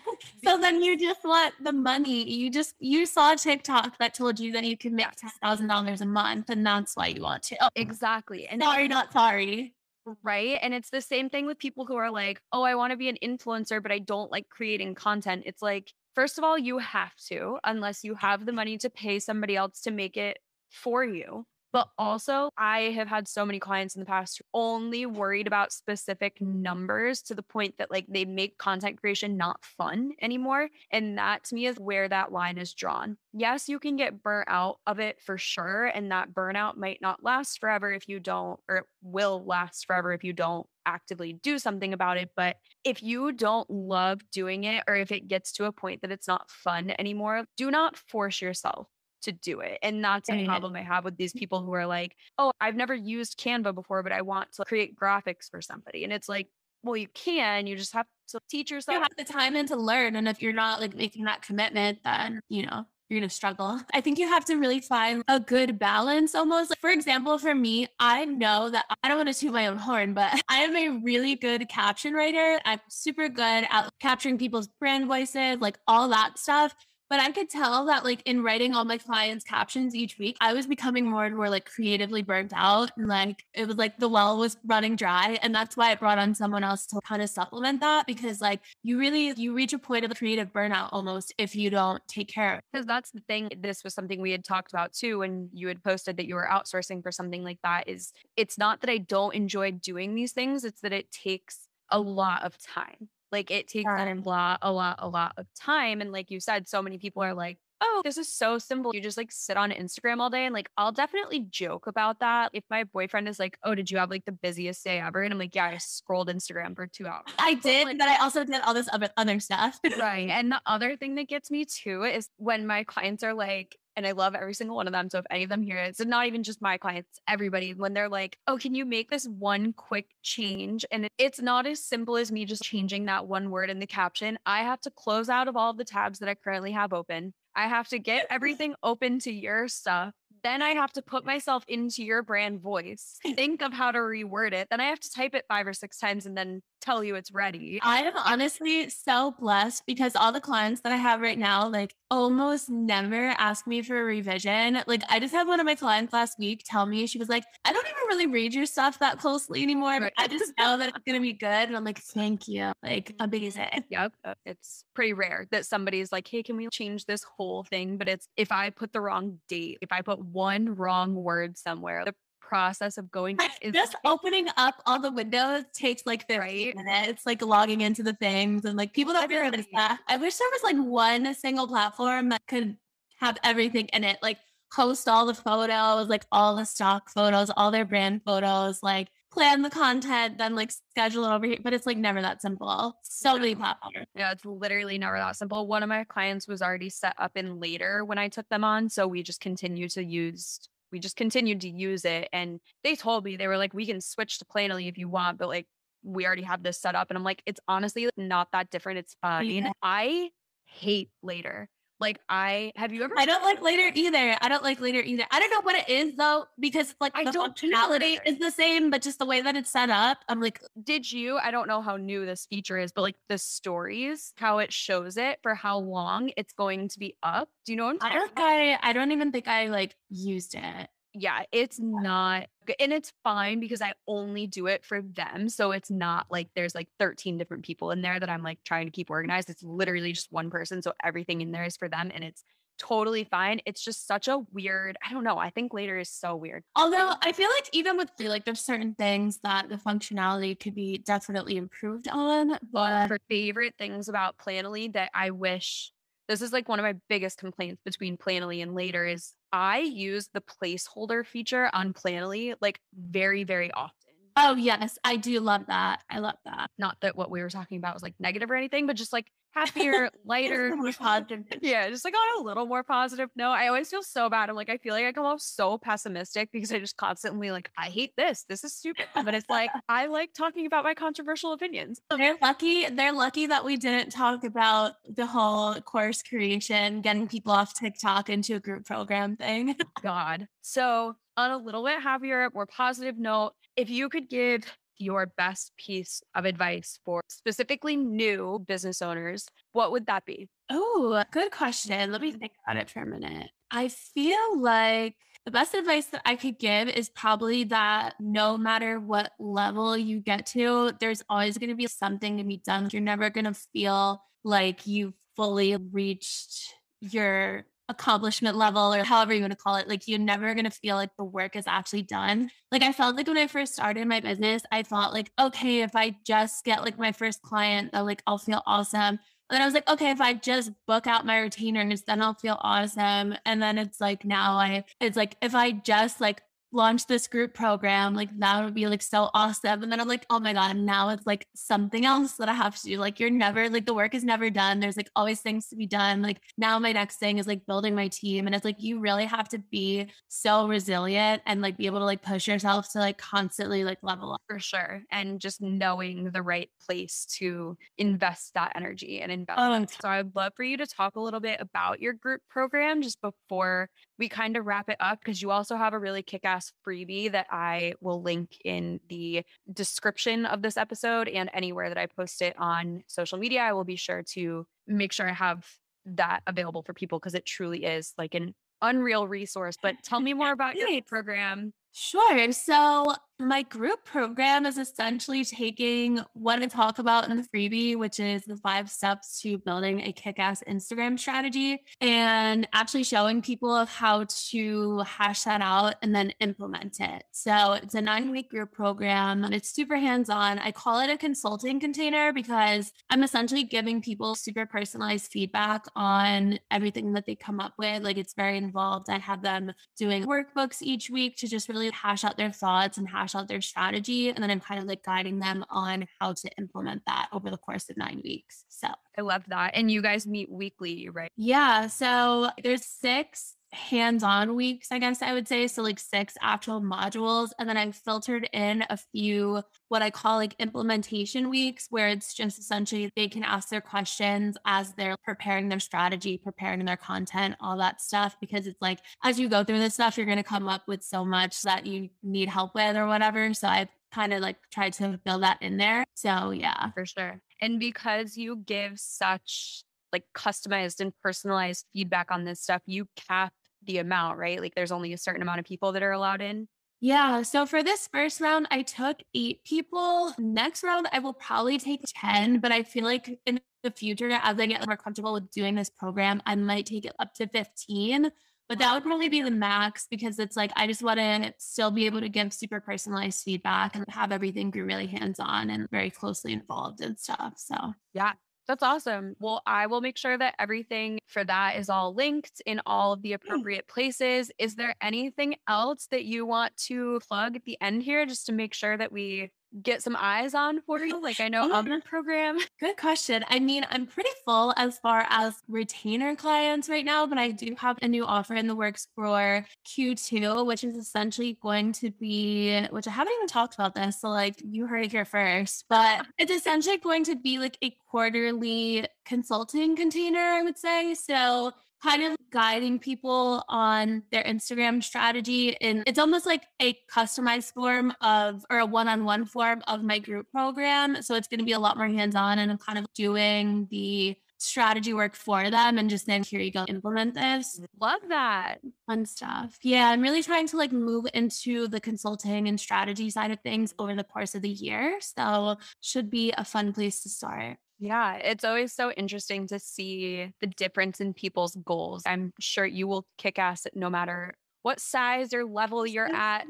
so 0.44 0.58
then 0.58 0.82
you 0.82 0.98
just 0.98 1.24
want 1.24 1.54
the 1.62 1.72
money. 1.72 2.30
You 2.30 2.50
just 2.50 2.74
you 2.78 3.06
saw 3.06 3.34
TikTok 3.34 3.98
that 3.98 4.14
told 4.14 4.38
you 4.38 4.52
that 4.52 4.64
you 4.64 4.76
can 4.76 4.94
make 4.94 5.10
ten 5.16 5.30
thousand 5.42 5.66
dollars 5.66 6.00
a 6.00 6.06
month, 6.06 6.50
and 6.50 6.64
that's 6.64 6.96
why 6.96 7.08
you 7.08 7.22
want 7.22 7.42
to. 7.44 7.56
Oh, 7.64 7.68
exactly. 7.74 8.46
And 8.46 8.62
sorry, 8.62 8.86
not 8.86 9.12
sorry. 9.12 9.74
Right. 10.22 10.58
And 10.60 10.74
it's 10.74 10.90
the 10.90 11.00
same 11.00 11.30
thing 11.30 11.46
with 11.46 11.58
people 11.58 11.86
who 11.86 11.94
are 11.94 12.10
like, 12.10 12.40
oh, 12.52 12.62
I 12.62 12.74
want 12.74 12.90
to 12.90 12.96
be 12.96 13.08
an 13.08 13.18
influencer, 13.22 13.80
but 13.82 13.92
I 13.92 14.00
don't 14.00 14.32
like 14.32 14.48
creating 14.48 14.94
content. 14.94 15.44
It's 15.46 15.62
like 15.62 15.92
First 16.14 16.38
of 16.38 16.44
all, 16.44 16.58
you 16.58 16.78
have 16.78 17.16
to, 17.28 17.58
unless 17.64 18.04
you 18.04 18.14
have 18.16 18.44
the 18.44 18.52
money 18.52 18.76
to 18.78 18.90
pay 18.90 19.18
somebody 19.18 19.56
else 19.56 19.80
to 19.82 19.90
make 19.90 20.16
it 20.16 20.38
for 20.70 21.04
you. 21.04 21.46
But 21.72 21.88
also, 21.96 22.50
I 22.58 22.80
have 22.94 23.08
had 23.08 23.26
so 23.26 23.46
many 23.46 23.58
clients 23.58 23.94
in 23.94 24.00
the 24.00 24.06
past 24.06 24.38
who 24.38 24.44
only 24.52 25.06
worried 25.06 25.46
about 25.46 25.72
specific 25.72 26.40
numbers 26.40 27.22
to 27.22 27.34
the 27.34 27.42
point 27.42 27.78
that 27.78 27.90
like 27.90 28.06
they 28.08 28.26
make 28.26 28.58
content 28.58 29.00
creation 29.00 29.38
not 29.38 29.64
fun 29.64 30.12
anymore. 30.20 30.68
And 30.90 31.16
that 31.16 31.44
to 31.44 31.54
me 31.54 31.66
is 31.66 31.80
where 31.80 32.08
that 32.08 32.30
line 32.30 32.58
is 32.58 32.74
drawn. 32.74 33.16
Yes, 33.32 33.68
you 33.68 33.78
can 33.78 33.96
get 33.96 34.22
burnt 34.22 34.48
out 34.50 34.80
of 34.86 34.98
it 34.98 35.20
for 35.22 35.38
sure. 35.38 35.86
And 35.86 36.12
that 36.12 36.34
burnout 36.34 36.76
might 36.76 37.00
not 37.00 37.24
last 37.24 37.58
forever 37.58 37.90
if 37.90 38.06
you 38.06 38.20
don't, 38.20 38.60
or 38.68 38.76
it 38.76 38.84
will 39.02 39.42
last 39.44 39.86
forever 39.86 40.12
if 40.12 40.24
you 40.24 40.34
don't 40.34 40.66
actively 40.84 41.32
do 41.32 41.58
something 41.58 41.94
about 41.94 42.18
it. 42.18 42.30
But 42.36 42.56
if 42.84 43.02
you 43.02 43.32
don't 43.32 43.70
love 43.70 44.20
doing 44.30 44.64
it, 44.64 44.84
or 44.86 44.96
if 44.96 45.10
it 45.10 45.28
gets 45.28 45.52
to 45.52 45.64
a 45.64 45.72
point 45.72 46.02
that 46.02 46.10
it's 46.10 46.28
not 46.28 46.50
fun 46.50 46.92
anymore, 46.98 47.44
do 47.56 47.70
not 47.70 47.96
force 47.96 48.42
yourself 48.42 48.88
to 49.22 49.32
do 49.32 49.60
it. 49.60 49.78
And 49.82 50.02
that's 50.02 50.30
a 50.30 50.44
problem 50.44 50.76
I 50.76 50.82
have 50.82 51.04
with 51.04 51.16
these 51.16 51.32
mm. 51.32 51.38
people 51.38 51.62
who 51.62 51.72
are 51.72 51.86
like, 51.86 52.16
oh, 52.38 52.52
I've 52.60 52.76
never 52.76 52.94
used 52.94 53.38
Canva 53.38 53.74
before, 53.74 54.02
but 54.02 54.12
I 54.12 54.22
want 54.22 54.52
to 54.54 54.64
create 54.64 54.96
graphics 54.96 55.50
for 55.50 55.60
somebody. 55.60 56.04
And 56.04 56.12
it's 56.12 56.28
like, 56.28 56.48
well, 56.82 56.96
you 56.96 57.08
can, 57.14 57.66
you 57.66 57.76
just 57.76 57.92
have 57.94 58.06
to 58.28 58.40
teach 58.50 58.70
yourself. 58.70 58.96
You 58.96 59.02
have 59.02 59.16
the 59.16 59.24
time 59.24 59.54
and 59.56 59.68
to 59.68 59.76
learn. 59.76 60.16
And 60.16 60.28
if 60.28 60.42
you're 60.42 60.52
not 60.52 60.80
like 60.80 60.94
making 60.94 61.24
that 61.24 61.42
commitment, 61.42 62.00
then, 62.04 62.40
you 62.48 62.66
know, 62.66 62.84
you're 63.12 63.20
going 63.20 63.28
to 63.28 63.34
struggle. 63.34 63.78
I 63.92 64.00
think 64.00 64.18
you 64.18 64.26
have 64.26 64.44
to 64.46 64.56
really 64.56 64.80
find 64.80 65.22
a 65.28 65.38
good 65.38 65.78
balance 65.78 66.34
almost. 66.34 66.70
Like, 66.70 66.78
for 66.78 66.90
example, 66.90 67.38
for 67.38 67.54
me, 67.54 67.86
I 68.00 68.24
know 68.24 68.70
that 68.70 68.86
I 69.02 69.08
don't 69.08 69.18
want 69.18 69.28
to 69.28 69.34
toot 69.38 69.52
my 69.52 69.66
own 69.66 69.76
horn, 69.76 70.14
but 70.14 70.32
I 70.48 70.60
am 70.60 70.74
a 70.74 71.00
really 71.04 71.36
good 71.36 71.68
caption 71.68 72.14
writer. 72.14 72.58
I'm 72.64 72.80
super 72.88 73.28
good 73.28 73.66
at 73.70 73.90
capturing 74.00 74.38
people's 74.38 74.68
brand 74.80 75.06
voices, 75.06 75.58
like 75.60 75.78
all 75.86 76.08
that 76.08 76.38
stuff. 76.38 76.74
But 77.12 77.20
I 77.20 77.30
could 77.30 77.50
tell 77.50 77.84
that 77.84 78.04
like 78.04 78.22
in 78.24 78.42
writing 78.42 78.74
all 78.74 78.86
my 78.86 78.96
clients' 78.96 79.44
captions 79.44 79.94
each 79.94 80.18
week, 80.18 80.38
I 80.40 80.54
was 80.54 80.66
becoming 80.66 81.04
more 81.04 81.26
and 81.26 81.36
more 81.36 81.50
like 81.50 81.66
creatively 81.66 82.22
burnt 82.22 82.54
out. 82.56 82.90
And 82.96 83.06
like 83.06 83.44
it 83.52 83.68
was 83.68 83.76
like 83.76 83.98
the 83.98 84.08
well 84.08 84.38
was 84.38 84.56
running 84.64 84.96
dry. 84.96 85.38
And 85.42 85.54
that's 85.54 85.76
why 85.76 85.90
I 85.90 85.94
brought 85.94 86.16
on 86.16 86.34
someone 86.34 86.64
else 86.64 86.86
to 86.86 87.02
kind 87.02 87.20
of 87.20 87.28
supplement 87.28 87.80
that 87.80 88.06
because 88.06 88.40
like 88.40 88.60
you 88.82 88.98
really 88.98 89.30
you 89.36 89.52
reach 89.52 89.74
a 89.74 89.78
point 89.78 90.06
of 90.06 90.16
creative 90.16 90.54
burnout 90.54 90.88
almost 90.90 91.34
if 91.36 91.54
you 91.54 91.68
don't 91.68 92.00
take 92.08 92.28
care 92.28 92.54
of 92.54 92.58
it. 92.60 92.64
Because 92.72 92.86
that's 92.86 93.10
the 93.10 93.20
thing. 93.20 93.50
This 93.60 93.84
was 93.84 93.92
something 93.92 94.22
we 94.22 94.32
had 94.32 94.42
talked 94.42 94.72
about 94.72 94.94
too 94.94 95.18
when 95.18 95.50
you 95.52 95.68
had 95.68 95.84
posted 95.84 96.16
that 96.16 96.24
you 96.26 96.34
were 96.34 96.48
outsourcing 96.50 97.02
for 97.02 97.12
something 97.12 97.44
like 97.44 97.58
that. 97.62 97.90
Is 97.90 98.14
it's 98.38 98.56
not 98.56 98.80
that 98.80 98.88
I 98.88 98.96
don't 98.96 99.34
enjoy 99.34 99.72
doing 99.72 100.14
these 100.14 100.32
things, 100.32 100.64
it's 100.64 100.80
that 100.80 100.94
it 100.94 101.12
takes 101.12 101.68
a 101.90 102.00
lot 102.00 102.42
of 102.42 102.56
time 102.56 103.10
Like 103.32 103.50
it 103.50 103.68
takes 103.68 103.84
Got 103.84 104.06
a 104.06 104.14
lot, 104.20 104.58
a 104.62 104.70
lot, 104.70 104.96
a 104.98 105.08
lot 105.08 105.32
of 105.36 105.46
time. 105.58 106.00
And 106.00 106.12
like 106.12 106.30
you 106.30 106.38
said, 106.38 106.68
so 106.68 106.82
many 106.82 106.98
people 106.98 107.22
are 107.22 107.34
like, 107.34 107.58
oh, 107.82 108.02
this 108.04 108.16
is 108.16 108.32
so 108.32 108.58
simple. 108.58 108.94
You 108.94 109.00
just 109.00 109.16
like 109.16 109.32
sit 109.32 109.56
on 109.56 109.70
Instagram 109.70 110.20
all 110.20 110.30
day. 110.30 110.44
And 110.44 110.54
like, 110.54 110.70
I'll 110.76 110.92
definitely 110.92 111.46
joke 111.50 111.86
about 111.86 112.20
that. 112.20 112.50
If 112.52 112.62
my 112.70 112.84
boyfriend 112.84 113.28
is 113.28 113.38
like, 113.38 113.58
oh, 113.64 113.74
did 113.74 113.90
you 113.90 113.98
have 113.98 114.10
like 114.10 114.24
the 114.24 114.32
busiest 114.32 114.84
day 114.84 115.00
ever? 115.00 115.22
And 115.22 115.32
I'm 115.32 115.38
like, 115.38 115.54
yeah, 115.54 115.66
I 115.66 115.78
scrolled 115.78 116.28
Instagram 116.28 116.76
for 116.76 116.86
two 116.86 117.06
hours. 117.06 117.24
I 117.38 117.54
did, 117.54 117.98
but 117.98 118.08
I 118.08 118.22
also 118.22 118.44
did 118.44 118.60
all 118.62 118.74
this 118.74 118.88
other 118.92 119.10
other 119.16 119.40
stuff. 119.40 119.80
Right. 119.98 120.28
And 120.30 120.52
the 120.52 120.60
other 120.66 120.96
thing 120.96 121.16
that 121.16 121.28
gets 121.28 121.50
me 121.50 121.64
too 121.64 122.04
is 122.04 122.28
when 122.36 122.66
my 122.66 122.84
clients 122.84 123.22
are 123.22 123.34
like, 123.34 123.76
and 123.96 124.06
I 124.06 124.12
love 124.12 124.34
every 124.34 124.54
single 124.54 124.76
one 124.76 124.86
of 124.86 124.92
them. 124.92 125.10
So 125.10 125.18
if 125.18 125.26
any 125.30 125.44
of 125.44 125.50
them 125.50 125.62
hear 125.62 125.78
it, 125.78 125.88
it's 125.88 126.04
not 126.04 126.26
even 126.26 126.42
just 126.42 126.62
my 126.62 126.78
clients, 126.78 127.20
everybody, 127.28 127.74
when 127.74 127.94
they're 127.94 128.08
like, 128.08 128.38
oh, 128.46 128.56
can 128.56 128.74
you 128.74 128.84
make 128.84 129.10
this 129.10 129.26
one 129.26 129.72
quick 129.72 130.06
change? 130.22 130.84
And 130.90 131.08
it's 131.18 131.40
not 131.40 131.66
as 131.66 131.84
simple 131.84 132.16
as 132.16 132.32
me 132.32 132.44
just 132.44 132.62
changing 132.62 133.06
that 133.06 133.26
one 133.26 133.50
word 133.50 133.70
in 133.70 133.78
the 133.78 133.86
caption. 133.86 134.38
I 134.46 134.62
have 134.62 134.80
to 134.82 134.90
close 134.90 135.28
out 135.28 135.48
of 135.48 135.56
all 135.56 135.74
the 135.74 135.84
tabs 135.84 136.18
that 136.20 136.28
I 136.28 136.34
currently 136.34 136.72
have 136.72 136.92
open. 136.92 137.34
I 137.54 137.66
have 137.68 137.88
to 137.88 137.98
get 137.98 138.26
everything 138.30 138.74
open 138.82 139.18
to 139.20 139.32
your 139.32 139.68
stuff. 139.68 140.14
Then 140.44 140.62
I 140.62 140.70
have 140.70 140.92
to 140.92 141.02
put 141.02 141.24
myself 141.24 141.64
into 141.68 142.02
your 142.02 142.22
brand 142.22 142.60
voice, 142.60 143.18
think 143.36 143.62
of 143.62 143.72
how 143.72 143.92
to 143.92 143.98
reword 143.98 144.52
it. 144.52 144.68
Then 144.70 144.80
I 144.80 144.84
have 144.84 145.00
to 145.00 145.10
type 145.10 145.34
it 145.34 145.44
five 145.48 145.66
or 145.66 145.72
six 145.72 145.98
times 145.98 146.26
and 146.26 146.36
then 146.36 146.62
tell 146.80 147.04
you 147.04 147.14
it's 147.14 147.30
ready. 147.32 147.78
I 147.82 148.02
am 148.02 148.14
honestly 148.16 148.88
so 148.90 149.34
blessed 149.38 149.84
because 149.86 150.16
all 150.16 150.32
the 150.32 150.40
clients 150.40 150.80
that 150.80 150.90
I 150.92 150.96
have 150.96 151.20
right 151.20 151.38
now, 151.38 151.68
like 151.68 151.94
almost 152.10 152.68
never 152.68 153.28
ask 153.38 153.66
me 153.68 153.82
for 153.82 154.00
a 154.00 154.04
revision. 154.04 154.82
Like 154.88 155.02
I 155.08 155.20
just 155.20 155.32
had 155.32 155.46
one 155.46 155.60
of 155.60 155.66
my 155.66 155.76
clients 155.76 156.12
last 156.12 156.38
week 156.40 156.62
tell 156.66 156.84
me, 156.86 157.06
she 157.06 157.18
was 157.18 157.28
like, 157.28 157.44
I 157.64 157.72
don't 157.72 157.86
even 157.86 158.08
really 158.08 158.26
read 158.26 158.52
your 158.52 158.66
stuff 158.66 158.98
that 158.98 159.18
closely 159.18 159.62
anymore, 159.62 160.00
but 160.00 160.12
I 160.18 160.26
just 160.26 160.52
know 160.58 160.76
that 160.76 160.88
it's 160.88 160.98
gonna 161.06 161.20
be 161.20 161.32
good. 161.34 161.46
And 161.68 161.76
I'm 161.76 161.84
like, 161.84 161.98
thank 162.00 162.48
you. 162.48 162.72
Like 162.82 163.14
amazing. 163.20 163.84
Yep. 163.90 164.14
uh, 164.24 164.34
It's 164.46 164.84
pretty 164.94 165.12
rare 165.12 165.46
that 165.52 165.66
somebody's 165.66 166.10
like, 166.10 166.26
hey, 166.26 166.42
can 166.42 166.56
we 166.56 166.66
change 166.68 167.04
this 167.04 167.22
whole 167.22 167.62
thing? 167.62 167.96
But 167.96 168.08
it's 168.08 168.26
if 168.36 168.50
I 168.50 168.70
put 168.70 168.92
the 168.92 169.00
wrong 169.00 169.38
date, 169.48 169.78
if 169.80 169.92
I 169.92 170.00
put 170.02 170.18
one 170.32 170.74
wrong 170.74 171.14
word 171.14 171.58
somewhere, 171.58 172.04
the 172.04 172.14
process 172.40 172.98
of 172.98 173.10
going 173.10 173.38
is 173.62 173.72
Just 173.72 173.96
opening 174.04 174.46
up 174.56 174.74
all 174.84 175.00
the 175.00 175.10
windows 175.10 175.64
takes 175.72 176.02
like 176.04 176.26
15 176.28 176.38
Right. 176.40 176.76
minutes, 176.76 177.24
like 177.24 177.40
logging 177.40 177.80
into 177.80 178.02
the 178.02 178.12
things 178.14 178.64
and 178.64 178.76
like 178.76 178.92
people 178.92 179.12
don't 179.12 179.30
realize 179.30 179.64
that. 179.74 180.00
I 180.08 180.16
wish 180.18 180.36
there 180.36 180.48
was 180.52 180.62
like 180.62 180.76
one 180.76 181.34
single 181.34 181.66
platform 181.66 182.28
that 182.28 182.42
could 182.46 182.76
have 183.20 183.38
everything 183.44 183.86
in 183.92 184.04
it, 184.04 184.18
like 184.22 184.38
host 184.72 185.08
all 185.08 185.26
the 185.26 185.34
photos, 185.34 186.08
like 186.08 186.24
all 186.32 186.56
the 186.56 186.64
stock 186.64 187.08
photos, 187.10 187.50
all 187.56 187.70
their 187.70 187.84
brand 187.84 188.22
photos, 188.24 188.82
like 188.82 189.08
plan 189.32 189.62
the 189.62 189.70
content, 189.70 190.38
then 190.38 190.54
like 190.54 190.70
schedule 190.90 191.24
it 191.24 191.32
over 191.32 191.46
here. 191.46 191.58
But 191.62 191.72
it's 191.74 191.86
like 191.86 191.96
never 191.96 192.20
that 192.22 192.42
simple. 192.42 192.94
So 193.02 193.38
many 193.38 193.54
platforms. 193.54 194.06
Yeah, 194.14 194.32
it's 194.32 194.44
literally 194.44 194.98
never 194.98 195.16
that 195.16 195.36
simple. 195.36 195.66
One 195.66 195.82
of 195.82 195.88
my 195.88 196.04
clients 196.04 196.46
was 196.46 196.62
already 196.62 196.90
set 196.90 197.14
up 197.18 197.32
in 197.36 197.58
Later 197.58 198.04
when 198.04 198.18
I 198.18 198.28
took 198.28 198.48
them 198.48 198.64
on. 198.64 198.88
So 198.88 199.06
we 199.06 199.22
just 199.22 199.40
continue 199.40 199.88
to 199.90 200.04
use 200.04 200.60
we 200.92 200.98
just 200.98 201.16
continued 201.16 201.62
to 201.62 201.68
use 201.68 202.04
it. 202.04 202.28
And 202.32 202.60
they 202.84 202.94
told 202.94 203.24
me 203.24 203.36
they 203.36 203.48
were 203.48 203.56
like, 203.56 203.74
we 203.74 203.86
can 203.86 204.00
switch 204.00 204.38
to 204.38 204.44
Planoly 204.44 204.88
if 204.88 204.98
you 204.98 205.08
want, 205.08 205.38
but 205.38 205.48
like 205.48 205.66
we 206.04 206.26
already 206.26 206.42
have 206.42 206.62
this 206.62 206.78
set 206.78 206.94
up. 206.94 207.10
And 207.10 207.16
I'm 207.16 207.24
like, 207.24 207.42
it's 207.46 207.60
honestly 207.66 208.08
not 208.16 208.48
that 208.52 208.70
different. 208.70 208.98
It's 208.98 209.16
fine. 209.22 209.48
Yeah. 209.48 209.72
I 209.82 210.30
hate 210.66 211.10
Later. 211.22 211.68
Like 212.02 212.18
I 212.28 212.72
have 212.76 212.92
you 212.92 213.02
ever 213.04 213.14
I 213.16 213.24
don't 213.24 213.42
like 213.42 213.62
Later 213.62 213.90
either. 213.94 214.36
I 214.40 214.48
don't 214.48 214.62
like 214.62 214.80
Later 214.80 215.00
either. 215.00 215.24
I 215.30 215.38
don't 215.40 215.50
know 215.50 215.62
what 215.62 215.76
it 215.76 215.88
is 215.88 216.14
though, 216.16 216.44
because 216.60 216.94
like 217.00 217.12
I 217.14 217.24
the 217.24 217.32
don't 217.32 217.56
functionality 217.56 218.18
is 218.26 218.38
the 218.38 218.50
same, 218.50 218.90
but 218.90 219.00
just 219.00 219.18
the 219.18 219.26
way 219.26 219.40
that 219.40 219.56
it's 219.56 219.70
set 219.70 219.88
up, 219.88 220.18
I'm 220.28 220.40
like, 220.40 220.60
did 220.82 221.10
you 221.10 221.38
i 221.38 221.50
don't 221.50 221.68
know 221.68 221.80
how 221.80 221.96
new 221.96 222.26
this 222.26 222.46
feature 222.46 222.78
is 222.78 222.92
but 222.92 223.02
like 223.02 223.16
the 223.28 223.38
stories 223.38 224.32
how 224.36 224.58
it 224.58 224.72
shows 224.72 225.16
it 225.16 225.38
for 225.42 225.54
how 225.54 225.78
long 225.78 226.30
it's 226.36 226.52
going 226.52 226.88
to 226.88 226.98
be 226.98 227.14
up 227.22 227.48
do 227.64 227.72
you 227.72 227.76
know 227.76 227.86
what 227.86 227.96
I'm 228.00 228.12
I 228.12 228.14
don't 228.14 228.36
talking 228.36 228.44
I 228.44 228.78
I 228.82 228.92
don't 228.92 229.12
even 229.12 229.32
think 229.32 229.48
I 229.48 229.68
like 229.68 229.96
used 230.08 230.54
it. 230.54 230.88
Yeah 231.14 231.42
it's 231.52 231.78
not 231.78 232.46
good 232.66 232.76
and 232.78 232.92
it's 232.92 233.12
fine 233.24 233.60
because 233.60 233.82
i 233.82 233.92
only 234.06 234.46
do 234.46 234.66
it 234.66 234.84
for 234.84 235.02
them 235.02 235.48
so 235.48 235.72
it's 235.72 235.90
not 235.90 236.26
like 236.30 236.48
there's 236.54 236.74
like 236.74 236.88
13 236.98 237.36
different 237.36 237.64
people 237.64 237.90
in 237.90 238.02
there 238.02 238.18
that 238.18 238.30
i'm 238.30 238.42
like 238.42 238.58
trying 238.64 238.86
to 238.86 238.92
keep 238.92 239.10
organized 239.10 239.50
it's 239.50 239.62
literally 239.62 240.12
just 240.12 240.32
one 240.32 240.48
person 240.48 240.80
so 240.80 240.92
everything 241.02 241.40
in 241.40 241.52
there 241.52 241.64
is 241.64 241.76
for 241.76 241.88
them 241.88 242.10
and 242.14 242.24
it's 242.24 242.44
totally 242.78 243.24
fine 243.24 243.60
it's 243.66 243.84
just 243.84 244.06
such 244.06 244.26
a 244.26 244.38
weird 244.52 244.96
i 245.06 245.12
don't 245.12 245.22
know 245.22 245.38
i 245.38 245.50
think 245.50 245.72
Later 245.72 245.98
is 245.98 246.10
so 246.10 246.36
weird. 246.36 246.62
Although 246.76 247.14
I 247.22 247.32
feel 247.32 247.48
like 247.56 247.68
even 247.72 247.96
with 247.96 248.10
like 248.20 248.44
there's 248.44 248.60
certain 248.60 248.94
things 248.94 249.38
that 249.42 249.68
the 249.68 249.76
functionality 249.76 250.58
could 250.58 250.74
be 250.74 250.98
definitely 250.98 251.56
improved 251.56 252.08
on, 252.08 252.58
but 252.72 253.08
for 253.08 253.18
favorite 253.28 253.74
things 253.78 254.08
about 254.08 254.36
Planoly 254.38 254.92
that 254.92 255.10
I 255.14 255.30
wish 255.30 255.92
this 256.28 256.42
is 256.42 256.52
like 256.52 256.68
one 256.68 256.78
of 256.78 256.84
my 256.84 256.94
biggest 257.08 257.38
complaints 257.38 257.80
between 257.84 258.16
Planoly 258.16 258.62
and 258.62 258.74
Later 258.74 259.04
is 259.06 259.32
I 259.52 259.80
use 259.80 260.28
the 260.32 260.40
placeholder 260.42 261.26
feature 261.26 261.70
on 261.72 261.92
Planoly 261.92 262.54
like 262.60 262.80
very, 262.94 263.44
very 263.44 263.70
often. 263.72 264.12
oh 264.36 264.54
yes, 264.54 264.98
I 265.04 265.16
do 265.16 265.40
love 265.40 265.66
that. 265.66 266.02
I 266.08 266.20
love 266.20 266.36
that. 266.44 266.70
Not 266.78 266.96
that 267.02 267.16
what 267.16 267.30
we 267.30 267.42
were 267.42 267.50
talking 267.50 267.78
about 267.78 267.94
was 267.94 268.02
like 268.02 268.14
negative 268.18 268.50
or 268.50 268.54
anything, 268.54 268.86
but 268.86 268.96
just 268.96 269.12
like 269.12 269.26
happier, 269.54 270.10
lighter. 270.24 270.74
Positive. 270.98 271.44
Yeah, 271.62 271.88
just 271.88 272.04
like 272.04 272.14
on 272.14 272.42
a 272.42 272.44
little 272.44 272.66
more 272.66 272.82
positive 272.82 273.30
note. 273.36 273.52
I 273.52 273.68
always 273.68 273.88
feel 273.88 274.02
so 274.02 274.28
bad. 274.28 274.50
I'm 274.50 274.56
like, 274.56 274.68
I 274.68 274.78
feel 274.78 274.94
like 274.94 275.04
I 275.04 275.12
come 275.12 275.24
off 275.24 275.40
so 275.40 275.78
pessimistic 275.78 276.50
because 276.52 276.72
I 276.72 276.78
just 276.78 276.96
constantly 276.96 277.50
like, 277.50 277.70
I 277.78 277.86
hate 277.86 278.12
this. 278.16 278.44
This 278.48 278.64
is 278.64 278.74
stupid. 278.74 279.06
But 279.14 279.34
it's 279.34 279.48
like 279.48 279.70
I 279.88 280.06
like 280.06 280.32
talking 280.34 280.66
about 280.66 280.84
my 280.84 280.94
controversial 280.94 281.52
opinions. 281.52 282.00
They're 282.10 282.36
lucky. 282.42 282.88
They're 282.88 283.12
lucky 283.12 283.46
that 283.46 283.64
we 283.64 283.76
didn't 283.76 284.10
talk 284.10 284.44
about 284.44 284.94
the 285.08 285.26
whole 285.26 285.74
course 285.80 286.22
creation, 286.22 287.00
getting 287.00 287.28
people 287.28 287.52
off 287.52 287.74
TikTok 287.74 288.28
into 288.28 288.56
a 288.56 288.60
group 288.60 288.84
program 288.84 289.36
thing. 289.36 289.76
God. 290.02 290.48
So, 290.62 291.14
on 291.36 291.50
a 291.50 291.56
little 291.56 291.84
bit 291.84 292.00
happier, 292.02 292.50
more 292.52 292.66
positive 292.66 293.18
note, 293.18 293.52
if 293.76 293.88
you 293.88 294.08
could 294.08 294.28
give 294.28 294.64
your 295.02 295.26
best 295.26 295.72
piece 295.76 296.22
of 296.34 296.44
advice 296.44 296.98
for 297.04 297.22
specifically 297.28 297.96
new 297.96 298.64
business 298.66 299.02
owners, 299.02 299.46
what 299.72 299.92
would 299.92 300.06
that 300.06 300.24
be? 300.24 300.48
Oh, 300.70 301.22
good 301.30 301.52
question. 301.52 302.12
Let 302.12 302.20
me 302.20 302.32
think 302.32 302.52
about 302.64 302.80
it 302.80 302.90
for 302.90 303.00
a 303.00 303.06
minute. 303.06 303.50
I 303.70 303.88
feel 303.88 304.60
like 304.60 305.16
the 305.44 305.50
best 305.50 305.74
advice 305.74 306.06
that 306.06 306.22
I 306.24 306.36
could 306.36 306.58
give 306.58 306.88
is 306.88 307.08
probably 307.08 307.64
that 307.64 308.14
no 308.20 308.56
matter 308.56 309.00
what 309.00 309.32
level 309.38 309.96
you 309.96 310.20
get 310.20 310.46
to, 310.46 310.92
there's 311.00 311.22
always 311.28 311.58
going 311.58 311.70
to 311.70 311.76
be 311.76 311.88
something 311.88 312.38
to 312.38 312.44
be 312.44 312.58
done. 312.58 312.88
You're 312.92 313.02
never 313.02 313.28
going 313.28 313.46
to 313.46 313.54
feel 313.54 314.22
like 314.44 314.86
you've 314.86 315.14
fully 315.34 315.76
reached 315.76 316.74
your 317.00 317.64
accomplishment 317.92 318.56
level 318.56 318.92
or 318.92 319.04
however 319.04 319.32
you 319.32 319.42
want 319.42 319.52
to 319.52 319.56
call 319.56 319.76
it. 319.76 319.88
Like 319.88 320.08
you're 320.08 320.18
never 320.18 320.54
going 320.54 320.64
to 320.64 320.70
feel 320.70 320.96
like 320.96 321.14
the 321.16 321.24
work 321.24 321.54
is 321.54 321.66
actually 321.66 322.02
done. 322.02 322.50
Like 322.70 322.82
I 322.82 322.92
felt 322.92 323.16
like 323.16 323.28
when 323.28 323.36
I 323.36 323.46
first 323.46 323.74
started 323.74 324.06
my 324.08 324.20
business, 324.20 324.62
I 324.72 324.82
thought 324.82 325.12
like, 325.12 325.30
okay, 325.38 325.82
if 325.82 325.94
I 325.94 326.16
just 326.26 326.64
get 326.64 326.82
like 326.82 326.98
my 326.98 327.12
first 327.12 327.42
client, 327.42 327.92
that 327.92 328.00
like 328.00 328.22
I'll 328.26 328.38
feel 328.38 328.62
awesome. 328.66 329.18
And 329.50 329.56
then 329.56 329.62
I 329.62 329.66
was 329.66 329.74
like, 329.74 329.88
okay, 329.88 330.10
if 330.10 330.20
I 330.20 330.34
just 330.34 330.70
book 330.86 331.06
out 331.06 331.26
my 331.26 331.38
retainers, 331.38 332.02
then 332.02 332.22
I'll 332.22 332.34
feel 332.34 332.58
awesome. 332.60 333.34
And 333.44 333.62
then 333.62 333.76
it's 333.76 334.00
like 334.00 334.24
now 334.24 334.54
I, 334.54 334.84
it's 334.98 335.16
like 335.16 335.36
if 335.42 335.54
I 335.54 335.72
just 335.72 336.20
like 336.20 336.42
launch 336.72 337.06
this 337.06 337.28
group 337.28 337.54
program, 337.54 338.14
like 338.14 338.30
that 338.38 338.64
would 338.64 338.74
be 338.74 338.86
like 338.86 339.02
so 339.02 339.30
awesome. 339.34 339.82
And 339.82 339.92
then 339.92 340.00
I'm 340.00 340.08
like, 340.08 340.24
oh 340.30 340.40
my 340.40 340.52
God, 340.52 340.76
now 340.76 341.10
it's 341.10 341.26
like 341.26 341.46
something 341.54 342.06
else 342.06 342.32
that 342.34 342.48
I 342.48 342.54
have 342.54 342.76
to 342.80 342.82
do. 342.82 342.98
Like 342.98 343.20
you're 343.20 343.30
never, 343.30 343.68
like 343.68 343.86
the 343.86 343.94
work 343.94 344.14
is 344.14 344.24
never 344.24 344.50
done. 344.50 344.80
There's 344.80 344.96
like 344.96 345.10
always 345.14 345.40
things 345.40 345.68
to 345.68 345.76
be 345.76 345.86
done. 345.86 346.22
Like 346.22 346.40
now 346.56 346.78
my 346.78 346.92
next 346.92 347.16
thing 347.18 347.38
is 347.38 347.46
like 347.46 347.66
building 347.66 347.94
my 347.94 348.08
team. 348.08 348.46
And 348.46 348.54
it's 348.54 348.64
like 348.64 348.82
you 348.82 349.00
really 349.00 349.26
have 349.26 349.48
to 349.50 349.58
be 349.58 350.08
so 350.28 350.66
resilient 350.66 351.42
and 351.46 351.60
like 351.60 351.76
be 351.76 351.86
able 351.86 351.98
to 351.98 352.04
like 352.04 352.22
push 352.22 352.48
yourself 352.48 352.90
to 352.92 352.98
like 352.98 353.18
constantly 353.18 353.84
like 353.84 353.98
level 354.02 354.32
up. 354.32 354.40
For 354.48 354.58
sure. 354.58 355.02
And 355.10 355.40
just 355.40 355.60
knowing 355.60 356.30
the 356.30 356.42
right 356.42 356.70
place 356.86 357.26
to 357.38 357.76
invest 357.98 358.54
that 358.54 358.72
energy 358.74 359.20
and 359.20 359.30
invest. 359.30 359.58
Oh. 359.60 359.86
So, 360.00 360.08
I'd 360.08 360.34
love 360.34 360.52
for 360.56 360.62
you 360.62 360.76
to 360.76 360.86
talk 360.86 361.16
a 361.16 361.20
little 361.20 361.40
bit 361.40 361.60
about 361.60 362.00
your 362.00 362.12
group 362.12 362.40
program 362.48 363.02
just 363.02 363.20
before 363.20 363.88
we 364.18 364.28
kind 364.28 364.56
of 364.56 364.66
wrap 364.66 364.88
it 364.88 364.96
up, 365.00 365.18
because 365.20 365.40
you 365.42 365.50
also 365.50 365.76
have 365.76 365.94
a 365.94 365.98
really 365.98 366.22
kick 366.22 366.44
ass 366.44 366.61
freebie 366.86 367.32
that 367.32 367.46
I 367.50 367.94
will 368.00 368.22
link 368.22 368.58
in 368.64 369.00
the 369.08 369.44
description 369.72 370.46
of 370.46 370.62
this 370.62 370.76
episode 370.76 371.28
and 371.28 371.50
anywhere 371.52 371.88
that 371.88 371.98
I 371.98 372.06
post 372.06 372.42
it 372.42 372.54
on 372.58 373.02
social 373.06 373.38
media. 373.38 373.62
I 373.62 373.72
will 373.72 373.84
be 373.84 373.96
sure 373.96 374.22
to 374.34 374.66
make 374.86 375.12
sure 375.12 375.28
I 375.28 375.32
have 375.32 375.66
that 376.04 376.42
available 376.46 376.82
for 376.82 376.94
people 376.94 377.18
because 377.18 377.34
it 377.34 377.46
truly 377.46 377.84
is 377.84 378.12
like 378.18 378.34
an 378.34 378.54
unreal 378.80 379.26
resource. 379.26 379.76
But 379.80 379.96
tell 380.02 380.20
me 380.20 380.34
more 380.34 380.52
about 380.52 380.76
your 380.76 381.02
program. 381.02 381.72
Sure. 381.92 382.52
So 382.52 383.14
My 383.42 383.62
group 383.62 384.04
program 384.04 384.66
is 384.66 384.78
essentially 384.78 385.44
taking 385.44 386.20
what 386.34 386.62
I 386.62 386.66
talk 386.66 387.00
about 387.00 387.28
in 387.28 387.36
the 387.36 387.42
freebie, 387.42 387.96
which 387.96 388.20
is 388.20 388.44
the 388.44 388.56
five 388.56 388.88
steps 388.88 389.40
to 389.40 389.58
building 389.58 390.00
a 390.02 390.12
kick 390.12 390.38
ass 390.38 390.62
Instagram 390.68 391.18
strategy, 391.18 391.82
and 392.00 392.68
actually 392.72 393.02
showing 393.02 393.42
people 393.42 393.74
of 393.74 393.88
how 393.88 394.26
to 394.50 394.98
hash 395.00 395.42
that 395.42 395.60
out 395.60 395.96
and 396.02 396.14
then 396.14 396.32
implement 396.38 397.00
it. 397.00 397.24
So 397.32 397.72
it's 397.72 397.94
a 397.94 398.00
nine 398.00 398.30
week 398.30 398.48
group 398.48 398.70
program. 398.70 399.42
And 399.42 399.52
it's 399.52 399.74
super 399.74 399.96
hands 399.96 400.30
on. 400.30 400.60
I 400.60 400.70
call 400.70 401.00
it 401.00 401.10
a 401.10 401.16
consulting 401.18 401.80
container 401.80 402.32
because 402.32 402.92
I'm 403.10 403.24
essentially 403.24 403.64
giving 403.64 404.00
people 404.00 404.36
super 404.36 404.66
personalized 404.66 405.32
feedback 405.32 405.86
on 405.96 406.60
everything 406.70 407.12
that 407.14 407.26
they 407.26 407.34
come 407.34 407.58
up 407.58 407.72
with. 407.76 408.04
Like 408.04 408.18
it's 408.18 408.34
very 408.34 408.56
involved. 408.56 409.10
I 409.10 409.18
have 409.18 409.42
them 409.42 409.72
doing 409.98 410.26
workbooks 410.26 410.80
each 410.80 411.10
week 411.10 411.36
to 411.38 411.48
just 411.48 411.68
really 411.68 411.81
hash 411.90 412.24
out 412.24 412.36
their 412.36 412.52
thoughts 412.52 412.98
and 412.98 413.08
hash 413.08 413.34
out 413.34 413.48
their 413.48 413.60
strategy. 413.60 414.28
And 414.28 414.42
then 414.42 414.50
I'm 414.50 414.60
kind 414.60 414.80
of 414.80 414.86
like 414.86 415.02
guiding 415.02 415.38
them 415.40 415.64
on 415.70 416.06
how 416.20 416.32
to 416.32 416.50
implement 416.58 417.02
that 417.06 417.28
over 417.32 417.50
the 417.50 417.56
course 417.56 417.88
of 417.90 417.96
nine 417.96 418.20
weeks. 418.24 418.64
So 418.68 418.88
I 419.18 419.22
love 419.22 419.44
that. 419.48 419.72
And 419.74 419.90
you 419.90 420.02
guys 420.02 420.26
meet 420.26 420.50
weekly, 420.50 421.08
right? 421.08 421.30
Yeah. 421.36 421.86
So 421.86 422.50
there's 422.62 422.84
six 422.84 423.56
hands-on 423.72 424.54
weeks, 424.54 424.88
I 424.90 424.98
guess 424.98 425.22
I 425.22 425.32
would 425.32 425.48
say. 425.48 425.66
So 425.66 425.82
like 425.82 425.98
six 425.98 426.34
actual 426.40 426.80
modules. 426.80 427.50
And 427.58 427.68
then 427.68 427.76
I've 427.76 427.96
filtered 427.96 428.48
in 428.52 428.84
a 428.90 428.96
few 428.96 429.62
what 429.88 430.02
I 430.02 430.10
call 430.10 430.36
like 430.36 430.54
implementation 430.58 431.48
weeks, 431.48 431.86
where 431.90 432.08
it's 432.08 432.34
just 432.34 432.58
essentially 432.58 433.10
they 433.16 433.28
can 433.28 433.44
ask 433.44 433.68
their 433.68 433.80
questions 433.80 434.56
as 434.66 434.92
they're 434.94 435.16
preparing 435.24 435.68
their 435.68 435.80
strategy, 435.80 436.38
preparing 436.38 436.84
their 436.84 436.96
content, 436.96 437.56
all 437.60 437.76
that 437.78 438.00
stuff. 438.00 438.36
Because 438.40 438.66
it's 438.66 438.80
like 438.80 439.00
as 439.24 439.38
you 439.38 439.48
go 439.48 439.64
through 439.64 439.78
this 439.78 439.94
stuff, 439.94 440.16
you're 440.16 440.26
gonna 440.26 440.42
come 440.42 440.68
up 440.68 440.82
with 440.86 441.02
so 441.02 441.24
much 441.24 441.62
that 441.62 441.86
you 441.86 442.10
need 442.22 442.48
help 442.48 442.74
with 442.74 442.96
or 442.96 443.06
whatever. 443.06 443.54
So 443.54 443.68
I've 443.68 443.88
kind 444.12 444.32
of 444.34 444.40
like 444.40 444.56
tried 444.70 444.92
to 444.94 445.18
build 445.24 445.42
that 445.42 445.60
in 445.62 445.78
there. 445.78 446.04
So 446.14 446.50
yeah. 446.50 446.90
For 446.92 447.06
sure. 447.06 447.40
And 447.60 447.80
because 447.80 448.36
you 448.36 448.56
give 448.56 448.98
such 448.98 449.84
like 450.12 450.24
customized 450.36 451.00
and 451.00 451.12
personalized 451.22 451.86
feedback 451.92 452.30
on 452.30 452.44
this 452.44 452.60
stuff, 452.60 452.82
you 452.84 453.06
cap 453.16 453.52
the 453.86 453.98
amount, 453.98 454.38
right? 454.38 454.60
Like 454.60 454.74
there's 454.74 454.92
only 454.92 455.12
a 455.12 455.18
certain 455.18 455.42
amount 455.42 455.60
of 455.60 455.64
people 455.64 455.92
that 455.92 456.02
are 456.02 456.12
allowed 456.12 456.40
in. 456.40 456.68
Yeah. 457.00 457.42
So 457.42 457.66
for 457.66 457.82
this 457.82 458.08
first 458.12 458.40
round, 458.40 458.68
I 458.70 458.82
took 458.82 459.18
eight 459.34 459.64
people. 459.64 460.32
Next 460.38 460.84
round, 460.84 461.08
I 461.12 461.18
will 461.18 461.32
probably 461.32 461.76
take 461.76 462.02
10, 462.06 462.60
but 462.60 462.70
I 462.70 462.84
feel 462.84 463.04
like 463.04 463.40
in 463.44 463.60
the 463.82 463.90
future, 463.90 464.30
as 464.30 464.60
I 464.60 464.66
get 464.66 464.86
more 464.86 464.96
comfortable 464.96 465.32
with 465.32 465.50
doing 465.50 465.74
this 465.74 465.90
program, 465.90 466.40
I 466.46 466.54
might 466.54 466.86
take 466.86 467.04
it 467.04 467.12
up 467.18 467.34
to 467.34 467.48
15. 467.48 468.30
But 468.68 468.78
that 468.78 468.94
would 468.94 469.02
probably 469.02 469.28
be 469.28 469.42
the 469.42 469.50
max 469.50 470.06
because 470.08 470.38
it's 470.38 470.56
like 470.56 470.70
I 470.76 470.86
just 470.86 471.02
want 471.02 471.18
to 471.18 471.52
still 471.58 471.90
be 471.90 472.06
able 472.06 472.20
to 472.20 472.28
give 472.28 472.52
super 472.52 472.80
personalized 472.80 473.42
feedback 473.42 473.96
and 473.96 474.04
have 474.08 474.30
everything 474.30 474.70
be 474.70 474.80
really 474.80 475.08
hands 475.08 475.40
on 475.40 475.70
and 475.70 475.90
very 475.90 476.08
closely 476.08 476.52
involved 476.52 477.00
and 477.00 477.18
stuff. 477.18 477.54
So, 477.56 477.74
yeah, 478.14 478.32
that's 478.66 478.82
awesome. 478.82 479.34
Well, 479.40 479.62
I 479.66 479.86
will 479.86 480.00
make 480.00 480.16
sure 480.16 480.38
that 480.38 480.54
everything 480.58 481.18
for 481.26 481.44
that 481.44 481.76
is 481.76 481.88
all 481.88 482.14
linked 482.14 482.62
in 482.64 482.80
all 482.86 483.12
of 483.12 483.22
the 483.22 483.32
mm. 483.32 483.34
appropriate 483.34 483.88
places. 483.88 484.50
Is 484.58 484.76
there 484.76 484.94
anything 485.00 485.56
else 485.68 486.06
that 486.10 486.24
you 486.24 486.46
want 486.46 486.76
to 486.88 487.20
plug 487.28 487.56
at 487.56 487.64
the 487.64 487.78
end 487.80 488.02
here 488.02 488.24
just 488.26 488.46
to 488.46 488.52
make 488.52 488.74
sure 488.74 488.96
that 488.96 489.12
we 489.12 489.50
get 489.82 490.02
some 490.02 490.16
eyes 490.18 490.54
on 490.54 490.80
for 490.82 490.98
you? 491.00 491.20
Like 491.20 491.40
I 491.40 491.48
know 491.48 491.72
other 491.72 492.00
program. 492.00 492.58
Good 492.80 492.96
question. 492.96 493.44
I 493.48 493.58
mean, 493.58 493.86
I'm 493.90 494.06
pretty 494.06 494.30
full 494.44 494.74
as 494.76 494.98
far 494.98 495.26
as 495.28 495.62
retainer 495.68 496.34
clients 496.34 496.88
right 496.88 497.04
now, 497.04 497.26
but 497.26 497.38
I 497.38 497.50
do 497.50 497.74
have 497.78 497.98
a 498.02 498.08
new 498.08 498.24
offer 498.24 498.54
in 498.54 498.66
the 498.66 498.74
works 498.74 499.08
for 499.14 499.64
Q2, 499.86 500.66
which 500.66 500.84
is 500.84 500.96
essentially 500.96 501.58
going 501.62 501.92
to 501.92 502.10
be, 502.10 502.84
which 502.90 503.06
I 503.06 503.10
haven't 503.10 503.34
even 503.34 503.48
talked 503.48 503.74
about 503.74 503.94
this. 503.94 504.20
So 504.20 504.28
like 504.28 504.56
you 504.62 504.86
heard 504.86 505.06
it 505.06 505.12
here 505.12 505.24
first, 505.24 505.84
but 505.88 506.26
it's 506.38 506.52
essentially 506.52 506.98
going 506.98 507.24
to 507.24 507.36
be 507.36 507.58
like 507.58 507.78
a 507.82 507.94
quarterly 508.10 509.06
consulting 509.24 509.96
container, 509.96 510.38
I 510.38 510.62
would 510.62 510.78
say. 510.78 511.14
So 511.14 511.72
kind 512.02 512.22
of 512.24 512.36
guiding 512.50 512.98
people 512.98 513.64
on 513.68 514.22
their 514.30 514.42
Instagram 514.42 515.02
strategy. 515.02 515.80
And 515.80 516.02
it's 516.06 516.18
almost 516.18 516.46
like 516.46 516.64
a 516.80 516.96
customized 517.10 517.72
form 517.72 518.12
of, 518.20 518.64
or 518.70 518.78
a 518.78 518.86
one 518.86 519.08
on 519.08 519.24
one 519.24 519.44
form 519.44 519.82
of 519.86 520.02
my 520.02 520.18
group 520.18 520.46
program. 520.50 521.22
So 521.22 521.34
it's 521.34 521.48
going 521.48 521.60
to 521.60 521.64
be 521.64 521.72
a 521.72 521.78
lot 521.78 521.96
more 521.96 522.08
hands 522.08 522.34
on 522.34 522.58
and 522.58 522.70
I'm 522.70 522.78
kind 522.78 522.98
of 522.98 523.06
doing 523.14 523.86
the 523.90 524.36
strategy 524.58 525.12
work 525.12 525.34
for 525.34 525.70
them 525.70 525.98
and 525.98 526.08
just 526.08 526.26
then 526.26 526.42
here 526.44 526.60
you 526.60 526.70
go 526.70 526.84
implement 526.86 527.34
this. 527.34 527.80
Love 528.00 528.20
that. 528.28 528.78
Fun 529.06 529.26
stuff. 529.26 529.76
Yeah 529.82 530.08
i'm 530.08 530.22
really 530.22 530.42
trying 530.42 530.68
to 530.68 530.76
like 530.76 530.92
move 530.92 531.26
into 531.34 531.88
the 531.88 532.00
consulting 532.00 532.68
and 532.68 532.78
strategy 532.78 533.28
side 533.28 533.50
of 533.50 533.58
things 533.60 533.92
over 533.98 534.14
the 534.14 534.22
course 534.22 534.54
of 534.54 534.62
the 534.62 534.68
year. 534.68 535.18
So 535.20 535.78
should 536.00 536.30
be 536.30 536.52
a 536.56 536.64
fun 536.64 536.92
place 536.92 537.22
to 537.24 537.28
start 537.28 537.78
yeah, 538.02 538.34
it's 538.34 538.64
always 538.64 538.92
so 538.92 539.12
interesting 539.12 539.68
to 539.68 539.78
see 539.78 540.52
the 540.60 540.66
difference 540.66 541.20
in 541.20 541.32
people's 541.32 541.76
goals. 541.84 542.24
I'm 542.26 542.52
sure 542.58 542.84
you 542.84 543.06
will 543.06 543.26
kick 543.38 543.60
ass 543.60 543.86
no 543.94 544.10
matter 544.10 544.54
what 544.82 544.98
size 544.98 545.54
or 545.54 545.64
level 545.64 546.04
you're 546.04 546.26
at. 546.34 546.66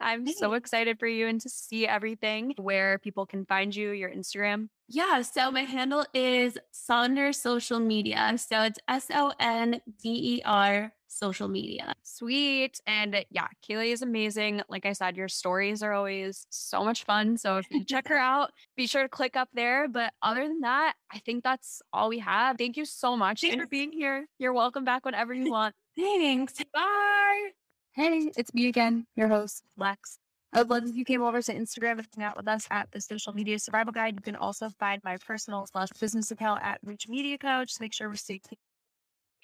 I'm 0.00 0.26
so 0.26 0.54
excited 0.54 0.98
for 0.98 1.06
you 1.06 1.28
and 1.28 1.40
to 1.42 1.48
see 1.48 1.86
everything 1.86 2.54
where 2.56 2.98
people 2.98 3.26
can 3.26 3.46
find 3.46 3.74
you, 3.74 3.92
your 3.92 4.10
Instagram. 4.10 4.70
Yeah, 4.88 5.22
so 5.22 5.52
my 5.52 5.62
handle 5.62 6.04
is 6.12 6.58
Sonder 6.74 7.32
Social 7.32 7.78
Media. 7.78 8.36
So 8.36 8.62
it's 8.62 8.80
S 8.88 9.06
O 9.14 9.32
N 9.38 9.80
D 10.02 10.38
E 10.38 10.42
R 10.44 10.92
social 11.10 11.48
media. 11.48 11.92
Sweet. 12.02 12.80
And 12.86 13.14
uh, 13.14 13.24
yeah, 13.30 13.48
Kalee 13.68 13.92
is 13.92 14.02
amazing. 14.02 14.62
Like 14.68 14.86
I 14.86 14.92
said, 14.92 15.16
your 15.16 15.28
stories 15.28 15.82
are 15.82 15.92
always 15.92 16.46
so 16.50 16.84
much 16.84 17.04
fun. 17.04 17.36
So 17.36 17.58
if 17.58 17.66
you 17.70 17.84
check 17.84 18.08
her 18.08 18.18
out, 18.18 18.50
be 18.76 18.86
sure 18.86 19.02
to 19.02 19.08
click 19.08 19.36
up 19.36 19.48
there. 19.52 19.88
But 19.88 20.12
other 20.22 20.46
than 20.46 20.60
that, 20.60 20.94
I 21.12 21.18
think 21.18 21.42
that's 21.44 21.82
all 21.92 22.08
we 22.08 22.20
have. 22.20 22.56
Thank 22.56 22.76
you 22.76 22.84
so 22.84 23.16
much 23.16 23.40
Thanks. 23.40 23.56
for 23.56 23.66
being 23.66 23.92
here. 23.92 24.26
You're 24.38 24.52
welcome 24.52 24.84
back 24.84 25.04
whenever 25.04 25.34
you 25.34 25.50
want. 25.50 25.74
Thanks. 25.96 26.54
Bye. 26.72 27.50
Hey, 27.92 28.30
it's 28.36 28.54
me 28.54 28.68
again, 28.68 29.06
your 29.16 29.28
host, 29.28 29.64
Lex. 29.76 30.18
I 30.52 30.58
would 30.58 30.70
love 30.70 30.84
if 30.84 30.96
you 30.96 31.04
came 31.04 31.22
over 31.22 31.42
to 31.42 31.54
Instagram 31.54 31.98
and 31.98 32.06
hang 32.16 32.24
out 32.24 32.36
with 32.36 32.48
us 32.48 32.66
at 32.70 32.90
the 32.90 33.00
Social 33.00 33.32
Media 33.32 33.58
Survival 33.58 33.92
Guide. 33.92 34.14
You 34.16 34.22
can 34.22 34.36
also 34.36 34.68
find 34.80 35.00
my 35.04 35.16
personal 35.18 35.66
slash 35.70 35.90
business 36.00 36.30
account 36.30 36.60
at 36.64 36.80
Paige 36.84 37.08
Media 37.08 37.38
Co. 37.38 37.64
Make 37.80 37.92
sure 37.94 38.08
we're 38.08 38.16
staying 38.16 38.40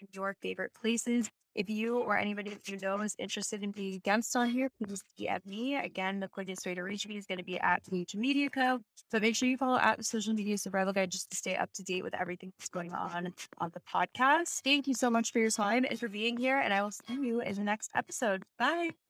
in 0.01 0.09
your 0.13 0.37
favorite 0.43 0.75
places. 0.75 1.31
If 1.57 1.71
you 1.71 1.99
or 1.99 2.19
anybody 2.19 2.51
that 2.51 2.69
you 2.69 2.79
know 2.83 3.01
is 3.01 3.17
interested 3.19 3.63
in 3.63 3.71
being 3.71 3.95
a 3.95 3.99
guest 3.99 4.37
on 4.37 4.51
here, 4.51 4.69
please 4.79 5.03
DM 5.19 5.45
me. 5.47 5.77
Again, 5.77 6.21
the 6.21 6.29
quickest 6.29 6.67
way 6.67 6.75
to 6.75 6.83
reach 6.83 7.09
me 7.09 7.17
is 7.17 7.25
going 7.25 7.39
to 7.39 7.45
be 7.45 7.59
at 7.59 7.83
Paige 7.91 8.15
Media 8.15 8.51
Co. 8.51 8.81
So 9.11 9.19
make 9.19 9.35
sure 9.35 9.49
you 9.49 9.57
follow 9.57 9.79
at 9.79 10.05
Social 10.05 10.35
Media 10.35 10.59
Survival 10.59 10.93
Guide 10.93 11.11
just 11.11 11.31
to 11.31 11.37
stay 11.37 11.57
up 11.57 11.73
to 11.75 11.83
date 11.83 12.05
with 12.05 12.15
everything 12.15 12.53
that's 12.59 12.69
going 12.69 12.93
on 12.93 13.33
on 13.59 13.73
the 13.73 13.81
podcast. 13.81 14.61
Thank 14.63 14.87
you 14.87 14.95
so 14.95 15.09
much 15.09 15.33
for 15.33 15.39
your 15.39 15.51
time 15.51 15.87
and 15.89 15.99
for 15.99 16.09
being 16.09 16.37
here, 16.37 16.59
and 16.59 16.75
I 16.75 16.83
will 16.83 16.93
see 16.93 17.15
you 17.15 17.41
in 17.41 17.55
the 17.55 17.65
next 17.65 17.91
episode. 17.95 18.43
Bye. 18.59 19.06